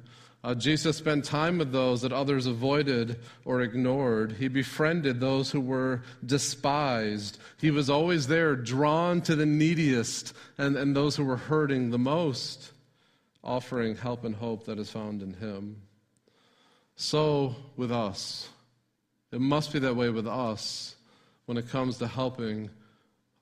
Uh, 0.42 0.54
Jesus 0.54 0.96
spent 0.96 1.24
time 1.24 1.58
with 1.58 1.70
those 1.70 2.00
that 2.00 2.12
others 2.12 2.46
avoided 2.46 3.20
or 3.44 3.60
ignored. 3.60 4.32
He 4.32 4.48
befriended 4.48 5.20
those 5.20 5.50
who 5.50 5.60
were 5.60 6.02
despised. 6.24 7.38
He 7.58 7.70
was 7.70 7.90
always 7.90 8.26
there, 8.26 8.56
drawn 8.56 9.20
to 9.22 9.36
the 9.36 9.44
neediest 9.44 10.32
and, 10.56 10.76
and 10.76 10.96
those 10.96 11.14
who 11.14 11.24
were 11.24 11.36
hurting 11.36 11.90
the 11.90 11.98
most, 11.98 12.72
offering 13.44 13.96
help 13.96 14.24
and 14.24 14.34
hope 14.34 14.64
that 14.64 14.78
is 14.78 14.90
found 14.90 15.22
in 15.22 15.34
Him. 15.34 15.76
So 16.96 17.54
with 17.76 17.92
us. 17.92 18.48
It 19.32 19.40
must 19.40 19.72
be 19.72 19.78
that 19.80 19.94
way 19.94 20.08
with 20.10 20.26
us 20.26 20.96
when 21.44 21.56
it 21.56 21.68
comes 21.68 21.98
to 21.98 22.06
helping 22.06 22.70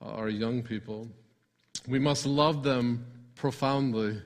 our 0.03 0.29
young 0.29 0.63
people. 0.63 1.09
We 1.89 1.99
must 1.99 2.27
love 2.27 2.63
them 2.63 3.07
profoundly. 3.35 4.21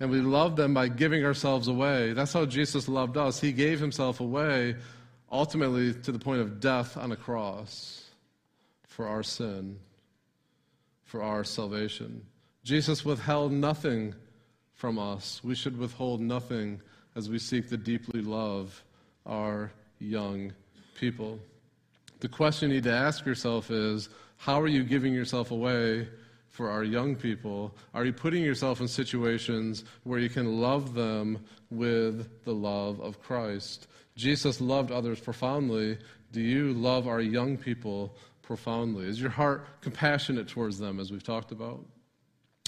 And 0.00 0.10
we 0.10 0.20
love 0.20 0.54
them 0.54 0.74
by 0.74 0.88
giving 0.88 1.24
ourselves 1.24 1.66
away. 1.66 2.12
That's 2.12 2.32
how 2.32 2.46
Jesus 2.46 2.88
loved 2.88 3.16
us. 3.16 3.40
He 3.40 3.52
gave 3.52 3.80
himself 3.80 4.20
away, 4.20 4.76
ultimately 5.30 5.92
to 5.92 6.12
the 6.12 6.20
point 6.20 6.40
of 6.40 6.60
death 6.60 6.96
on 6.96 7.10
a 7.10 7.16
cross 7.16 8.04
for 8.86 9.08
our 9.08 9.24
sin, 9.24 9.78
for 11.04 11.22
our 11.22 11.42
salvation. 11.42 12.24
Jesus 12.62 13.04
withheld 13.04 13.50
nothing 13.50 14.14
from 14.74 14.98
us. 14.98 15.42
We 15.42 15.56
should 15.56 15.76
withhold 15.76 16.20
nothing 16.20 16.80
as 17.16 17.28
we 17.28 17.40
seek 17.40 17.68
to 17.70 17.76
deeply 17.76 18.22
love 18.22 18.84
our 19.26 19.72
young 19.98 20.52
people. 20.94 21.40
The 22.20 22.28
question 22.28 22.70
you 22.70 22.76
need 22.76 22.84
to 22.84 22.92
ask 22.92 23.26
yourself 23.26 23.70
is 23.72 24.08
how 24.36 24.60
are 24.60 24.68
you 24.68 24.84
giving 24.84 25.12
yourself 25.12 25.50
away 25.50 26.08
for 26.58 26.68
our 26.68 26.82
young 26.82 27.14
people? 27.14 27.72
Are 27.94 28.04
you 28.04 28.12
putting 28.12 28.42
yourself 28.42 28.80
in 28.80 28.88
situations 28.88 29.84
where 30.02 30.18
you 30.18 30.28
can 30.28 30.60
love 30.60 30.92
them 30.92 31.38
with 31.70 32.44
the 32.44 32.52
love 32.52 33.00
of 33.00 33.22
Christ? 33.22 33.86
Jesus 34.16 34.60
loved 34.60 34.90
others 34.90 35.20
profoundly. 35.20 35.98
Do 36.32 36.40
you 36.40 36.72
love 36.72 37.06
our 37.06 37.20
young 37.20 37.56
people 37.56 38.16
profoundly? 38.42 39.06
Is 39.06 39.20
your 39.20 39.30
heart 39.30 39.68
compassionate 39.82 40.48
towards 40.48 40.80
them, 40.80 40.98
as 40.98 41.12
we've 41.12 41.22
talked 41.22 41.52
about? 41.52 41.78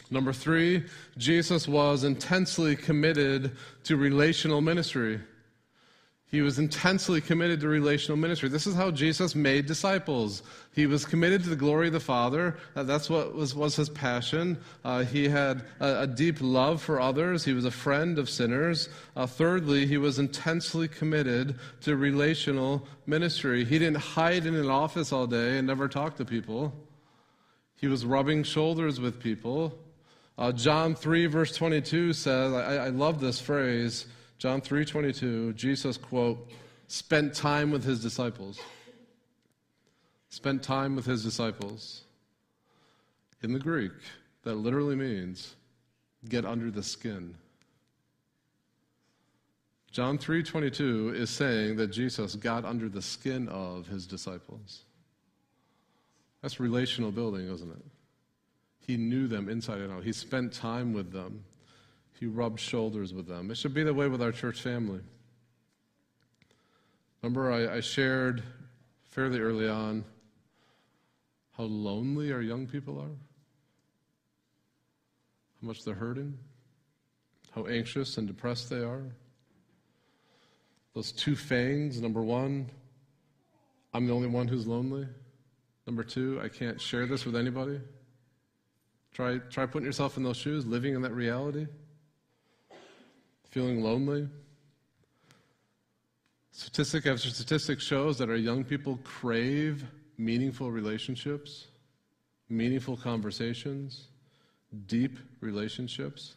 Number 0.08 0.32
three, 0.32 0.84
Jesus 1.18 1.66
was 1.66 2.04
intensely 2.04 2.76
committed 2.76 3.56
to 3.82 3.96
relational 3.96 4.60
ministry. 4.60 5.18
He 6.30 6.42
was 6.42 6.60
intensely 6.60 7.20
committed 7.20 7.58
to 7.60 7.68
relational 7.68 8.16
ministry. 8.16 8.48
This 8.48 8.68
is 8.68 8.76
how 8.76 8.92
Jesus 8.92 9.34
made 9.34 9.66
disciples. 9.66 10.44
He 10.72 10.86
was 10.86 11.04
committed 11.04 11.42
to 11.42 11.50
the 11.50 11.56
glory 11.56 11.88
of 11.88 11.92
the 11.92 11.98
Father. 11.98 12.56
Uh, 12.76 12.84
that's 12.84 13.10
what 13.10 13.34
was, 13.34 13.52
was 13.52 13.74
his 13.74 13.88
passion. 13.88 14.56
Uh, 14.84 15.02
he 15.02 15.28
had 15.28 15.64
a, 15.80 16.02
a, 16.02 16.06
deep 16.06 16.36
love 16.40 16.80
for 16.80 17.00
others. 17.00 17.44
He 17.44 17.52
was 17.52 17.64
a 17.64 17.70
friend 17.72 18.16
of 18.16 18.30
sinners. 18.30 18.88
Uh, 19.16 19.26
thirdly, 19.26 19.86
he 19.86 19.98
was 19.98 20.20
intensely 20.20 20.86
committed 20.86 21.58
to 21.80 21.96
relational 21.96 22.86
ministry. 23.06 23.64
He 23.64 23.80
didn't 23.80 23.96
hide 24.00 24.46
in 24.46 24.54
an 24.54 24.70
office 24.70 25.12
all 25.12 25.26
day 25.26 25.58
and 25.58 25.66
never 25.66 25.88
talk 25.88 26.16
to 26.18 26.24
people. 26.24 26.72
He 27.74 27.88
was 27.88 28.06
rubbing 28.06 28.44
shoulders 28.44 29.00
with 29.00 29.18
people. 29.18 29.76
Uh, 30.38 30.52
John 30.52 30.94
3, 30.94 31.26
verse 31.26 31.56
22 31.56 32.12
says, 32.12 32.52
I, 32.52 32.76
I 32.76 32.88
love 32.90 33.20
this 33.20 33.40
phrase. 33.40 34.06
John 34.40 34.62
3:22, 34.62 35.52
Jesus 35.52 35.98
quote, 35.98 36.50
spent 36.86 37.34
time 37.34 37.70
with 37.70 37.84
his 37.84 38.02
disciples. 38.02 38.58
Spent 40.30 40.62
time 40.62 40.96
with 40.96 41.04
his 41.04 41.22
disciples. 41.22 42.04
In 43.42 43.52
the 43.52 43.58
Greek, 43.58 43.92
that 44.44 44.54
literally 44.54 44.96
means 44.96 45.56
get 46.26 46.46
under 46.46 46.70
the 46.70 46.82
skin. 46.82 47.36
John 49.90 50.16
3:22 50.16 51.14
is 51.14 51.28
saying 51.28 51.76
that 51.76 51.88
Jesus 51.88 52.34
got 52.34 52.64
under 52.64 52.88
the 52.88 53.02
skin 53.02 53.46
of 53.48 53.88
his 53.88 54.06
disciples. 54.06 54.84
That's 56.40 56.58
relational 56.58 57.12
building, 57.12 57.46
isn't 57.46 57.70
it? 57.70 57.84
He 58.78 58.96
knew 58.96 59.28
them 59.28 59.50
inside 59.50 59.82
and 59.82 59.92
out. 59.92 60.04
He 60.04 60.14
spent 60.14 60.54
time 60.54 60.94
with 60.94 61.12
them. 61.12 61.44
He 62.20 62.26
rubbed 62.26 62.60
shoulders 62.60 63.14
with 63.14 63.26
them. 63.26 63.50
It 63.50 63.56
should 63.56 63.72
be 63.72 63.82
the 63.82 63.94
way 63.94 64.06
with 64.06 64.20
our 64.20 64.30
church 64.30 64.60
family. 64.60 65.00
Remember, 67.22 67.50
I, 67.50 67.76
I 67.76 67.80
shared 67.80 68.42
fairly 69.04 69.40
early 69.40 69.66
on 69.66 70.04
how 71.56 71.64
lonely 71.64 72.30
our 72.30 72.42
young 72.42 72.66
people 72.66 72.98
are, 72.98 73.16
how 75.62 75.66
much 75.66 75.82
they're 75.82 75.94
hurting, 75.94 76.36
how 77.54 77.64
anxious 77.64 78.18
and 78.18 78.26
depressed 78.26 78.68
they 78.68 78.80
are. 78.80 79.04
Those 80.94 81.12
two 81.12 81.34
fangs 81.34 82.02
number 82.02 82.20
one, 82.20 82.70
I'm 83.94 84.06
the 84.06 84.12
only 84.12 84.28
one 84.28 84.46
who's 84.46 84.66
lonely. 84.66 85.06
Number 85.86 86.04
two, 86.04 86.38
I 86.44 86.48
can't 86.48 86.78
share 86.78 87.06
this 87.06 87.24
with 87.24 87.34
anybody. 87.34 87.80
Try, 89.14 89.38
try 89.38 89.64
putting 89.64 89.86
yourself 89.86 90.18
in 90.18 90.22
those 90.22 90.36
shoes, 90.36 90.66
living 90.66 90.94
in 90.94 91.00
that 91.00 91.14
reality 91.14 91.66
feeling 93.50 93.82
lonely. 93.82 94.28
Statistic 96.52 97.06
after 97.06 97.28
statistic 97.28 97.80
shows 97.80 98.18
that 98.18 98.28
our 98.28 98.36
young 98.36 98.64
people 98.64 98.98
crave 99.02 99.84
meaningful 100.18 100.70
relationships, 100.70 101.66
meaningful 102.48 102.96
conversations, 102.96 104.08
deep 104.86 105.18
relationships. 105.40 106.36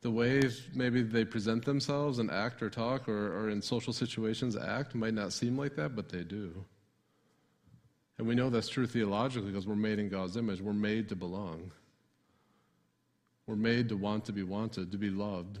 The 0.00 0.10
ways 0.10 0.62
maybe 0.74 1.02
they 1.02 1.24
present 1.24 1.64
themselves 1.64 2.18
and 2.20 2.30
act 2.30 2.62
or 2.62 2.70
talk 2.70 3.08
or, 3.08 3.36
or 3.38 3.50
in 3.50 3.60
social 3.60 3.92
situations 3.92 4.56
act 4.56 4.94
might 4.94 5.14
not 5.14 5.32
seem 5.32 5.58
like 5.58 5.74
that, 5.76 5.96
but 5.96 6.08
they 6.08 6.22
do. 6.22 6.64
And 8.18 8.26
we 8.26 8.34
know 8.34 8.48
that's 8.48 8.68
true 8.68 8.86
theologically 8.86 9.50
because 9.50 9.66
we're 9.66 9.74
made 9.74 9.98
in 9.98 10.08
God's 10.08 10.36
image. 10.36 10.62
We're 10.62 10.72
made 10.72 11.08
to 11.10 11.16
belong. 11.16 11.72
We're 13.46 13.56
made 13.56 13.90
to 13.90 13.96
want 13.96 14.24
to 14.26 14.32
be 14.32 14.42
wanted, 14.42 14.92
to 14.92 14.98
be 14.98 15.10
loved 15.10 15.58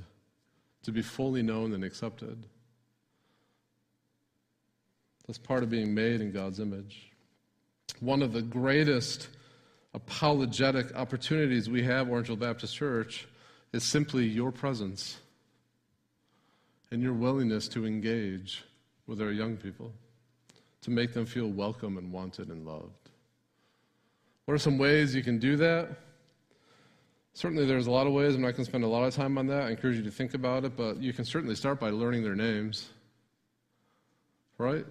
to 0.86 0.92
be 0.92 1.02
fully 1.02 1.42
known 1.42 1.72
and 1.72 1.82
accepted. 1.82 2.46
That's 5.26 5.36
part 5.36 5.64
of 5.64 5.68
being 5.68 5.92
made 5.92 6.20
in 6.20 6.30
God's 6.30 6.60
image. 6.60 7.10
One 7.98 8.22
of 8.22 8.32
the 8.32 8.40
greatest 8.40 9.28
apologetic 9.94 10.94
opportunities 10.94 11.68
we 11.68 11.82
have, 11.82 12.06
Orangeville 12.06 12.38
Baptist 12.38 12.76
Church, 12.76 13.26
is 13.72 13.82
simply 13.82 14.26
your 14.26 14.52
presence 14.52 15.18
and 16.92 17.02
your 17.02 17.14
willingness 17.14 17.66
to 17.68 17.84
engage 17.84 18.62
with 19.08 19.20
our 19.20 19.32
young 19.32 19.56
people, 19.56 19.92
to 20.82 20.92
make 20.92 21.12
them 21.12 21.26
feel 21.26 21.48
welcome 21.48 21.98
and 21.98 22.12
wanted 22.12 22.46
and 22.46 22.64
loved. 22.64 23.10
What 24.44 24.54
are 24.54 24.58
some 24.58 24.78
ways 24.78 25.16
you 25.16 25.24
can 25.24 25.40
do 25.40 25.56
that? 25.56 25.88
Certainly, 27.36 27.66
there's 27.66 27.86
a 27.86 27.90
lot 27.90 28.06
of 28.06 28.14
ways. 28.14 28.34
I'm 28.34 28.40
not 28.40 28.52
going 28.52 28.64
to 28.64 28.70
spend 28.70 28.82
a 28.82 28.86
lot 28.86 29.04
of 29.04 29.14
time 29.14 29.36
on 29.36 29.46
that. 29.48 29.64
I 29.64 29.68
encourage 29.68 29.98
you 29.98 30.02
to 30.04 30.10
think 30.10 30.32
about 30.32 30.64
it, 30.64 30.74
but 30.74 31.02
you 31.02 31.12
can 31.12 31.26
certainly 31.26 31.54
start 31.54 31.78
by 31.78 31.90
learning 31.90 32.22
their 32.22 32.34
names. 32.34 32.88
Right? 34.56 34.86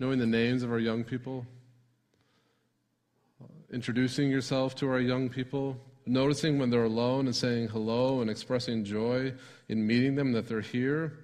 Knowing 0.00 0.18
the 0.18 0.26
names 0.26 0.64
of 0.64 0.72
our 0.72 0.80
young 0.80 1.04
people, 1.04 1.46
introducing 3.72 4.28
yourself 4.28 4.74
to 4.74 4.90
our 4.90 4.98
young 4.98 5.28
people, 5.28 5.76
noticing 6.06 6.58
when 6.58 6.70
they're 6.70 6.82
alone 6.82 7.26
and 7.26 7.36
saying 7.36 7.68
hello 7.68 8.20
and 8.20 8.28
expressing 8.28 8.82
joy 8.82 9.32
in 9.68 9.86
meeting 9.86 10.16
them 10.16 10.32
that 10.32 10.48
they're 10.48 10.60
here. 10.60 11.20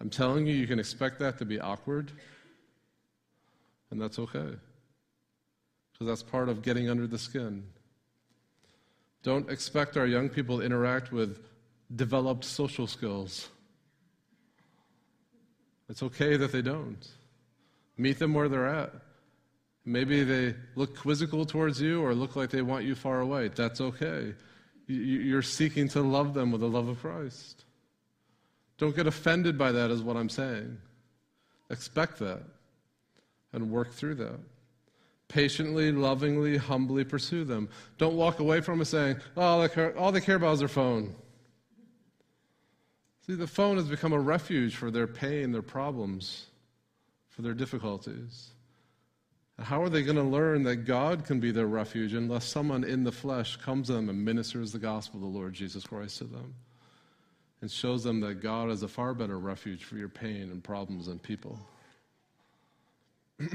I'm 0.00 0.10
telling 0.10 0.48
you, 0.48 0.54
you 0.54 0.66
can 0.66 0.80
expect 0.80 1.20
that 1.20 1.38
to 1.38 1.44
be 1.44 1.60
awkward, 1.60 2.10
and 3.92 4.02
that's 4.02 4.18
okay. 4.18 4.50
Because 5.92 6.08
that's 6.08 6.24
part 6.24 6.48
of 6.48 6.60
getting 6.60 6.90
under 6.90 7.06
the 7.06 7.18
skin. 7.18 7.62
Don't 9.22 9.50
expect 9.50 9.96
our 9.96 10.06
young 10.06 10.28
people 10.28 10.58
to 10.58 10.64
interact 10.64 11.12
with 11.12 11.38
developed 11.94 12.44
social 12.44 12.86
skills. 12.86 13.48
It's 15.88 16.02
okay 16.02 16.36
that 16.36 16.52
they 16.52 16.62
don't. 16.62 17.06
Meet 17.98 18.18
them 18.18 18.32
where 18.32 18.48
they're 18.48 18.68
at. 18.68 18.92
Maybe 19.84 20.22
they 20.24 20.54
look 20.74 20.96
quizzical 20.96 21.44
towards 21.44 21.80
you 21.80 22.02
or 22.02 22.14
look 22.14 22.36
like 22.36 22.50
they 22.50 22.62
want 22.62 22.84
you 22.84 22.94
far 22.94 23.20
away. 23.20 23.48
That's 23.48 23.80
okay. 23.80 24.34
You're 24.86 25.42
seeking 25.42 25.88
to 25.90 26.00
love 26.00 26.34
them 26.34 26.52
with 26.52 26.60
the 26.60 26.68
love 26.68 26.88
of 26.88 27.00
Christ. 27.00 27.64
Don't 28.78 28.96
get 28.96 29.06
offended 29.06 29.58
by 29.58 29.72
that, 29.72 29.90
is 29.90 30.02
what 30.02 30.16
I'm 30.16 30.28
saying. 30.28 30.78
Expect 31.70 32.18
that 32.20 32.42
and 33.52 33.70
work 33.70 33.92
through 33.92 34.14
that 34.16 34.38
patiently, 35.30 35.92
lovingly, 35.92 36.58
humbly 36.58 37.04
pursue 37.04 37.44
them. 37.44 37.68
Don't 37.96 38.16
walk 38.16 38.40
away 38.40 38.60
from 38.60 38.80
it 38.82 38.86
saying, 38.86 39.16
oh, 39.36 39.42
all, 39.42 39.60
they 39.62 39.68
care, 39.68 39.96
all 39.96 40.12
they 40.12 40.20
care 40.20 40.36
about 40.36 40.54
is 40.54 40.58
their 40.58 40.68
phone. 40.68 41.14
See, 43.26 43.34
the 43.34 43.46
phone 43.46 43.76
has 43.76 43.86
become 43.86 44.12
a 44.12 44.18
refuge 44.18 44.76
for 44.76 44.90
their 44.90 45.06
pain, 45.06 45.52
their 45.52 45.62
problems, 45.62 46.46
for 47.28 47.42
their 47.42 47.54
difficulties. 47.54 48.50
How 49.58 49.82
are 49.82 49.88
they 49.88 50.02
going 50.02 50.16
to 50.16 50.22
learn 50.22 50.62
that 50.64 50.84
God 50.84 51.24
can 51.24 51.38
be 51.38 51.50
their 51.52 51.66
refuge 51.66 52.14
unless 52.14 52.44
someone 52.46 52.82
in 52.82 53.04
the 53.04 53.12
flesh 53.12 53.56
comes 53.56 53.86
to 53.86 53.92
them 53.92 54.08
and 54.08 54.24
ministers 54.24 54.72
the 54.72 54.78
gospel 54.78 55.18
of 55.18 55.32
the 55.32 55.38
Lord 55.38 55.52
Jesus 55.52 55.84
Christ 55.84 56.18
to 56.18 56.24
them 56.24 56.54
and 57.60 57.70
shows 57.70 58.02
them 58.02 58.20
that 58.20 58.40
God 58.40 58.70
is 58.70 58.82
a 58.82 58.88
far 58.88 59.14
better 59.14 59.38
refuge 59.38 59.84
for 59.84 59.96
your 59.96 60.08
pain 60.08 60.50
and 60.50 60.64
problems 60.64 61.08
and 61.08 61.22
people? 61.22 61.58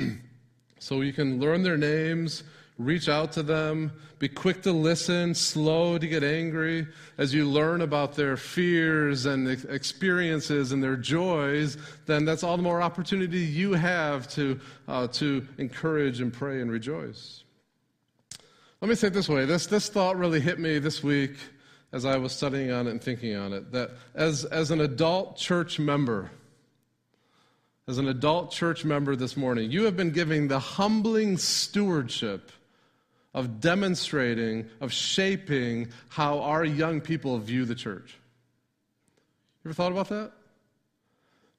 So 0.79 1.01
you 1.01 1.13
can 1.13 1.39
learn 1.39 1.63
their 1.63 1.77
names, 1.77 2.43
reach 2.77 3.07
out 3.07 3.31
to 3.33 3.43
them, 3.43 3.91
be 4.19 4.27
quick 4.27 4.61
to 4.63 4.71
listen, 4.71 5.33
slow 5.33 5.97
to 5.97 6.07
get 6.07 6.23
angry. 6.23 6.87
As 7.17 7.33
you 7.33 7.45
learn 7.45 7.81
about 7.81 8.15
their 8.15 8.37
fears 8.37 9.25
and 9.25 9.47
experiences 9.69 10.71
and 10.71 10.83
their 10.83 10.95
joys, 10.95 11.77
then 12.05 12.25
that's 12.25 12.43
all 12.43 12.57
the 12.57 12.63
more 12.63 12.81
opportunity 12.81 13.39
you 13.39 13.73
have 13.73 14.27
to, 14.29 14.59
uh, 14.87 15.07
to 15.07 15.47
encourage 15.57 16.21
and 16.21 16.31
pray 16.31 16.61
and 16.61 16.71
rejoice. 16.71 17.43
Let 18.81 18.89
me 18.89 18.95
say 18.95 19.07
it 19.07 19.13
this 19.13 19.29
way 19.29 19.45
this, 19.45 19.67
this 19.67 19.89
thought 19.89 20.17
really 20.17 20.39
hit 20.39 20.59
me 20.59 20.79
this 20.79 21.01
week 21.01 21.35
as 21.91 22.05
I 22.05 22.17
was 22.17 22.33
studying 22.33 22.71
on 22.71 22.87
it 22.87 22.91
and 22.91 23.01
thinking 23.01 23.35
on 23.35 23.53
it 23.53 23.71
that 23.71 23.91
as, 24.13 24.43
as 24.45 24.69
an 24.69 24.81
adult 24.81 25.37
church 25.37 25.79
member, 25.79 26.29
as 27.87 27.97
an 27.99 28.07
adult 28.07 28.51
church 28.51 28.83
member 28.83 29.15
this 29.15 29.37
morning, 29.37 29.69
you 29.69 29.83
have 29.83 29.95
been 29.95 30.11
giving 30.11 30.47
the 30.47 30.59
humbling 30.59 31.37
stewardship 31.37 32.51
of 33.33 33.59
demonstrating, 33.59 34.67
of 34.81 34.91
shaping 34.91 35.89
how 36.09 36.39
our 36.39 36.65
young 36.65 36.99
people 37.01 37.37
view 37.37 37.65
the 37.65 37.75
church. 37.75 38.17
You 39.63 39.69
ever 39.69 39.73
thought 39.73 39.91
about 39.91 40.09
that? 40.09 40.31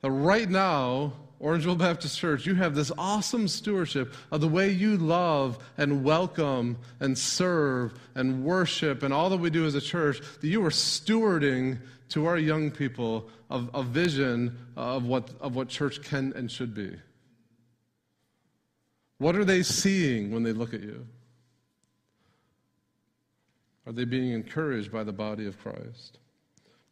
That 0.01 0.11
right 0.11 0.49
now, 0.49 1.13
Orangeville 1.41 1.79
Baptist 1.79 2.19
Church, 2.19 2.47
you 2.47 2.55
have 2.55 2.75
this 2.75 2.91
awesome 2.97 3.47
stewardship 3.47 4.15
of 4.33 4.41
the 4.41 4.49
way 4.49 4.71
you 4.71 4.97
love 4.97 5.59
and 5.77 6.03
welcome 6.03 6.79
and 6.99 7.17
serve 7.17 7.93
and 8.15 8.43
worship 8.43 9.03
and 9.03 9.13
all 9.13 9.29
that 9.31 9.37
we 9.37 9.51
do 9.51 9.67
as 9.67 9.75
a 9.75 9.81
church, 9.81 10.21
that 10.41 10.49
you 10.49 10.65
are 10.65 10.71
stewarding 10.71 11.79
to 12.11 12.27
our 12.27 12.39
young 12.39 12.71
people 12.71 13.29
of 13.51 13.71
a 13.75 13.83
vision 13.83 14.57
of 14.77 15.05
what, 15.05 15.31
of 15.41 15.57
what 15.57 15.69
church 15.69 16.03
can 16.03 16.33
and 16.37 16.51
should 16.51 16.75
be. 16.75 16.95
What 19.19 19.35
are 19.37 19.45
they 19.45 19.63
seeing 19.63 20.31
when 20.31 20.43
they 20.43 20.53
look 20.53 20.75
at 20.75 20.83
you? 20.83 21.07
Are 23.87 23.93
they 23.93 24.05
being 24.05 24.33
encouraged 24.33 24.93
by 24.93 25.05
the 25.05 25.13
body 25.13 25.47
of 25.47 25.59
Christ? 25.59 26.19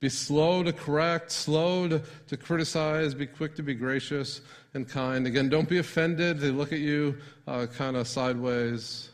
Be 0.01 0.09
slow 0.09 0.63
to 0.63 0.73
correct, 0.73 1.31
slow 1.31 1.89
to, 1.89 2.03
to 2.29 2.37
criticize, 2.37 3.15
be 3.15 3.27
quick 3.27 3.55
to 3.57 3.63
be 3.63 3.75
gracious 3.75 4.43
and 4.75 4.89
kind. 4.89 5.27
Again, 5.27 5.49
don't 5.49 5.69
be 5.69 5.79
offended. 5.79 6.39
They 6.39 6.51
look 6.51 6.73
at 6.73 6.79
you 6.81 7.17
uh, 7.47 7.67
kind 7.67 7.97
of 7.97 8.07
sideways. 8.07 9.11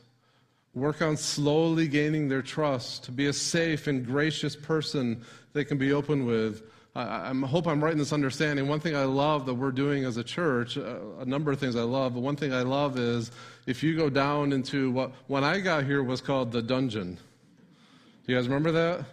Work 0.74 1.02
on 1.02 1.16
slowly 1.16 1.88
gaining 1.88 2.28
their 2.28 2.42
trust, 2.42 3.04
to 3.04 3.12
be 3.12 3.26
a 3.26 3.32
safe 3.32 3.86
and 3.86 4.06
gracious 4.06 4.54
person 4.54 5.22
they 5.52 5.64
can 5.64 5.78
be 5.78 5.92
open 5.92 6.26
with. 6.26 6.62
I, 6.94 7.30
I 7.30 7.34
hope 7.46 7.66
I'm 7.66 7.82
right 7.82 7.92
in 7.92 7.98
this 7.98 8.12
understanding. 8.12 8.68
One 8.68 8.80
thing 8.80 8.94
I 8.94 9.04
love 9.04 9.46
that 9.46 9.54
we're 9.54 9.72
doing 9.72 10.04
as 10.04 10.16
a 10.16 10.24
church, 10.24 10.78
uh, 10.78 10.98
a 11.18 11.24
number 11.24 11.50
of 11.50 11.58
things 11.58 11.74
I 11.76 11.82
love, 11.82 12.14
but 12.14 12.20
one 12.20 12.36
thing 12.36 12.52
I 12.52 12.62
love 12.62 12.98
is 12.98 13.32
if 13.66 13.82
you 13.82 13.96
go 13.96 14.08
down 14.10 14.52
into 14.52 14.90
what, 14.90 15.12
when 15.26 15.44
I 15.44 15.60
got 15.60 15.84
here 15.84 16.02
was 16.02 16.20
called 16.20 16.52
the 16.52 16.62
dungeon. 16.62 17.14
Do 17.14 18.32
you 18.32 18.36
guys 18.36 18.46
remember 18.46 18.72
that? 18.72 19.06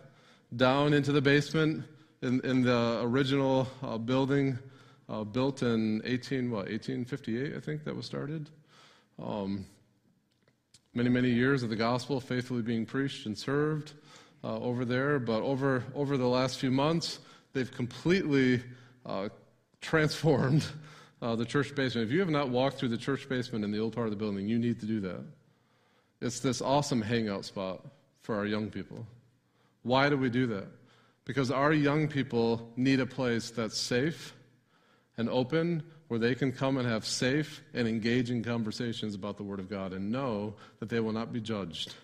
down 0.55 0.93
into 0.93 1.11
the 1.11 1.21
basement 1.21 1.83
in, 2.21 2.39
in 2.41 2.61
the 2.61 3.01
original 3.01 3.67
uh, 3.83 3.97
building 3.97 4.57
uh, 5.09 5.23
built 5.23 5.61
in 5.61 6.01
18, 6.05 6.49
what, 6.51 6.69
1858, 6.69 7.55
I 7.55 7.59
think 7.59 7.83
that 7.83 7.95
was 7.95 8.05
started. 8.05 8.49
Um, 9.21 9.65
many, 10.97 11.09
many 11.09 11.29
years 11.29 11.61
of 11.61 11.69
the 11.69 11.75
gospel 11.75 12.19
faithfully 12.19 12.63
being 12.63 12.83
preached 12.83 13.27
and 13.27 13.37
served 13.37 13.93
uh, 14.43 14.57
over 14.57 14.83
there. 14.83 15.19
But 15.19 15.43
over, 15.43 15.83
over 15.93 16.17
the 16.17 16.27
last 16.27 16.57
few 16.57 16.71
months, 16.71 17.19
they've 17.53 17.71
completely 17.71 18.63
uh, 19.05 19.29
transformed 19.79 20.65
uh, 21.21 21.35
the 21.35 21.45
church 21.45 21.75
basement. 21.75 22.07
If 22.07 22.11
you 22.11 22.19
have 22.19 22.31
not 22.31 22.49
walked 22.49 22.79
through 22.79 22.89
the 22.89 22.97
church 22.97 23.29
basement 23.29 23.63
in 23.63 23.71
the 23.71 23.77
old 23.77 23.93
part 23.93 24.07
of 24.07 24.11
the 24.11 24.17
building, 24.17 24.47
you 24.47 24.57
need 24.57 24.79
to 24.79 24.87
do 24.87 24.99
that. 25.01 25.23
It's 26.19 26.39
this 26.39 26.63
awesome 26.63 27.03
hangout 27.03 27.45
spot 27.45 27.85
for 28.23 28.35
our 28.35 28.47
young 28.47 28.71
people. 28.71 29.05
Why 29.83 30.09
do 30.09 30.17
we 30.17 30.31
do 30.31 30.47
that? 30.47 30.65
Because 31.25 31.51
our 31.51 31.73
young 31.73 32.07
people 32.07 32.71
need 32.75 32.99
a 33.01 33.05
place 33.05 33.51
that's 33.51 33.77
safe 33.77 34.33
and 35.15 35.29
open 35.29 35.83
where 36.07 36.19
they 36.19 36.35
can 36.35 36.51
come 36.51 36.77
and 36.77 36.87
have 36.87 37.05
safe 37.05 37.61
and 37.73 37.87
engaging 37.87 38.43
conversations 38.43 39.15
about 39.15 39.37
the 39.37 39.43
Word 39.43 39.59
of 39.59 39.69
God 39.69 39.93
and 39.93 40.11
know 40.11 40.53
that 40.79 40.89
they 40.89 40.99
will 40.99 41.11
not 41.11 41.33
be 41.33 41.41
judged, 41.41 41.95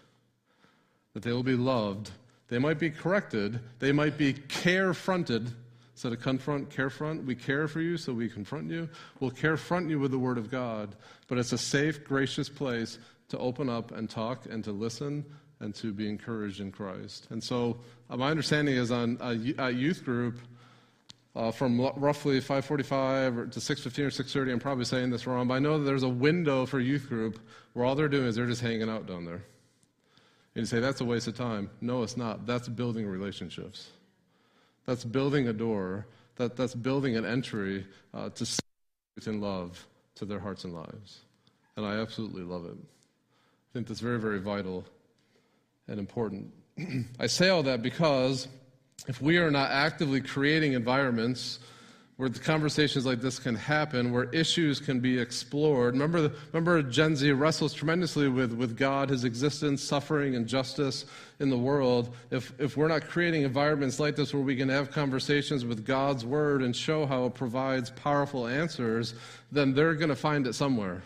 that 1.14 1.24
they 1.24 1.32
will 1.32 1.44
be 1.44 1.56
loved. 1.56 2.12
They 2.50 2.60
might 2.60 2.80
be 2.80 2.90
corrected, 2.90 3.60
they 3.80 3.92
might 3.92 4.18
be 4.18 4.34
care 4.34 4.94
fronted. 4.94 5.52
So 5.96 6.10
to 6.10 6.18
confront, 6.18 6.72
care 6.72 6.90
front, 6.90 7.24
we 7.24 7.36
care 7.36 7.68
for 7.68 7.80
you, 7.80 7.98
so 7.98 8.14
we 8.14 8.28
confront 8.28 8.70
you. 8.70 8.90
We'll 9.20 9.32
care 9.32 9.58
front 9.58 9.90
you 9.90 10.00
with 10.00 10.12
the 10.12 10.20
Word 10.20 10.38
of 10.38 10.50
God, 10.50 10.96
but 11.28 11.38
it's 11.38 11.54
a 11.54 11.58
safe, 11.58 12.04
gracious 12.04 12.50
place 12.50 12.98
to 13.30 13.38
open 13.38 13.70
up 13.70 13.92
and 13.92 14.10
talk 14.10 14.48
and 14.48 14.64
to 14.64 14.72
listen 14.72 15.24
and 15.60 15.74
to 15.76 15.94
be 15.94 16.10
encouraged 16.10 16.60
in 16.60 16.72
Christ. 16.72 17.28
And 17.30 17.44
so 17.44 17.78
uh, 18.10 18.18
my 18.18 18.30
understanding 18.30 18.76
is 18.76 18.92
on 18.92 19.18
a, 19.22 19.68
a 19.68 19.72
youth 19.72 20.04
group 20.04 20.40
uh, 21.36 21.52
from 21.52 21.80
roughly 21.96 22.40
5:45 22.40 23.52
to 23.52 23.60
6:15 23.60 24.06
or 24.06 24.12
6:30. 24.12 24.52
I'm 24.52 24.60
probably 24.60 24.86
saying 24.86 25.10
this 25.10 25.26
wrong, 25.26 25.48
but 25.48 25.56
I 25.56 25.60
know 25.60 25.80
that 25.80 25.86
there's 25.86 26.04
a 26.04 26.10
window 26.10 26.66
for 26.66 26.80
youth 26.80 27.10
group 27.10 27.40
where 27.74 27.86
all 27.86 27.96
they're 27.96 28.08
doing 28.10 28.28
is 28.28 28.36
they're 28.36 28.46
just 28.46 28.62
hanging 28.62 28.90
out 28.90 29.08
down 29.08 29.26
there. 29.26 29.44
And 30.56 30.62
you 30.62 30.66
say 30.66 30.80
that's 30.80 31.02
a 31.02 31.06
waste 31.06 31.28
of 31.28 31.36
time. 31.36 31.70
No, 31.82 32.04
it's 32.04 32.18
not. 32.18 32.46
That's 32.46 32.68
building 32.68 33.08
relationships. 33.08 33.90
That's 34.86 35.04
building 35.04 35.48
a 35.48 35.54
door. 35.54 36.06
That, 36.36 36.56
that's 36.56 36.76
building 36.76 37.16
an 37.16 37.26
entry 37.26 37.86
uh, 38.14 38.30
to 38.30 38.46
and 39.26 39.42
love 39.42 39.86
to 40.16 40.26
their 40.26 40.40
hearts 40.40 40.64
and 40.64 40.74
lives. 40.74 41.22
And 41.76 41.86
I 41.86 42.00
absolutely 42.00 42.44
love 42.44 42.66
it. 42.66 42.76
I 42.76 43.70
think 43.74 43.88
that's 43.88 44.00
very, 44.00 44.20
very 44.20 44.40
vital 44.40 44.84
and 45.88 46.00
important. 46.00 46.52
I 47.20 47.28
say 47.28 47.50
all 47.50 47.64
that 47.64 47.82
because 47.82 48.48
if 49.08 49.22
we 49.22 49.38
are 49.38 49.52
not 49.52 49.72
actively 49.72 50.22
creating 50.22 50.74
environments 50.74 51.60
where 52.18 52.30
the 52.30 52.40
conversations 52.40 53.06
like 53.06 53.22
this 53.22 53.40
can 53.40 53.56
happen, 53.56 54.12
where 54.12 54.26
issues 54.26 54.80
can 54.80 55.00
be 55.00 55.20
explored. 55.20 55.94
Remember, 55.94 56.32
remember 56.52 56.84
Gen 56.84 57.16
Z 57.16 57.32
wrestles 57.32 57.74
tremendously 57.74 58.30
with, 58.30 58.54
with 58.54 58.78
God, 58.78 59.10
his 59.10 59.24
existence, 59.24 59.84
suffering, 59.84 60.36
and 60.36 60.48
justice 60.48 61.06
in 61.40 61.50
the 61.50 61.58
world. 61.58 62.16
If, 62.30 62.54
if 62.60 62.78
we're 62.78 62.88
not 62.88 63.08
creating 63.08 63.42
environments 63.42 64.00
like 64.00 64.16
this 64.16 64.32
where 64.32 64.44
we 64.44 64.56
can 64.56 64.70
have 64.70 64.92
conversations 64.92 65.66
with 65.66 65.86
God's 65.86 66.24
word 66.24 66.62
and 66.62 66.76
show 66.76 67.08
how 67.08 67.26
it 67.26 67.34
provides 67.34 67.90
powerful 67.90 68.48
answers, 68.48 69.16
then 69.52 69.74
they're 69.74 69.96
going 69.96 70.10
to 70.10 70.16
find 70.16 70.46
it 70.46 70.54
somewhere. 70.54 71.02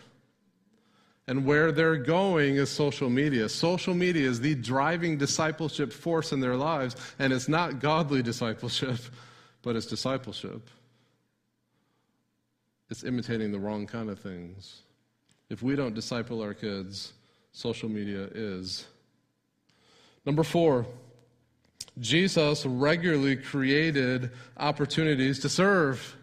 And 1.27 1.45
where 1.45 1.73
they're 1.73 1.97
going 1.97 2.55
is 2.55 2.69
social 2.69 3.09
media. 3.09 3.49
Social 3.49 3.93
media 3.93 4.29
is 4.29 4.39
the 4.39 4.55
driving 4.55 5.17
discipleship 5.17 5.91
force 5.91 6.31
in 6.31 6.39
their 6.39 6.55
lives, 6.55 6.95
and 7.19 7.33
it's 7.33 7.49
not 7.49 7.79
godly 7.79 8.21
discipleship, 8.21 8.97
but 9.61 9.75
it's 9.75 9.85
discipleship. 9.85 10.69
It's 12.89 13.03
imitating 13.03 13.51
the 13.51 13.59
wrong 13.59 13.85
kind 13.85 14.09
of 14.09 14.19
things. 14.19 14.81
If 15.49 15.61
we 15.61 15.75
don't 15.75 15.93
disciple 15.93 16.41
our 16.41 16.53
kids, 16.53 17.13
social 17.51 17.89
media 17.89 18.29
is. 18.33 18.85
Number 20.25 20.43
four, 20.43 20.85
Jesus 21.99 22.65
regularly 22.65 23.37
created 23.37 24.31
opportunities 24.57 25.39
to 25.39 25.49
serve. 25.49 26.16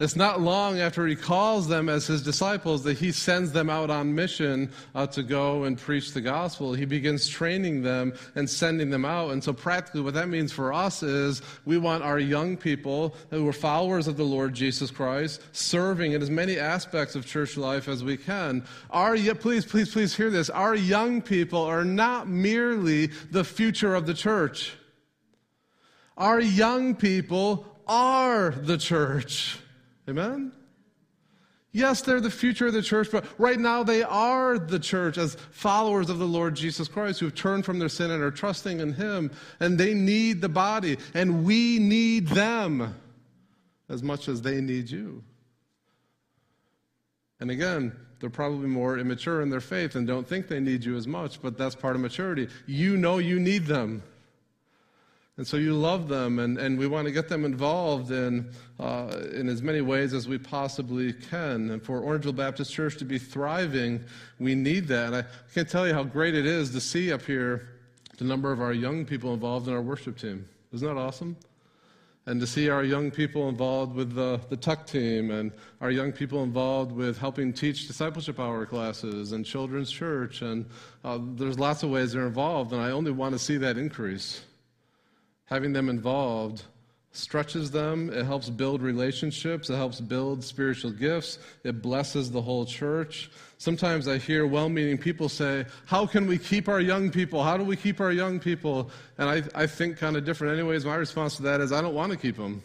It's 0.00 0.14
not 0.14 0.40
long 0.40 0.78
after 0.78 1.08
he 1.08 1.16
calls 1.16 1.66
them 1.66 1.88
as 1.88 2.06
his 2.06 2.22
disciples 2.22 2.84
that 2.84 2.98
he 2.98 3.10
sends 3.10 3.50
them 3.50 3.68
out 3.68 3.90
on 3.90 4.14
mission 4.14 4.70
uh, 4.94 5.08
to 5.08 5.24
go 5.24 5.64
and 5.64 5.76
preach 5.76 6.12
the 6.12 6.20
gospel. 6.20 6.72
He 6.72 6.84
begins 6.84 7.26
training 7.26 7.82
them 7.82 8.12
and 8.36 8.48
sending 8.48 8.90
them 8.90 9.04
out. 9.04 9.32
And 9.32 9.42
so, 9.42 9.52
practically, 9.52 10.02
what 10.02 10.14
that 10.14 10.28
means 10.28 10.52
for 10.52 10.72
us 10.72 11.02
is 11.02 11.42
we 11.64 11.78
want 11.78 12.04
our 12.04 12.20
young 12.20 12.56
people 12.56 13.16
who 13.30 13.48
are 13.48 13.52
followers 13.52 14.06
of 14.06 14.16
the 14.16 14.22
Lord 14.22 14.54
Jesus 14.54 14.92
Christ 14.92 15.42
serving 15.50 16.12
in 16.12 16.22
as 16.22 16.30
many 16.30 16.60
aspects 16.60 17.16
of 17.16 17.26
church 17.26 17.56
life 17.56 17.88
as 17.88 18.04
we 18.04 18.16
can. 18.16 18.64
Our, 18.90 19.16
please, 19.34 19.66
please, 19.66 19.92
please 19.92 20.14
hear 20.14 20.30
this. 20.30 20.48
Our 20.48 20.76
young 20.76 21.22
people 21.22 21.64
are 21.64 21.84
not 21.84 22.28
merely 22.28 23.08
the 23.32 23.42
future 23.42 23.96
of 23.96 24.06
the 24.06 24.14
church, 24.14 24.74
our 26.16 26.40
young 26.40 26.94
people 26.94 27.66
are 27.88 28.50
the 28.50 28.78
church. 28.78 29.58
Amen? 30.08 30.52
Yes, 31.70 32.00
they're 32.00 32.20
the 32.20 32.30
future 32.30 32.66
of 32.66 32.72
the 32.72 32.82
church, 32.82 33.08
but 33.12 33.26
right 33.38 33.58
now 33.58 33.82
they 33.82 34.02
are 34.02 34.58
the 34.58 34.78
church 34.78 35.18
as 35.18 35.34
followers 35.50 36.08
of 36.08 36.18
the 36.18 36.26
Lord 36.26 36.56
Jesus 36.56 36.88
Christ 36.88 37.20
who 37.20 37.26
have 37.26 37.34
turned 37.34 37.66
from 37.66 37.78
their 37.78 37.90
sin 37.90 38.10
and 38.10 38.22
are 38.22 38.30
trusting 38.30 38.80
in 38.80 38.94
Him. 38.94 39.30
And 39.60 39.78
they 39.78 39.92
need 39.92 40.40
the 40.40 40.48
body, 40.48 40.96
and 41.12 41.44
we 41.44 41.78
need 41.78 42.28
them 42.28 42.94
as 43.90 44.02
much 44.02 44.28
as 44.28 44.40
they 44.40 44.60
need 44.60 44.90
you. 44.90 45.22
And 47.40 47.50
again, 47.50 47.94
they're 48.20 48.30
probably 48.30 48.68
more 48.68 48.98
immature 48.98 49.42
in 49.42 49.50
their 49.50 49.60
faith 49.60 49.94
and 49.94 50.06
don't 50.06 50.26
think 50.26 50.48
they 50.48 50.60
need 50.60 50.84
you 50.84 50.96
as 50.96 51.06
much, 51.06 51.40
but 51.40 51.56
that's 51.56 51.74
part 51.74 51.94
of 51.94 52.02
maturity. 52.02 52.48
You 52.66 52.96
know 52.96 53.18
you 53.18 53.38
need 53.38 53.66
them. 53.66 54.02
And 55.38 55.46
so 55.46 55.56
you 55.56 55.72
love 55.72 56.08
them, 56.08 56.40
and, 56.40 56.58
and 56.58 56.76
we 56.76 56.88
want 56.88 57.06
to 57.06 57.12
get 57.12 57.28
them 57.28 57.44
involved 57.44 58.10
in, 58.10 58.50
uh, 58.80 59.22
in 59.32 59.48
as 59.48 59.62
many 59.62 59.80
ways 59.80 60.12
as 60.12 60.26
we 60.26 60.36
possibly 60.36 61.12
can. 61.12 61.70
And 61.70 61.80
for 61.80 62.00
Orangeville 62.00 62.34
Baptist 62.34 62.72
Church 62.72 62.96
to 62.96 63.04
be 63.04 63.18
thriving, 63.18 64.02
we 64.40 64.56
need 64.56 64.88
that. 64.88 65.06
And 65.06 65.16
I 65.16 65.24
can't 65.54 65.68
tell 65.68 65.86
you 65.86 65.94
how 65.94 66.02
great 66.02 66.34
it 66.34 66.44
is 66.44 66.70
to 66.72 66.80
see 66.80 67.12
up 67.12 67.22
here 67.22 67.68
the 68.16 68.24
number 68.24 68.50
of 68.50 68.60
our 68.60 68.72
young 68.72 69.04
people 69.04 69.32
involved 69.32 69.68
in 69.68 69.74
our 69.74 69.80
worship 69.80 70.18
team. 70.18 70.44
Isn't 70.72 70.86
that 70.88 71.00
awesome? 71.00 71.36
And 72.26 72.40
to 72.40 72.46
see 72.46 72.68
our 72.68 72.82
young 72.82 73.12
people 73.12 73.48
involved 73.48 73.94
with 73.94 74.16
the, 74.16 74.40
the 74.48 74.56
Tuck 74.56 74.88
team 74.88 75.30
and 75.30 75.52
our 75.80 75.92
young 75.92 76.10
people 76.10 76.42
involved 76.42 76.90
with 76.90 77.16
helping 77.16 77.52
teach 77.52 77.86
discipleship 77.86 78.40
hour 78.40 78.66
classes 78.66 79.30
and 79.30 79.46
children's 79.46 79.92
church. 79.92 80.42
And 80.42 80.66
uh, 81.04 81.20
there's 81.22 81.60
lots 81.60 81.84
of 81.84 81.90
ways 81.90 82.12
they're 82.12 82.26
involved, 82.26 82.72
and 82.72 82.82
I 82.82 82.90
only 82.90 83.12
want 83.12 83.34
to 83.34 83.38
see 83.38 83.56
that 83.58 83.78
increase 83.78 84.42
having 85.48 85.72
them 85.72 85.88
involved 85.88 86.62
stretches 87.12 87.70
them, 87.70 88.10
it 88.12 88.24
helps 88.24 88.48
build 88.48 88.80
relationships, 88.80 89.70
it 89.70 89.76
helps 89.76 90.00
build 90.00 90.44
spiritual 90.44 90.92
gifts, 90.92 91.38
it 91.64 91.82
blesses 91.82 92.30
the 92.30 92.40
whole 92.40 92.64
church. 92.64 93.30
Sometimes 93.58 94.06
I 94.06 94.18
hear 94.18 94.46
well 94.46 94.68
meaning 94.68 94.96
people 94.98 95.28
say, 95.28 95.66
How 95.86 96.06
can 96.06 96.26
we 96.26 96.38
keep 96.38 96.68
our 96.68 96.80
young 96.80 97.10
people? 97.10 97.42
How 97.42 97.56
do 97.56 97.64
we 97.64 97.76
keep 97.76 98.00
our 98.00 98.12
young 98.12 98.38
people? 98.38 98.90
And 99.18 99.28
I, 99.28 99.42
I 99.62 99.66
think 99.66 99.98
kind 99.98 100.16
of 100.16 100.24
different. 100.24 100.56
Anyways, 100.56 100.84
my 100.84 100.94
response 100.94 101.36
to 101.36 101.42
that 101.42 101.60
is, 101.60 101.72
I 101.72 101.80
don't 101.80 101.94
want 101.94 102.12
to 102.12 102.18
keep 102.18 102.36
them. 102.36 102.62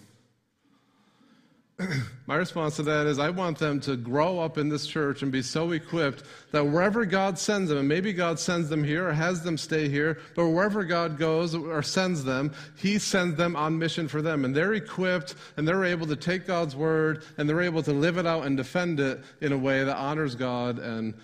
My 2.28 2.36
response 2.36 2.76
to 2.76 2.84
that 2.84 3.08
is 3.08 3.18
I 3.18 3.30
want 3.32 3.58
them 3.58 3.80
to 3.82 3.96
grow 3.96 4.40
up 4.40 4.58
in 4.58 4.70
this 4.70 4.86
church 4.86 5.24
and 5.24 5.32
be 5.32 5.42
so 5.42 5.72
equipped 5.72 6.24
that 6.52 6.66
wherever 6.66 7.04
God 7.04 7.40
sends 7.40 7.70
them, 7.70 7.80
and 7.80 7.88
maybe 7.88 8.14
God 8.14 8.40
sends 8.40 8.70
them 8.70 8.84
here 8.84 9.10
or 9.10 9.14
has 9.14 9.44
them 9.44 9.58
stay 9.58 9.90
here, 9.90 10.20
but 10.36 10.50
wherever 10.50 10.84
God 10.84 11.18
goes 11.18 11.56
or 11.56 11.82
sends 11.82 12.24
them, 12.24 12.54
He 12.76 13.00
sends 13.00 13.38
them 13.38 13.56
on 13.56 13.78
mission 13.78 14.08
for 14.08 14.22
them. 14.22 14.46
And 14.46 14.56
they're 14.56 14.74
equipped 14.74 15.36
and 15.58 15.68
they're 15.68 15.86
able 15.86 16.06
to 16.08 16.16
take 16.16 16.46
God's 16.46 16.76
word 16.76 17.24
and 17.38 17.50
they're 17.50 17.62
able 17.62 17.84
to 17.84 17.94
live 17.94 18.18
it 18.18 18.28
out 18.28 18.46
and 18.46 18.56
defend 18.56 19.00
it 19.00 19.22
in 19.42 19.52
a 19.52 19.58
way 19.58 19.84
that 19.84 19.98
honors 19.98 20.36
God 20.36 20.78
and 20.78 21.16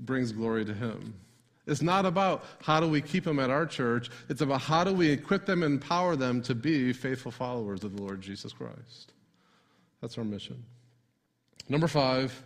brings 0.00 0.32
glory 0.32 0.66
to 0.66 0.74
Him. 0.74 1.14
It's 1.66 1.80
not 1.80 2.04
about 2.04 2.44
how 2.60 2.78
do 2.78 2.88
we 2.88 3.00
keep 3.00 3.24
them 3.24 3.38
at 3.38 3.48
our 3.48 3.64
church, 3.64 4.10
it's 4.28 4.42
about 4.42 4.60
how 4.60 4.84
do 4.84 4.92
we 4.92 5.08
equip 5.08 5.46
them 5.46 5.62
and 5.62 5.74
empower 5.74 6.14
them 6.14 6.42
to 6.42 6.54
be 6.54 6.92
faithful 6.92 7.32
followers 7.32 7.82
of 7.84 7.96
the 7.96 8.02
Lord 8.02 8.20
Jesus 8.20 8.52
Christ. 8.52 9.13
That's 10.04 10.18
our 10.18 10.24
mission. 10.24 10.62
Number 11.66 11.88
five, 11.88 12.42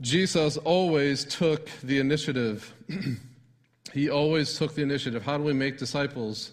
Jesus 0.00 0.56
always 0.56 1.26
took 1.26 1.68
the 1.82 1.98
initiative. 1.98 2.72
he 3.92 4.08
always 4.08 4.56
took 4.56 4.74
the 4.74 4.80
initiative. 4.80 5.22
How 5.22 5.36
do 5.36 5.44
we 5.44 5.52
make 5.52 5.76
disciples? 5.76 6.52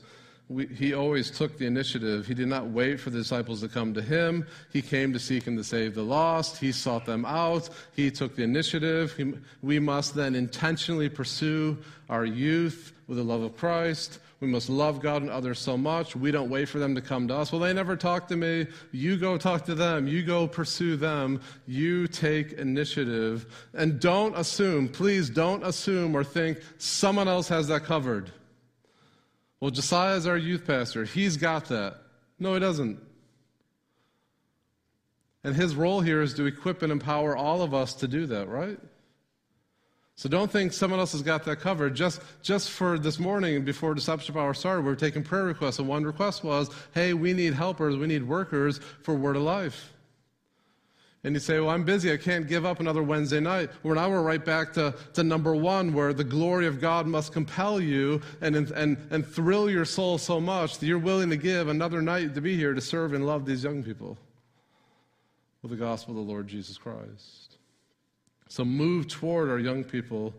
We, 0.49 0.67
he 0.67 0.93
always 0.93 1.31
took 1.31 1.57
the 1.57 1.67
initiative. 1.67 2.27
He 2.27 2.33
did 2.33 2.49
not 2.49 2.67
wait 2.67 2.99
for 2.99 3.11
the 3.11 3.19
disciples 3.19 3.61
to 3.61 3.69
come 3.69 3.93
to 3.93 4.01
him. 4.01 4.45
He 4.73 4.81
came 4.81 5.13
to 5.13 5.19
seek 5.19 5.47
and 5.47 5.57
to 5.57 5.63
save 5.63 5.95
the 5.95 6.03
lost. 6.03 6.57
He 6.57 6.73
sought 6.73 7.05
them 7.05 7.23
out. 7.23 7.69
He 7.95 8.11
took 8.11 8.35
the 8.35 8.43
initiative. 8.43 9.13
He, 9.13 9.35
we 9.61 9.79
must 9.79 10.15
then 10.15 10.35
intentionally 10.35 11.07
pursue 11.07 11.77
our 12.09 12.25
youth 12.25 12.91
with 13.07 13.19
the 13.19 13.23
love 13.23 13.41
of 13.41 13.55
Christ. 13.55 14.19
We 14.41 14.47
must 14.47 14.69
love 14.69 15.01
God 15.01 15.21
and 15.21 15.29
others 15.29 15.59
so 15.59 15.77
much. 15.77 16.15
We 16.15 16.31
don't 16.31 16.49
wait 16.49 16.67
for 16.67 16.79
them 16.79 16.95
to 16.95 17.01
come 17.01 17.27
to 17.27 17.35
us. 17.35 17.51
Well, 17.51 17.61
they 17.61 17.73
never 17.73 17.95
talk 17.95 18.27
to 18.29 18.35
me. 18.35 18.65
You 18.91 19.15
go 19.15 19.37
talk 19.37 19.65
to 19.65 19.75
them. 19.75 20.07
You 20.07 20.23
go 20.23 20.47
pursue 20.47 20.95
them. 20.97 21.41
You 21.67 22.07
take 22.07 22.53
initiative. 22.53 23.45
And 23.75 23.99
don't 23.99 24.35
assume, 24.35 24.89
please 24.89 25.29
don't 25.29 25.63
assume 25.63 26.15
or 26.15 26.23
think 26.23 26.57
someone 26.79 27.27
else 27.27 27.49
has 27.49 27.67
that 27.67 27.83
covered. 27.83 28.31
Well, 29.59 29.69
Josiah 29.69 30.15
is 30.15 30.25
our 30.25 30.37
youth 30.37 30.65
pastor. 30.65 31.05
He's 31.05 31.37
got 31.37 31.65
that. 31.65 31.97
No, 32.39 32.55
he 32.55 32.59
doesn't. 32.59 32.99
And 35.43 35.55
his 35.55 35.75
role 35.75 36.01
here 36.01 36.19
is 36.19 36.33
to 36.35 36.45
equip 36.45 36.81
and 36.81 36.91
empower 36.91 37.37
all 37.37 37.61
of 37.61 37.75
us 37.75 37.93
to 37.95 38.07
do 38.07 38.25
that, 38.25 38.49
right? 38.49 38.79
So 40.21 40.29
don't 40.29 40.51
think 40.51 40.71
someone 40.71 40.99
else 40.99 41.13
has 41.13 41.23
got 41.23 41.45
that 41.45 41.61
covered. 41.61 41.95
Just, 41.95 42.21
just 42.43 42.69
for 42.69 42.99
this 42.99 43.17
morning, 43.17 43.65
before 43.65 43.95
discipleship 43.95 44.35
hour 44.35 44.53
started, 44.53 44.83
we 44.83 44.89
were 44.89 44.95
taking 44.95 45.23
prayer 45.23 45.45
requests, 45.45 45.79
and 45.79 45.87
one 45.87 46.03
request 46.03 46.43
was, 46.43 46.69
hey, 46.93 47.15
we 47.15 47.33
need 47.33 47.55
helpers, 47.55 47.97
we 47.97 48.05
need 48.05 48.21
workers 48.21 48.79
for 49.01 49.15
Word 49.15 49.35
of 49.35 49.41
Life. 49.41 49.93
And 51.23 51.33
you 51.33 51.39
say, 51.39 51.59
well, 51.59 51.71
I'm 51.71 51.83
busy, 51.83 52.13
I 52.13 52.17
can't 52.17 52.47
give 52.47 52.67
up 52.67 52.79
another 52.79 53.01
Wednesday 53.01 53.39
night. 53.39 53.71
Well, 53.81 53.95
now 53.95 54.11
we're 54.11 54.21
right 54.21 54.45
back 54.45 54.73
to, 54.73 54.93
to 55.13 55.23
number 55.23 55.55
one, 55.55 55.91
where 55.91 56.13
the 56.13 56.23
glory 56.23 56.67
of 56.67 56.79
God 56.79 57.07
must 57.07 57.33
compel 57.33 57.81
you 57.81 58.21
and, 58.41 58.55
and, 58.55 58.97
and 59.09 59.25
thrill 59.25 59.71
your 59.71 59.85
soul 59.85 60.19
so 60.19 60.39
much 60.39 60.77
that 60.77 60.85
you're 60.85 60.99
willing 60.99 61.31
to 61.31 61.37
give 61.37 61.67
another 61.67 61.99
night 61.99 62.35
to 62.35 62.41
be 62.41 62.55
here 62.55 62.75
to 62.75 62.81
serve 62.81 63.13
and 63.13 63.25
love 63.25 63.47
these 63.47 63.63
young 63.63 63.81
people 63.81 64.19
with 65.63 65.71
the 65.71 65.77
gospel 65.77 66.11
of 66.11 66.23
the 66.23 66.31
Lord 66.31 66.47
Jesus 66.47 66.77
Christ. 66.77 67.57
So 68.51 68.65
move 68.65 69.07
toward 69.07 69.49
our 69.49 69.59
young 69.59 69.85
people 69.85 70.33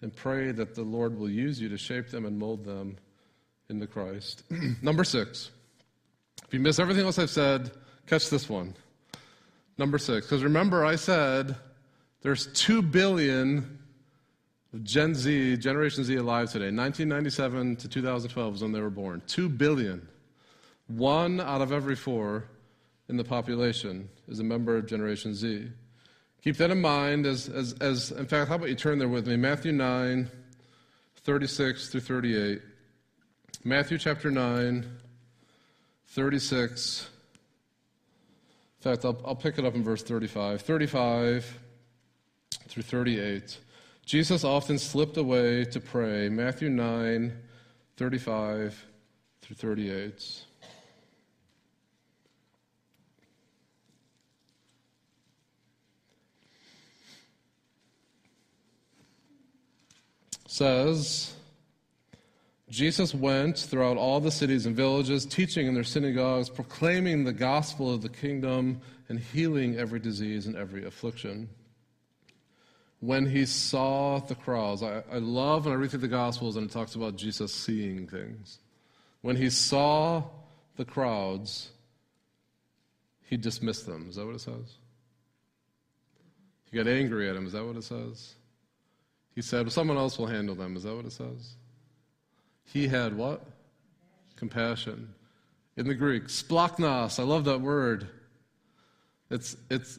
and 0.00 0.10
pray 0.16 0.52
that 0.52 0.74
the 0.74 0.80
Lord 0.80 1.18
will 1.18 1.28
use 1.28 1.60
you 1.60 1.68
to 1.68 1.76
shape 1.76 2.08
them 2.08 2.24
and 2.24 2.38
mold 2.38 2.64
them 2.64 2.96
into 3.68 3.86
Christ. 3.86 4.44
Number 4.82 5.04
six. 5.04 5.50
If 6.46 6.54
you 6.54 6.60
miss 6.60 6.78
everything 6.78 7.04
else 7.04 7.18
I've 7.18 7.28
said, 7.28 7.72
catch 8.06 8.30
this 8.30 8.48
one. 8.48 8.74
Number 9.76 9.98
six. 9.98 10.24
Because 10.24 10.44
remember, 10.44 10.86
I 10.86 10.96
said 10.96 11.56
there's 12.22 12.46
2 12.54 12.80
billion 12.80 13.80
Gen 14.82 15.14
Z, 15.14 15.58
Generation 15.58 16.04
Z 16.04 16.16
alive 16.16 16.50
today. 16.50 16.74
1997 16.74 17.76
to 17.76 17.86
2012 17.86 18.52
was 18.52 18.62
when 18.62 18.72
they 18.72 18.80
were 18.80 18.88
born. 18.88 19.20
2 19.26 19.50
billion. 19.50 20.08
One 20.86 21.42
out 21.42 21.60
of 21.60 21.70
every 21.70 21.96
four 21.96 22.44
in 23.10 23.18
the 23.18 23.24
population 23.24 24.08
is 24.26 24.40
a 24.40 24.44
member 24.44 24.78
of 24.78 24.86
Generation 24.86 25.34
Z. 25.34 25.68
Keep 26.46 26.58
that 26.58 26.70
in 26.70 26.80
mind 26.80 27.26
as, 27.26 27.48
as, 27.48 27.72
as, 27.80 28.12
in 28.12 28.24
fact, 28.24 28.48
how 28.48 28.54
about 28.54 28.68
you 28.68 28.76
turn 28.76 29.00
there 29.00 29.08
with 29.08 29.26
me? 29.26 29.34
Matthew 29.34 29.72
9, 29.72 30.30
36 31.16 31.88
through 31.88 32.00
38. 32.02 32.62
Matthew 33.64 33.98
chapter 33.98 34.30
9, 34.30 34.86
36. 36.06 37.10
In 38.78 38.92
fact, 38.92 39.04
I'll, 39.04 39.20
I'll 39.24 39.34
pick 39.34 39.58
it 39.58 39.64
up 39.64 39.74
in 39.74 39.82
verse 39.82 40.04
35. 40.04 40.62
35 40.62 41.58
through 42.68 42.82
38. 42.84 43.58
Jesus 44.04 44.44
often 44.44 44.78
slipped 44.78 45.16
away 45.16 45.64
to 45.64 45.80
pray. 45.80 46.28
Matthew 46.28 46.70
9, 46.70 47.36
35 47.96 48.86
through 49.42 49.56
38. 49.56 50.45
Says, 60.56 61.34
Jesus 62.70 63.14
went 63.14 63.58
throughout 63.58 63.96
all 63.96 64.20
the 64.20 64.30
cities 64.30 64.66
and 64.66 64.74
villages, 64.74 65.26
teaching 65.26 65.66
in 65.66 65.74
their 65.74 65.84
synagogues, 65.84 66.48
proclaiming 66.48 67.24
the 67.24 67.32
gospel 67.32 67.92
of 67.92 68.00
the 68.02 68.08
kingdom, 68.08 68.80
and 69.08 69.20
healing 69.20 69.76
every 69.76 70.00
disease 70.00 70.46
and 70.46 70.56
every 70.56 70.84
affliction. 70.84 71.48
When 73.00 73.26
he 73.26 73.44
saw 73.44 74.18
the 74.18 74.34
crowds, 74.34 74.82
I, 74.82 75.02
I 75.12 75.18
love 75.18 75.66
when 75.66 75.74
I 75.74 75.76
read 75.76 75.90
through 75.90 76.00
the 76.00 76.08
Gospels 76.08 76.56
and 76.56 76.68
it 76.68 76.72
talks 76.72 76.94
about 76.94 77.16
Jesus 77.16 77.52
seeing 77.54 78.06
things. 78.06 78.58
When 79.20 79.36
he 79.36 79.50
saw 79.50 80.24
the 80.76 80.86
crowds, 80.86 81.70
he 83.24 83.36
dismissed 83.36 83.86
them. 83.86 84.06
Is 84.08 84.16
that 84.16 84.24
what 84.24 84.34
it 84.34 84.40
says? 84.40 84.78
He 86.70 86.76
got 86.78 86.88
angry 86.88 87.28
at 87.28 87.34
them. 87.34 87.46
Is 87.46 87.52
that 87.52 87.64
what 87.64 87.76
it 87.76 87.84
says? 87.84 88.35
He 89.36 89.42
said, 89.42 89.70
someone 89.70 89.98
else 89.98 90.18
will 90.18 90.26
handle 90.26 90.54
them. 90.54 90.76
Is 90.76 90.84
that 90.84 90.96
what 90.96 91.04
it 91.04 91.12
says? 91.12 91.56
He 92.64 92.88
had 92.88 93.14
what? 93.14 93.46
Compassion. 94.34 95.14
In 95.76 95.86
the 95.86 95.94
Greek, 95.94 96.24
splachnos. 96.24 97.20
I 97.20 97.22
love 97.22 97.44
that 97.44 97.60
word. 97.60 98.08
It's, 99.30 99.54
it's, 99.70 99.98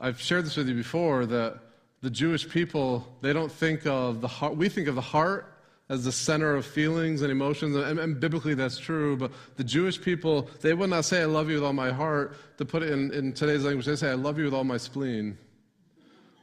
I've 0.00 0.18
shared 0.18 0.46
this 0.46 0.56
with 0.56 0.68
you 0.68 0.74
before 0.74 1.26
that 1.26 1.58
the 2.00 2.08
Jewish 2.08 2.48
people, 2.48 3.06
they 3.20 3.34
don't 3.34 3.52
think 3.52 3.86
of 3.86 4.22
the 4.22 4.28
heart. 4.28 4.56
We 4.56 4.70
think 4.70 4.88
of 4.88 4.94
the 4.94 5.02
heart 5.02 5.52
as 5.90 6.04
the 6.04 6.12
center 6.12 6.54
of 6.54 6.64
feelings 6.64 7.20
and 7.20 7.30
emotions, 7.30 7.76
and, 7.76 7.98
and, 7.98 8.18
biblically 8.18 8.54
that's 8.54 8.78
true, 8.78 9.14
but 9.14 9.30
the 9.56 9.64
Jewish 9.64 10.00
people, 10.00 10.48
they 10.62 10.72
would 10.72 10.88
not 10.88 11.04
say, 11.04 11.20
I 11.20 11.26
love 11.26 11.50
you 11.50 11.56
with 11.56 11.64
all 11.64 11.74
my 11.74 11.92
heart. 11.92 12.34
To 12.56 12.64
put 12.64 12.82
it 12.82 12.90
in, 12.90 13.12
in 13.12 13.34
today's 13.34 13.64
language, 13.64 13.84
they 13.84 13.96
say, 13.96 14.10
I 14.10 14.14
love 14.14 14.38
you 14.38 14.44
with 14.44 14.54
all 14.54 14.64
my 14.64 14.78
spleen. 14.78 15.36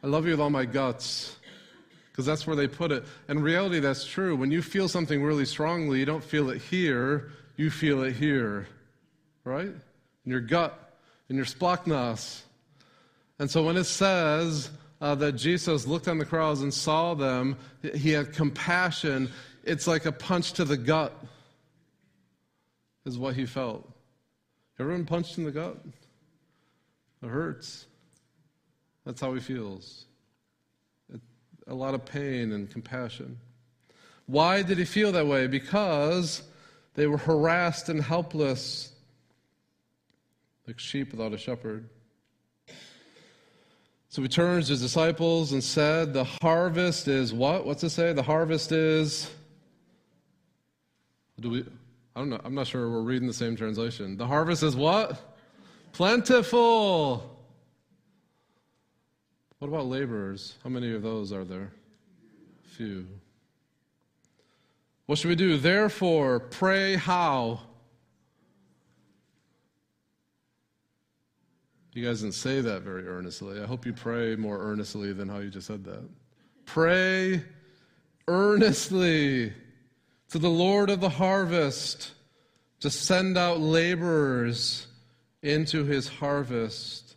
I 0.03 0.07
love 0.07 0.25
you 0.25 0.31
with 0.31 0.39
all 0.39 0.51
my 0.51 0.65
guts 0.65 1.38
because 2.19 2.25
that's 2.25 2.45
where 2.45 2.57
they 2.57 2.67
put 2.67 2.91
it. 2.91 3.05
In 3.29 3.41
reality, 3.41 3.79
that's 3.79 4.05
true. 4.05 4.35
When 4.35 4.51
you 4.51 4.61
feel 4.61 4.89
something 4.89 5.23
really 5.23 5.45
strongly, 5.45 5.99
you 5.99 6.05
don't 6.05 6.21
feel 6.21 6.49
it 6.49 6.61
here, 6.61 7.31
you 7.55 7.69
feel 7.69 8.03
it 8.03 8.11
here, 8.11 8.67
right? 9.45 9.69
In 9.69 9.81
your 10.25 10.41
gut, 10.41 10.97
in 11.29 11.37
your 11.37 11.45
splachnos. 11.45 12.41
And 13.39 13.49
so 13.49 13.63
when 13.63 13.77
it 13.77 13.85
says 13.85 14.69
uh, 14.99 15.15
that 15.15 15.37
Jesus 15.37 15.87
looked 15.87 16.09
on 16.09 16.17
the 16.17 16.25
crowds 16.25 16.59
and 16.59 16.73
saw 16.73 17.13
them, 17.13 17.55
he 17.95 18.09
had 18.09 18.33
compassion, 18.33 19.31
it's 19.63 19.87
like 19.87 20.05
a 20.05 20.11
punch 20.11 20.51
to 20.53 20.65
the 20.65 20.75
gut, 20.75 21.17
is 23.05 23.17
what 23.17 23.33
he 23.33 23.45
felt. 23.45 23.89
Everyone 24.77 25.05
punched 25.05 25.37
in 25.37 25.45
the 25.45 25.51
gut? 25.51 25.77
It 27.23 27.29
hurts. 27.29 27.85
That's 29.05 29.21
how 29.21 29.33
he 29.33 29.39
feels 29.39 30.05
a 31.69 31.73
lot 31.73 31.93
of 31.93 32.03
pain 32.03 32.51
and 32.51 32.69
compassion. 32.69 33.37
Why 34.25 34.61
did 34.61 34.77
he 34.77 34.85
feel 34.85 35.11
that 35.13 35.27
way? 35.27 35.47
Because 35.47 36.43
they 36.95 37.07
were 37.07 37.17
harassed 37.17 37.89
and 37.89 38.01
helpless, 38.01 38.91
like 40.67 40.79
sheep 40.79 41.11
without 41.11 41.33
a 41.33 41.37
shepherd. 41.37 41.89
So 44.09 44.23
he 44.23 44.27
turns 44.27 44.65
to 44.67 44.73
his 44.73 44.81
disciples 44.81 45.51
and 45.51 45.63
said, 45.63 46.13
The 46.13 46.23
harvest 46.23 47.07
is 47.07 47.31
what? 47.31 47.65
What's 47.65 47.83
it 47.83 47.91
say? 47.91 48.11
The 48.11 48.23
harvest 48.23 48.71
is. 48.71 49.29
Do 51.39 51.49
we? 51.51 51.65
I 52.15 52.19
don't 52.19 52.29
know. 52.29 52.41
I'm 52.43 52.55
not 52.55 52.67
sure 52.67 52.89
we're 52.89 53.01
reading 53.01 53.27
the 53.27 53.33
same 53.33 53.55
translation. 53.55 54.17
The 54.17 54.25
harvest 54.25 54.63
is 54.63 54.75
what? 54.75 55.37
Plentiful. 55.93 57.38
What 59.59 59.67
about 59.67 59.87
laborers? 59.87 60.55
How 60.63 60.69
many 60.69 60.93
of 60.93 61.03
those 61.03 61.33
are 61.33 61.43
there? 61.43 61.71
Few. 62.63 63.05
What 65.05 65.17
should 65.17 65.27
we 65.27 65.35
do? 65.35 65.57
Therefore, 65.57 66.39
pray 66.39 66.95
how? 66.95 67.59
You 71.93 72.05
guys 72.05 72.21
didn't 72.21 72.35
say 72.35 72.61
that 72.61 72.83
very 72.83 73.05
earnestly. 73.05 73.59
I 73.59 73.65
hope 73.65 73.85
you 73.85 73.91
pray 73.91 74.37
more 74.37 74.59
earnestly 74.59 75.11
than 75.11 75.27
how 75.27 75.39
you 75.39 75.49
just 75.49 75.67
said 75.67 75.83
that. 75.83 76.07
Pray 76.65 77.43
earnestly 78.29 79.51
to 80.29 80.39
the 80.39 80.49
Lord 80.49 80.89
of 80.89 81.01
the 81.01 81.09
harvest 81.09 82.11
to 82.79 82.89
send 82.89 83.37
out 83.37 83.59
laborers 83.59 84.87
into 85.41 85.83
his 85.83 86.07
harvest. 86.07 87.08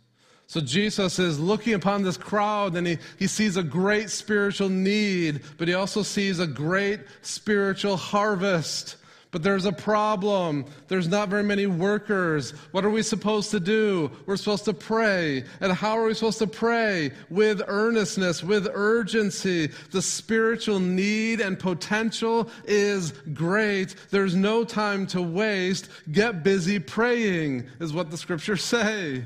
So 0.53 0.61
Jesus 0.61 1.17
is 1.17 1.39
looking 1.39 1.73
upon 1.73 2.03
this 2.03 2.15
crowd 2.15 2.75
and 2.75 2.85
he, 2.85 2.99
he 3.17 3.25
sees 3.25 3.57
a 3.57 3.63
great 3.63 4.11
spiritual 4.11 4.69
need, 4.69 5.41
but 5.57 5.67
he 5.67 5.73
also 5.73 6.03
sees 6.03 6.37
a 6.37 6.45
great 6.45 6.99
spiritual 7.23 7.97
harvest. 7.97 8.97
But 9.31 9.41
there's 9.41 9.65
a 9.65 9.71
problem. 9.71 10.65
There's 10.89 11.07
not 11.07 11.29
very 11.29 11.41
many 11.41 11.65
workers. 11.65 12.51
What 12.71 12.85
are 12.85 12.91
we 12.91 13.01
supposed 13.01 13.49
to 13.49 13.59
do? 13.59 14.11
We're 14.27 14.37
supposed 14.37 14.65
to 14.65 14.75
pray. 14.75 15.43
And 15.59 15.73
how 15.73 15.97
are 15.97 16.05
we 16.05 16.13
supposed 16.13 16.37
to 16.37 16.45
pray? 16.45 17.13
With 17.31 17.63
earnestness, 17.65 18.43
with 18.43 18.69
urgency. 18.71 19.71
The 19.89 20.03
spiritual 20.03 20.79
need 20.79 21.41
and 21.41 21.57
potential 21.57 22.47
is 22.65 23.13
great. 23.33 23.95
There's 24.11 24.35
no 24.35 24.65
time 24.65 25.07
to 25.07 25.21
waste. 25.23 25.89
Get 26.11 26.43
busy 26.43 26.77
praying, 26.77 27.67
is 27.79 27.91
what 27.91 28.11
the 28.11 28.17
scriptures 28.17 28.63
say. 28.63 29.25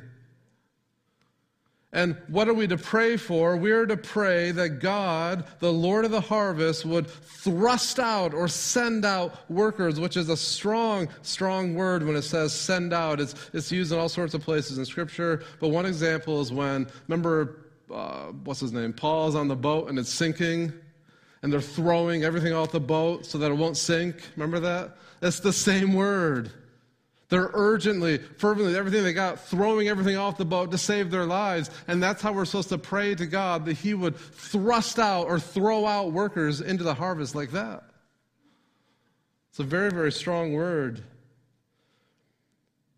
And 1.93 2.17
what 2.27 2.49
are 2.49 2.53
we 2.53 2.67
to 2.67 2.77
pray 2.77 3.15
for? 3.15 3.55
We 3.55 3.71
are 3.71 3.85
to 3.85 3.95
pray 3.95 4.51
that 4.51 4.79
God, 4.81 5.45
the 5.59 5.71
Lord 5.71 6.03
of 6.03 6.11
the 6.11 6.19
harvest, 6.19 6.85
would 6.85 7.07
thrust 7.07 7.97
out 7.97 8.33
or 8.33 8.49
send 8.49 9.05
out 9.05 9.49
workers, 9.49 9.97
which 9.97 10.17
is 10.17 10.27
a 10.27 10.35
strong, 10.35 11.07
strong 11.21 11.75
word 11.75 12.03
when 12.03 12.17
it 12.17 12.23
says 12.23 12.53
send 12.53 12.91
out. 12.91 13.21
It's, 13.21 13.35
it's 13.53 13.71
used 13.71 13.93
in 13.93 13.99
all 13.99 14.09
sorts 14.09 14.33
of 14.33 14.41
places 14.41 14.77
in 14.77 14.85
Scripture. 14.85 15.43
But 15.61 15.69
one 15.69 15.85
example 15.85 16.41
is 16.41 16.51
when, 16.51 16.87
remember, 17.07 17.63
uh, 17.91 18.27
what's 18.43 18.59
his 18.59 18.73
name? 18.73 18.91
Paul's 18.91 19.35
on 19.35 19.47
the 19.47 19.55
boat 19.55 19.87
and 19.87 19.97
it's 19.97 20.11
sinking, 20.11 20.73
and 21.41 21.53
they're 21.53 21.61
throwing 21.61 22.25
everything 22.25 22.51
off 22.51 22.73
the 22.73 22.81
boat 22.81 23.25
so 23.25 23.37
that 23.37 23.49
it 23.49 23.55
won't 23.55 23.77
sink. 23.77 24.15
Remember 24.35 24.59
that? 24.59 24.97
It's 25.21 25.39
the 25.39 25.53
same 25.53 25.93
word. 25.93 26.51
They're 27.29 27.49
urgently, 27.53 28.19
fervently, 28.19 28.77
everything 28.77 29.03
they 29.03 29.11
got, 29.11 29.41
throwing 29.41 29.89
everything 29.89 30.15
off 30.15 30.37
the 30.37 30.45
boat 30.45 30.71
to 30.71 30.77
save 30.77 31.11
their 31.11 31.25
lives. 31.25 31.69
And 31.87 32.01
that's 32.01 32.21
how 32.21 32.31
we're 32.31 32.45
supposed 32.45 32.69
to 32.69 32.77
pray 32.77 33.15
to 33.15 33.25
God 33.25 33.65
that 33.65 33.77
He 33.77 33.93
would 33.93 34.15
thrust 34.15 34.97
out 34.97 35.27
or 35.27 35.39
throw 35.39 35.85
out 35.85 36.13
workers 36.13 36.61
into 36.61 36.83
the 36.83 36.93
harvest 36.93 37.35
like 37.35 37.51
that. 37.51 37.83
It's 39.49 39.59
a 39.59 39.63
very, 39.63 39.91
very 39.91 40.11
strong 40.11 40.53
word. 40.53 41.03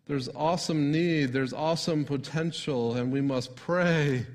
There's 0.06 0.28
awesome 0.28 0.92
need, 0.92 1.32
there's 1.32 1.52
awesome 1.52 2.04
potential, 2.04 2.94
and 2.94 3.12
we 3.12 3.20
must 3.20 3.56
pray 3.56 4.26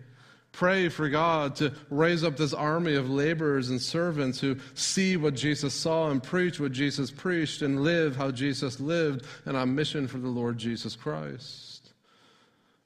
Pray 0.55 0.87
for 0.87 1.09
God 1.09 1.57
to 1.57 1.73
raise 1.89 2.23
up 2.23 2.37
this 2.37 2.53
army 2.53 2.95
of 2.95 3.09
laborers 3.09 3.69
and 3.69 3.81
servants 3.81 4.39
who 4.39 4.55
see 4.73 5.17
what 5.17 5.33
Jesus 5.33 5.73
saw 5.73 6.09
and 6.09 6.23
preach 6.23 6.61
what 6.61 6.71
Jesus 6.71 7.11
preached 7.11 7.61
and 7.61 7.83
live 7.83 8.15
how 8.15 8.31
Jesus 8.31 8.79
lived 8.79 9.25
and 9.45 9.57
on 9.57 9.75
mission 9.75 10.07
for 10.07 10.17
the 10.17 10.29
Lord 10.29 10.57
Jesus 10.57 10.95
Christ. 10.95 11.91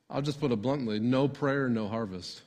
I'll 0.09 0.23
just 0.23 0.39
put 0.39 0.51
it 0.51 0.59
bluntly 0.63 0.99
no 0.99 1.27
prayer, 1.27 1.69
no 1.69 1.87
harvest. 1.87 2.41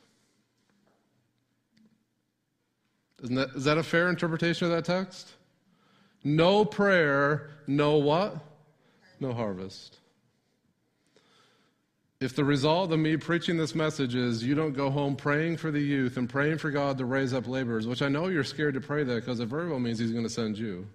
Isn't 3.22 3.36
that, 3.36 3.50
is 3.50 3.62
that 3.62 3.78
a 3.78 3.84
fair 3.84 4.08
interpretation 4.08 4.66
of 4.66 4.72
that 4.72 4.84
text? 4.84 5.30
No 6.24 6.64
prayer, 6.64 7.50
no 7.68 7.98
what? 7.98 8.38
No 9.20 9.32
harvest. 9.32 9.98
If 12.22 12.36
the 12.36 12.44
result 12.44 12.92
of 12.92 13.00
me 13.00 13.16
preaching 13.16 13.56
this 13.56 13.74
message 13.74 14.14
is 14.14 14.44
you 14.44 14.54
don't 14.54 14.74
go 14.74 14.90
home 14.90 15.16
praying 15.16 15.56
for 15.56 15.72
the 15.72 15.80
youth 15.80 16.16
and 16.18 16.28
praying 16.28 16.58
for 16.58 16.70
God 16.70 16.96
to 16.98 17.04
raise 17.04 17.34
up 17.34 17.48
laborers, 17.48 17.88
which 17.88 18.00
I 18.00 18.08
know 18.08 18.28
you're 18.28 18.44
scared 18.44 18.74
to 18.74 18.80
pray 18.80 19.02
that 19.02 19.14
because 19.26 19.40
very 19.40 19.68
well 19.68 19.80
means 19.80 19.98
He's 19.98 20.12
going 20.12 20.22
to 20.22 20.30
send 20.30 20.56
you, 20.56 20.86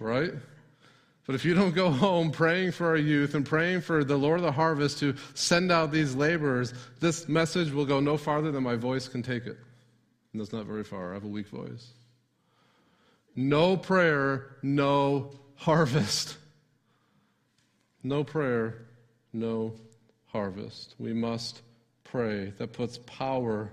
right? 0.00 0.32
But 1.26 1.34
if 1.34 1.44
you 1.44 1.52
don't 1.52 1.74
go 1.74 1.90
home 1.90 2.30
praying 2.30 2.72
for 2.72 2.86
our 2.86 2.96
youth 2.96 3.34
and 3.34 3.44
praying 3.44 3.82
for 3.82 4.02
the 4.02 4.16
Lord 4.16 4.38
of 4.38 4.46
the 4.46 4.52
harvest 4.52 4.98
to 5.00 5.14
send 5.34 5.70
out 5.70 5.92
these 5.92 6.14
laborers, 6.14 6.72
this 7.00 7.28
message 7.28 7.70
will 7.70 7.84
go 7.84 8.00
no 8.00 8.16
farther 8.16 8.50
than 8.50 8.62
my 8.62 8.76
voice 8.76 9.08
can 9.08 9.22
take 9.22 9.44
it. 9.44 9.58
And 10.32 10.40
that's 10.40 10.54
not 10.54 10.64
very 10.64 10.84
far. 10.84 11.10
I 11.10 11.14
have 11.14 11.24
a 11.24 11.28
weak 11.28 11.48
voice. 11.48 11.90
No 13.36 13.76
prayer, 13.76 14.56
no 14.62 15.32
harvest. 15.56 16.38
No 18.02 18.24
prayer, 18.24 18.86
no 19.34 19.74
harvest. 20.28 20.94
We 20.98 21.12
must 21.12 21.62
pray. 22.04 22.52
That 22.58 22.72
puts 22.72 22.98
power 22.98 23.70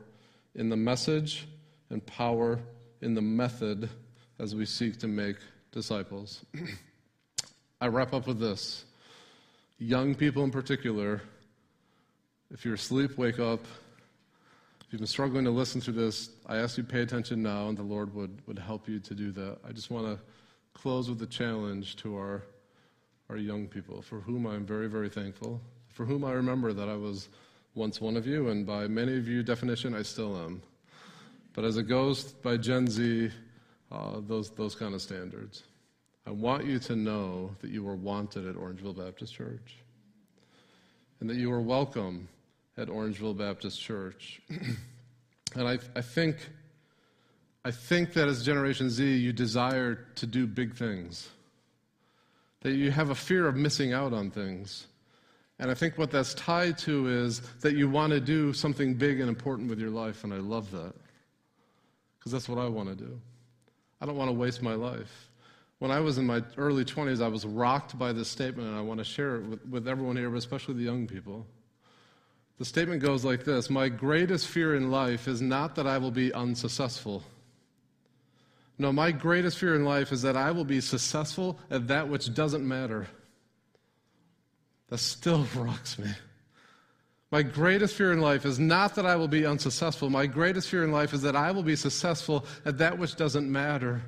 in 0.56 0.70
the 0.70 0.78
message 0.78 1.48
and 1.90 2.06
power 2.06 2.60
in 3.02 3.14
the 3.14 3.22
method 3.22 3.90
as 4.40 4.56
we 4.56 4.66
seek 4.66 4.98
to 5.00 5.08
make 5.08 5.38
disciples. 5.72 6.46
I 7.82 7.88
wrap 7.88 8.14
up 8.14 8.28
with 8.28 8.40
this. 8.40 8.86
Young 9.78 10.16
people 10.16 10.44
in 10.44 10.52
particular, 10.52 11.22
if 12.52 12.64
you're 12.64 12.76
asleep, 12.76 13.18
wake 13.18 13.40
up. 13.40 13.66
If 14.82 14.94
you've 14.94 15.00
been 15.00 15.08
struggling 15.08 15.46
to 15.46 15.52
listen 15.52 15.82
to 15.82 15.92
this, 15.92 16.30
I 16.46 16.58
ask 16.58 16.78
you 16.78 16.84
pay 16.84 17.02
attention 17.02 17.44
now, 17.44 17.68
and 17.68 17.78
the 17.78 17.84
Lord 17.84 18.14
would, 18.16 18.42
would 18.48 18.60
help 18.60 18.88
you 18.88 19.00
to 19.00 19.14
do 19.14 19.32
that. 19.34 19.58
I 19.68 19.72
just 19.72 19.92
want 19.92 20.06
to 20.06 20.20
close 20.74 21.10
with 21.10 21.22
a 21.22 21.28
challenge 21.28 21.98
to 21.98 22.16
our, 22.16 22.44
our 23.30 23.38
young 23.38 23.68
people, 23.68 24.02
for 24.02 24.22
whom 24.22 24.46
I'm 24.46 24.66
very, 24.66 24.88
very 24.88 25.10
thankful 25.10 25.60
for 25.96 26.06
whom 26.06 26.26
I 26.26 26.34
remember 26.34 26.74
that 26.74 26.90
I 26.90 26.96
was 26.96 27.30
once 27.74 28.02
one 28.02 28.18
of 28.18 28.28
you, 28.28 28.50
and 28.50 28.66
by 28.66 28.86
many 28.88 29.18
of 29.18 29.28
you 29.28 29.44
definition, 29.44 29.96
I 29.96 30.02
still 30.02 30.38
am. 30.38 30.62
But 31.54 31.64
as 31.64 31.78
a 31.78 31.84
ghost 31.84 32.42
by 32.44 32.58
Gen 32.58 32.88
Z, 32.88 33.32
uh, 33.92 34.20
those, 34.28 34.50
those 34.52 34.76
kind 34.76 34.94
of 34.94 35.02
standards, 35.02 35.64
I 36.28 36.32
want 36.32 36.66
you 36.66 36.80
to 36.80 36.96
know 36.98 37.56
that 37.62 37.72
you 37.72 37.88
are 37.88 37.96
wanted 37.96 38.46
at 38.46 38.56
Orangeville 38.56 38.98
Baptist 38.98 39.34
Church 39.34 39.78
and 41.22 41.30
that 41.30 41.38
you 41.38 41.50
are 41.54 41.62
welcome 41.62 42.28
at 42.78 42.90
Orangeville 42.90 43.38
Baptist 43.38 43.80
Church. 43.82 44.42
and 44.50 45.68
I, 45.68 45.80
I, 45.96 46.02
think, 46.02 46.36
I 47.64 47.72
think 47.72 48.12
that 48.14 48.28
as 48.28 48.44
Generation 48.44 48.90
Z, 48.90 49.16
you 49.16 49.32
desire 49.32 49.96
to 50.16 50.26
do 50.26 50.46
big 50.46 50.76
things, 50.76 51.30
that 52.64 52.74
you 52.74 52.92
have 52.92 53.12
a 53.12 53.16
fear 53.16 53.48
of 53.48 53.56
missing 53.56 53.94
out 53.94 54.12
on 54.12 54.30
things. 54.30 54.88
And 55.60 55.72
I 55.72 55.74
think 55.74 55.98
what 55.98 56.12
that's 56.12 56.34
tied 56.34 56.78
to 56.80 57.08
is 57.08 57.42
that 57.62 57.76
you 57.76 57.90
want 57.90 58.12
to 58.12 58.20
do 58.20 58.52
something 58.52 58.94
big 58.94 59.20
and 59.20 59.30
important 59.30 59.70
with 59.70 59.80
your 59.80 59.90
life, 59.90 60.24
and 60.24 60.34
I 60.34 60.38
love 60.38 60.70
that. 60.72 60.94
Because 62.20 62.32
that's 62.32 62.50
what 62.50 62.58
I 62.58 62.68
want 62.68 62.90
to 62.90 62.96
do. 62.96 63.20
I 64.02 64.06
don't 64.06 64.18
want 64.18 64.30
to 64.30 64.34
waste 64.34 64.62
my 64.62 64.74
life. 64.74 65.30
When 65.80 65.92
I 65.92 66.00
was 66.00 66.18
in 66.18 66.26
my 66.26 66.44
early 66.58 66.84
20s, 66.84 67.22
I 67.22 67.28
was 67.28 67.46
rocked 67.46 67.98
by 67.98 68.12
this 68.12 68.28
statement, 68.28 68.68
and 68.68 68.78
I 68.78 68.82
want 68.82 68.98
to 69.00 69.04
share 69.04 69.38
it 69.38 69.44
with, 69.44 69.66
with 69.68 69.88
everyone 69.88 70.18
here, 70.18 70.30
but 70.30 70.38
especially 70.38 70.74
the 70.76 70.84
young 70.84 71.08
people. 71.08 71.46
The 72.58 72.66
statement 72.66 73.02
goes 73.02 73.26
like 73.26 73.44
this 73.44 73.70
My 73.70 73.90
greatest 73.90 74.48
fear 74.48 74.76
in 74.76 74.90
life 74.90 75.28
is 75.28 75.42
not 75.42 75.76
that 75.76 75.88
I 75.88 75.98
will 75.98 76.12
be 76.12 76.34
unsuccessful. 76.34 77.24
No, 78.78 78.92
my 78.92 79.12
greatest 79.12 79.58
fear 79.58 79.76
in 79.76 79.86
life 79.86 80.12
is 80.12 80.22
that 80.24 80.36
I 80.36 80.52
will 80.52 80.66
be 80.66 80.82
successful 80.82 81.60
at 81.72 81.88
that 81.88 82.10
which 82.10 82.34
doesn't 82.34 82.68
matter. 82.68 83.08
That 84.90 85.00
still 85.00 85.46
rocks 85.56 85.98
me. 85.98 86.10
My 87.32 87.42
greatest 87.44 87.96
fear 87.96 88.14
in 88.14 88.22
life 88.22 88.46
is 88.46 88.60
not 88.60 88.96
that 88.96 89.06
I 89.06 89.16
will 89.16 89.28
be 89.28 89.46
unsuccessful. 89.46 90.10
My 90.10 90.26
greatest 90.26 90.70
fear 90.70 90.84
in 90.84 90.92
life 90.92 91.14
is 91.14 91.22
that 91.24 91.36
I 91.36 91.52
will 91.52 91.64
be 91.64 91.76
successful 91.76 92.46
at 92.66 92.78
that 92.78 92.98
which 92.98 93.16
doesn't 93.16 93.52
matter. 93.52 94.04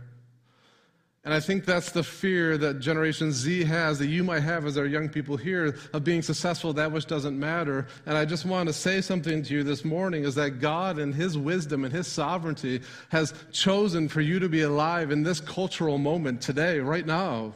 And 1.25 1.33
I 1.33 1.41
think 1.41 1.65
that's 1.65 1.91
the 1.91 2.03
fear 2.03 2.57
that 2.59 2.79
Generation 2.79 3.33
Z 3.33 3.65
has, 3.65 3.99
that 3.99 4.07
you 4.07 4.23
might 4.23 4.43
have 4.43 4.65
as 4.65 4.77
our 4.77 4.85
young 4.85 5.09
people 5.09 5.35
here, 5.35 5.75
of 5.91 6.05
being 6.05 6.21
successful 6.21 6.69
at 6.69 6.77
that 6.77 6.91
which 6.91 7.05
doesn't 7.05 7.37
matter. 7.37 7.87
And 8.05 8.17
I 8.17 8.23
just 8.23 8.45
want 8.45 8.67
to 8.67 8.73
say 8.73 9.01
something 9.01 9.43
to 9.43 9.53
you 9.53 9.63
this 9.63 9.83
morning 9.83 10.23
is 10.23 10.35
that 10.35 10.61
God, 10.61 10.97
in 10.97 11.11
His 11.11 11.37
wisdom 11.37 11.83
and 11.83 11.93
His 11.93 12.07
sovereignty, 12.07 12.79
has 13.09 13.33
chosen 13.51 14.07
for 14.07 14.21
you 14.21 14.39
to 14.39 14.47
be 14.47 14.61
alive 14.61 15.11
in 15.11 15.23
this 15.23 15.41
cultural 15.41 15.97
moment 15.97 16.39
today, 16.41 16.79
right 16.79 17.05
now 17.05 17.53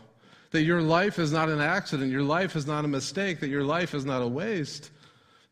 that 0.52 0.64
your 0.64 0.82
life 0.82 1.18
is 1.18 1.32
not 1.32 1.50
an 1.50 1.62
accident, 1.62 2.12
your 2.12 2.24
life 2.24 2.56
is 2.56 2.68
not 2.68 2.86
a 2.86 2.88
mistake, 2.88 3.40
that 3.40 3.50
your 3.50 3.64
life 3.64 3.94
is 3.94 4.06
not 4.06 4.22
a 4.22 4.28
waste. 4.28 4.92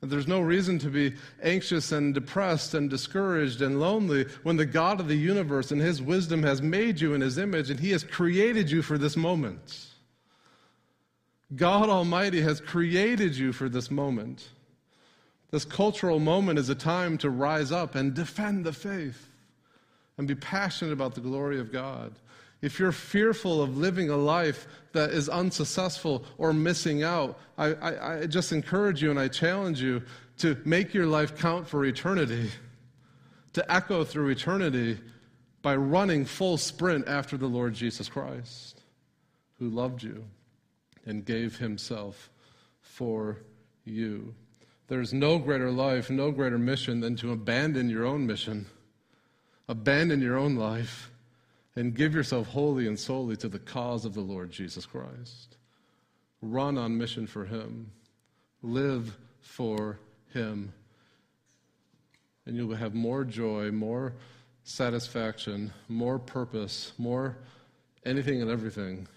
That 0.02 0.08
there's 0.08 0.28
no 0.28 0.40
reason 0.40 0.80
to 0.80 0.90
be 0.90 1.14
anxious 1.44 1.92
and 1.92 2.14
depressed 2.14 2.74
and 2.74 2.90
discouraged 2.90 3.62
and 3.62 3.80
lonely 3.80 4.26
when 4.44 4.56
the 4.56 4.66
God 4.66 5.00
of 5.00 5.10
the 5.10 5.16
universe 5.16 5.72
and 5.72 5.82
His 5.82 6.02
wisdom 6.02 6.44
has 6.44 6.62
made 6.62 7.02
you 7.02 7.14
in 7.14 7.22
His 7.22 7.38
image 7.38 7.70
and 7.70 7.80
He 7.80 7.92
has 7.92 8.04
created 8.04 8.72
you 8.72 8.82
for 8.82 8.98
this 8.98 9.18
moment. 9.18 9.88
God 11.56 11.90
Almighty 11.90 12.42
has 12.42 12.62
created 12.62 13.36
you 13.36 13.52
for 13.52 13.68
this 13.68 13.90
moment. 13.90 14.48
This 15.52 15.66
cultural 15.66 16.20
moment 16.20 16.60
is 16.60 16.70
a 16.70 16.76
time 16.76 17.18
to 17.20 17.30
rise 17.30 17.72
up 17.72 17.96
and 17.96 18.14
defend 18.14 18.66
the 18.66 18.74
faith 18.74 19.28
and 20.18 20.28
be 20.28 20.36
passionate 20.36 20.94
about 20.94 21.16
the 21.16 21.22
glory 21.22 21.60
of 21.60 21.72
God. 21.72 22.14
If 22.62 22.80
you're 22.80 22.92
fearful 22.92 23.62
of 23.62 23.78
living 23.78 24.10
a 24.10 24.18
life 24.18 24.68
that 24.92 25.12
is 25.12 25.30
unsuccessful 25.30 26.26
or 26.38 26.52
missing 26.52 27.04
out, 27.04 27.40
I, 27.58 27.74
I, 27.74 28.20
I, 28.22 28.26
just 28.26 28.52
encourage 28.52 29.02
you 29.02 29.12
and 29.12 29.20
I 29.20 29.30
challenge 29.30 29.82
you 29.82 30.02
to 30.40 30.58
make 30.66 30.94
your 30.94 31.06
life 31.06 31.38
count 31.38 31.68
for 31.68 31.86
eternity, 31.86 32.52
to 33.54 33.72
echo 33.72 34.04
through 34.04 34.30
eternity 34.30 35.00
by 35.62 35.76
running 35.76 36.26
full 36.26 36.58
sprint 36.58 37.08
after 37.08 37.38
the 37.38 37.48
Lord 37.48 37.74
Jesus 37.74 38.10
Christ, 38.10 38.82
who 39.58 39.70
loved 39.70 40.04
you 40.04 40.26
and 41.06 41.24
gave 41.24 41.58
himself 41.58 42.30
for 42.82 43.38
you. 43.86 44.34
There's 44.88 45.14
no 45.14 45.38
greater 45.38 45.72
life, 45.72 46.10
no 46.10 46.32
greater 46.32 46.58
mission 46.58 47.00
than 47.00 47.16
to 47.18 47.32
abandon 47.32 47.90
your 47.90 48.06
own 48.06 48.26
mission, 48.26 48.66
abandon 49.68 50.22
your 50.22 50.38
own 50.38 50.56
life 50.56 51.09
and 51.76 51.94
give 51.94 52.14
yourself 52.14 52.48
wholly 52.48 52.88
and 52.88 53.00
solely 53.00 53.36
to 53.38 53.48
the 53.48 53.60
cause 53.60 54.06
of 54.06 54.14
the 54.14 54.22
Lord 54.22 54.52
Jesus 54.52 54.86
Christ. 54.86 55.58
Run 56.42 56.78
on 56.78 56.98
mission 56.98 57.28
for 57.28 57.46
Him, 57.46 57.92
live 58.62 59.18
for 59.42 60.00
Him, 60.34 60.74
and 62.46 62.56
you 62.56 62.68
will 62.68 62.76
have 62.76 62.94
more 62.94 63.24
joy, 63.24 63.72
more 63.72 64.14
satisfaction, 64.64 65.72
more 65.88 66.18
purpose, 66.18 66.94
more 66.98 67.38
anything 68.06 68.42
and 68.42 68.50
everything 68.50 69.08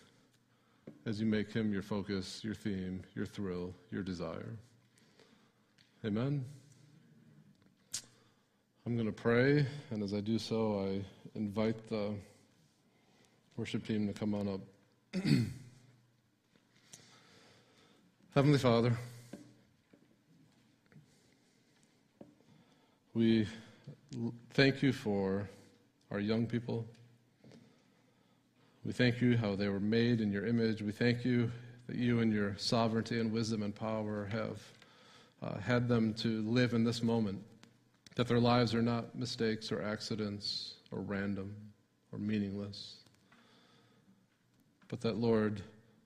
as 1.06 1.20
you 1.20 1.26
make 1.26 1.52
Him 1.52 1.72
your 1.72 1.82
focus, 1.82 2.42
your 2.44 2.54
theme, 2.54 3.02
your 3.14 3.26
thrill, 3.26 3.74
your 3.90 4.02
desire. 4.02 4.56
Amen. 6.04 6.44
I'm 8.84 8.96
going 8.96 9.06
to 9.06 9.12
pray, 9.12 9.64
and 9.90 10.02
as 10.02 10.12
I 10.12 10.20
do 10.20 10.38
so, 10.38 10.80
I 10.80 11.38
invite 11.38 11.88
the 11.88 12.14
worship 13.56 13.86
team 13.86 14.06
to 14.06 14.12
come 14.14 14.34
on 14.34 14.48
up. 14.48 14.60
Heavenly 18.34 18.58
Father, 18.58 18.96
we 23.12 23.46
thank 24.54 24.82
you 24.82 24.92
for 24.92 25.48
our 26.10 26.18
young 26.18 26.46
people. 26.46 26.86
We 28.86 28.92
thank 28.92 29.20
you 29.20 29.36
how 29.36 29.54
they 29.54 29.68
were 29.68 29.80
made 29.80 30.22
in 30.22 30.32
your 30.32 30.46
image. 30.46 30.80
We 30.80 30.92
thank 30.92 31.22
you 31.24 31.52
that 31.88 31.96
you, 31.96 32.20
in 32.20 32.32
your 32.32 32.56
sovereignty 32.56 33.20
and 33.20 33.30
wisdom 33.30 33.62
and 33.62 33.74
power, 33.74 34.28
have 34.32 34.62
uh, 35.42 35.58
had 35.58 35.88
them 35.88 36.14
to 36.14 36.40
live 36.42 36.72
in 36.72 36.84
this 36.84 37.02
moment, 37.02 37.42
that 38.16 38.28
their 38.28 38.40
lives 38.40 38.74
are 38.74 38.80
not 38.80 39.14
mistakes 39.14 39.70
or 39.70 39.82
accidents 39.82 40.76
or 40.90 41.00
random 41.00 41.54
or 42.12 42.18
meaningless 42.18 43.01
but 44.92 45.00
that, 45.00 45.16
Lord, 45.16 45.62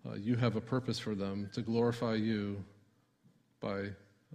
uh, 0.09 0.15
you 0.15 0.37
have 0.37 0.55
a 0.55 0.61
purpose 0.61 0.97
for 0.97 1.17
them 1.17 1.51
to 1.55 1.61
glorify 1.61 2.15
you 2.15 2.63
by 3.61 3.87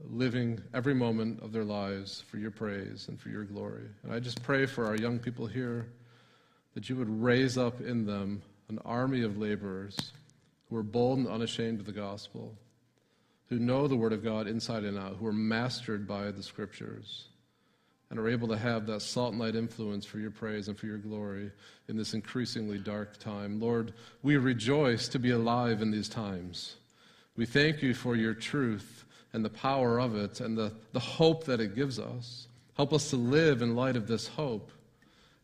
living 0.04 0.60
every 0.74 0.93
moment 0.93 1.41
of 1.41 1.54
their 1.54 1.64
lives 1.64 2.26
for 2.28 2.36
your 2.36 2.52
praise 2.52 3.08
and 3.08 3.18
for 3.18 3.30
your 3.30 3.45
glory. 3.45 3.86
And 4.04 4.12
I 4.12 4.20
just 4.20 4.43
pray 4.43 4.66
for 4.66 4.88
our 4.88 4.97
young 4.97 5.20
people 5.20 5.47
here 5.47 5.88
that 6.74 6.89
you 6.89 6.97
would 6.97 7.24
raise 7.24 7.58
up 7.58 7.80
in 7.80 8.06
them 8.06 8.41
an 8.68 8.80
army 8.84 9.22
of 9.22 9.38
laborers 9.38 10.12
who 10.70 10.76
are 10.76 10.84
bold 10.84 11.20
and 11.20 11.30
unashamed 11.30 11.80
of 11.80 11.86
the 11.86 11.93
gospel, 11.93 12.54
who 13.47 13.58
know 13.58 13.88
the 13.88 13.95
Word 13.95 14.12
of 14.12 14.22
God 14.22 14.47
inside 14.47 14.84
and 14.84 14.97
out, 14.97 15.16
who 15.16 15.28
are 15.28 15.32
mastered 15.32 16.06
by 16.06 16.30
the 16.30 16.43
Scriptures 16.43 17.30
and 18.12 18.20
are 18.20 18.30
able 18.30 18.49
to 18.49 18.57
have 18.57 18.86
that 18.88 19.01
salt 19.01 19.32
and 19.32 19.39
light 19.39 19.55
influence 19.55 20.05
for 20.05 20.20
your 20.20 20.32
praise 20.32 20.68
and 20.68 20.78
for 20.78 20.86
your 20.86 20.97
glory 20.97 21.49
in 21.88 21.95
this 21.95 22.14
increasingly 22.14 22.78
dark 22.78 23.18
time. 23.18 23.59
Lord, 23.59 23.93
we 24.22 24.36
rejoice 24.36 25.07
to 25.07 25.18
be 25.18 25.32
alive 25.32 25.82
in 25.82 25.91
these 25.91 26.09
times. 26.09 26.76
We 27.38 27.45
thank 27.45 27.82
you 27.82 27.93
for 27.93 28.18
your 28.18 28.34
truth 28.34 29.05
and 29.32 29.45
the 29.45 29.49
power 29.49 29.97
of 29.99 30.18
it 30.18 30.41
and 30.41 30.57
the, 30.57 30.74
the 30.91 30.99
hope 30.99 31.45
that 31.45 31.62
it 31.62 31.74
gives 31.74 31.99
us. 31.99 32.47
Help 32.76 32.91
us 32.91 33.09
to 33.12 33.16
live 33.16 33.62
in 33.62 33.78
light 33.78 33.95
of 33.95 34.07
this 34.07 34.28
hope. 34.28 34.72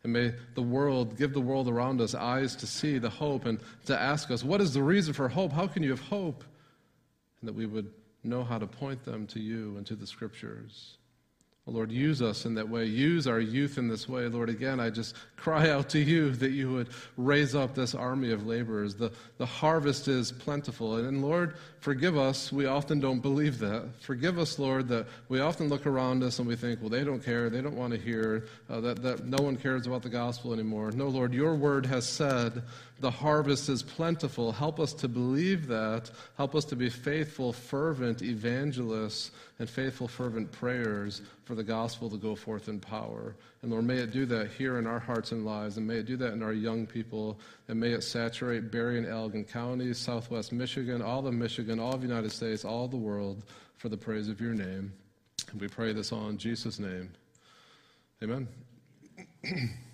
And 0.03 0.11
may 0.11 0.33
the 0.53 0.61
world 0.61 1.17
give 1.17 1.33
the 1.33 1.39
world 1.39 1.69
around 1.69 2.01
us 2.01 2.15
eyes 2.15 2.53
to 2.57 2.67
see 2.67 2.97
the 2.97 3.09
hope 3.09 3.45
and 3.45 3.59
to 3.85 3.97
ask 3.97 4.29
us, 4.29 4.43
what 4.43 4.59
is 4.59 4.73
the 4.73 4.83
reason 4.83 5.13
for 5.13 5.29
hope? 5.29 5.53
How 5.53 5.67
can 5.67 5.83
you 5.83 5.91
have 5.91 6.01
hope? 6.01 6.43
And 7.39 7.47
that 7.47 7.53
we 7.53 7.65
would 7.65 7.89
know 8.25 8.43
how 8.43 8.57
to 8.57 8.67
point 8.67 9.05
them 9.05 9.25
to 9.27 9.39
you 9.39 9.77
and 9.77 9.85
to 9.87 9.95
the 9.95 10.05
scriptures. 10.05 10.97
Lord, 11.67 11.91
use 11.91 12.21
us 12.21 12.45
in 12.45 12.55
that 12.55 12.69
way. 12.69 12.85
Use 12.85 13.27
our 13.27 13.39
youth 13.39 13.77
in 13.77 13.89
this 13.89 14.07
way. 14.07 14.27
Lord, 14.27 14.49
again, 14.49 14.79
I 14.79 14.89
just 14.89 15.15
cry 15.35 15.69
out 15.69 15.89
to 15.89 15.99
you 15.99 16.31
that 16.31 16.51
you 16.51 16.71
would 16.71 16.89
raise 17.17 17.55
up 17.55 17.75
this 17.75 17.93
army 17.93 18.31
of 18.31 18.47
laborers. 18.47 18.95
The, 18.95 19.11
the 19.37 19.45
harvest 19.45 20.07
is 20.07 20.31
plentiful. 20.31 20.95
And, 20.95 21.07
and 21.07 21.21
Lord, 21.21 21.55
forgive 21.79 22.17
us. 22.17 22.51
We 22.51 22.67
often 22.67 22.99
don't 22.99 23.19
believe 23.19 23.59
that. 23.59 23.83
Forgive 23.99 24.39
us, 24.39 24.57
Lord, 24.57 24.87
that 24.87 25.07
we 25.27 25.41
often 25.41 25.67
look 25.67 25.85
around 25.85 26.23
us 26.23 26.39
and 26.39 26.47
we 26.47 26.55
think, 26.55 26.79
well, 26.79 26.89
they 26.89 27.03
don't 27.03 27.23
care. 27.23 27.49
They 27.49 27.61
don't 27.61 27.75
want 27.75 27.93
to 27.93 27.99
hear, 27.99 28.45
uh, 28.69 28.79
that, 28.81 29.03
that 29.03 29.25
no 29.25 29.43
one 29.43 29.57
cares 29.57 29.87
about 29.87 30.03
the 30.03 30.09
gospel 30.09 30.53
anymore. 30.53 30.91
No, 30.91 31.07
Lord, 31.07 31.33
your 31.33 31.55
word 31.55 31.85
has 31.85 32.07
said 32.07 32.63
the 32.99 33.11
harvest 33.11 33.69
is 33.69 33.83
plentiful. 33.83 34.51
Help 34.51 34.79
us 34.79 34.93
to 34.93 35.07
believe 35.07 35.67
that. 35.67 36.09
Help 36.35 36.55
us 36.55 36.65
to 36.65 36.75
be 36.75 36.89
faithful, 36.89 37.53
fervent 37.53 38.21
evangelists 38.21 39.31
and 39.59 39.69
faithful, 39.69 40.07
fervent 40.07 40.51
prayers 40.51 41.21
for 41.45 41.55
the 41.55 41.63
gospel 41.63 42.09
to 42.09 42.17
go 42.17 42.35
forth 42.35 42.69
in 42.69 42.79
power. 42.79 43.35
And 43.61 43.71
Lord, 43.71 43.85
may 43.85 43.97
it 43.97 44.11
do 44.11 44.25
that 44.27 44.49
here 44.51 44.79
in 44.79 44.87
our 44.87 44.99
hearts 44.99 45.31
and 45.31 45.45
lives, 45.45 45.77
and 45.77 45.85
may 45.85 45.97
it 45.97 46.05
do 46.05 46.17
that 46.17 46.33
in 46.33 46.41
our 46.41 46.53
young 46.53 46.85
people, 46.85 47.39
and 47.67 47.79
may 47.79 47.91
it 47.91 48.03
saturate 48.03 48.71
Barry 48.71 48.97
and 48.97 49.07
Allegan 49.07 49.47
counties, 49.47 49.97
southwest 49.97 50.51
Michigan, 50.51 51.01
all 51.01 51.25
of 51.25 51.33
Michigan, 51.33 51.79
all 51.79 51.93
of 51.93 52.01
the 52.01 52.07
United 52.07 52.31
States, 52.31 52.65
all 52.65 52.87
the 52.87 52.97
world 52.97 53.43
for 53.77 53.89
the 53.89 53.97
praise 53.97 54.27
of 54.27 54.41
your 54.41 54.53
name. 54.53 54.91
And 55.51 55.61
we 55.61 55.67
pray 55.67 55.93
this 55.93 56.11
all 56.11 56.29
in 56.29 56.37
Jesus' 56.37 56.79
name. 56.79 57.11
Amen. 58.23 58.47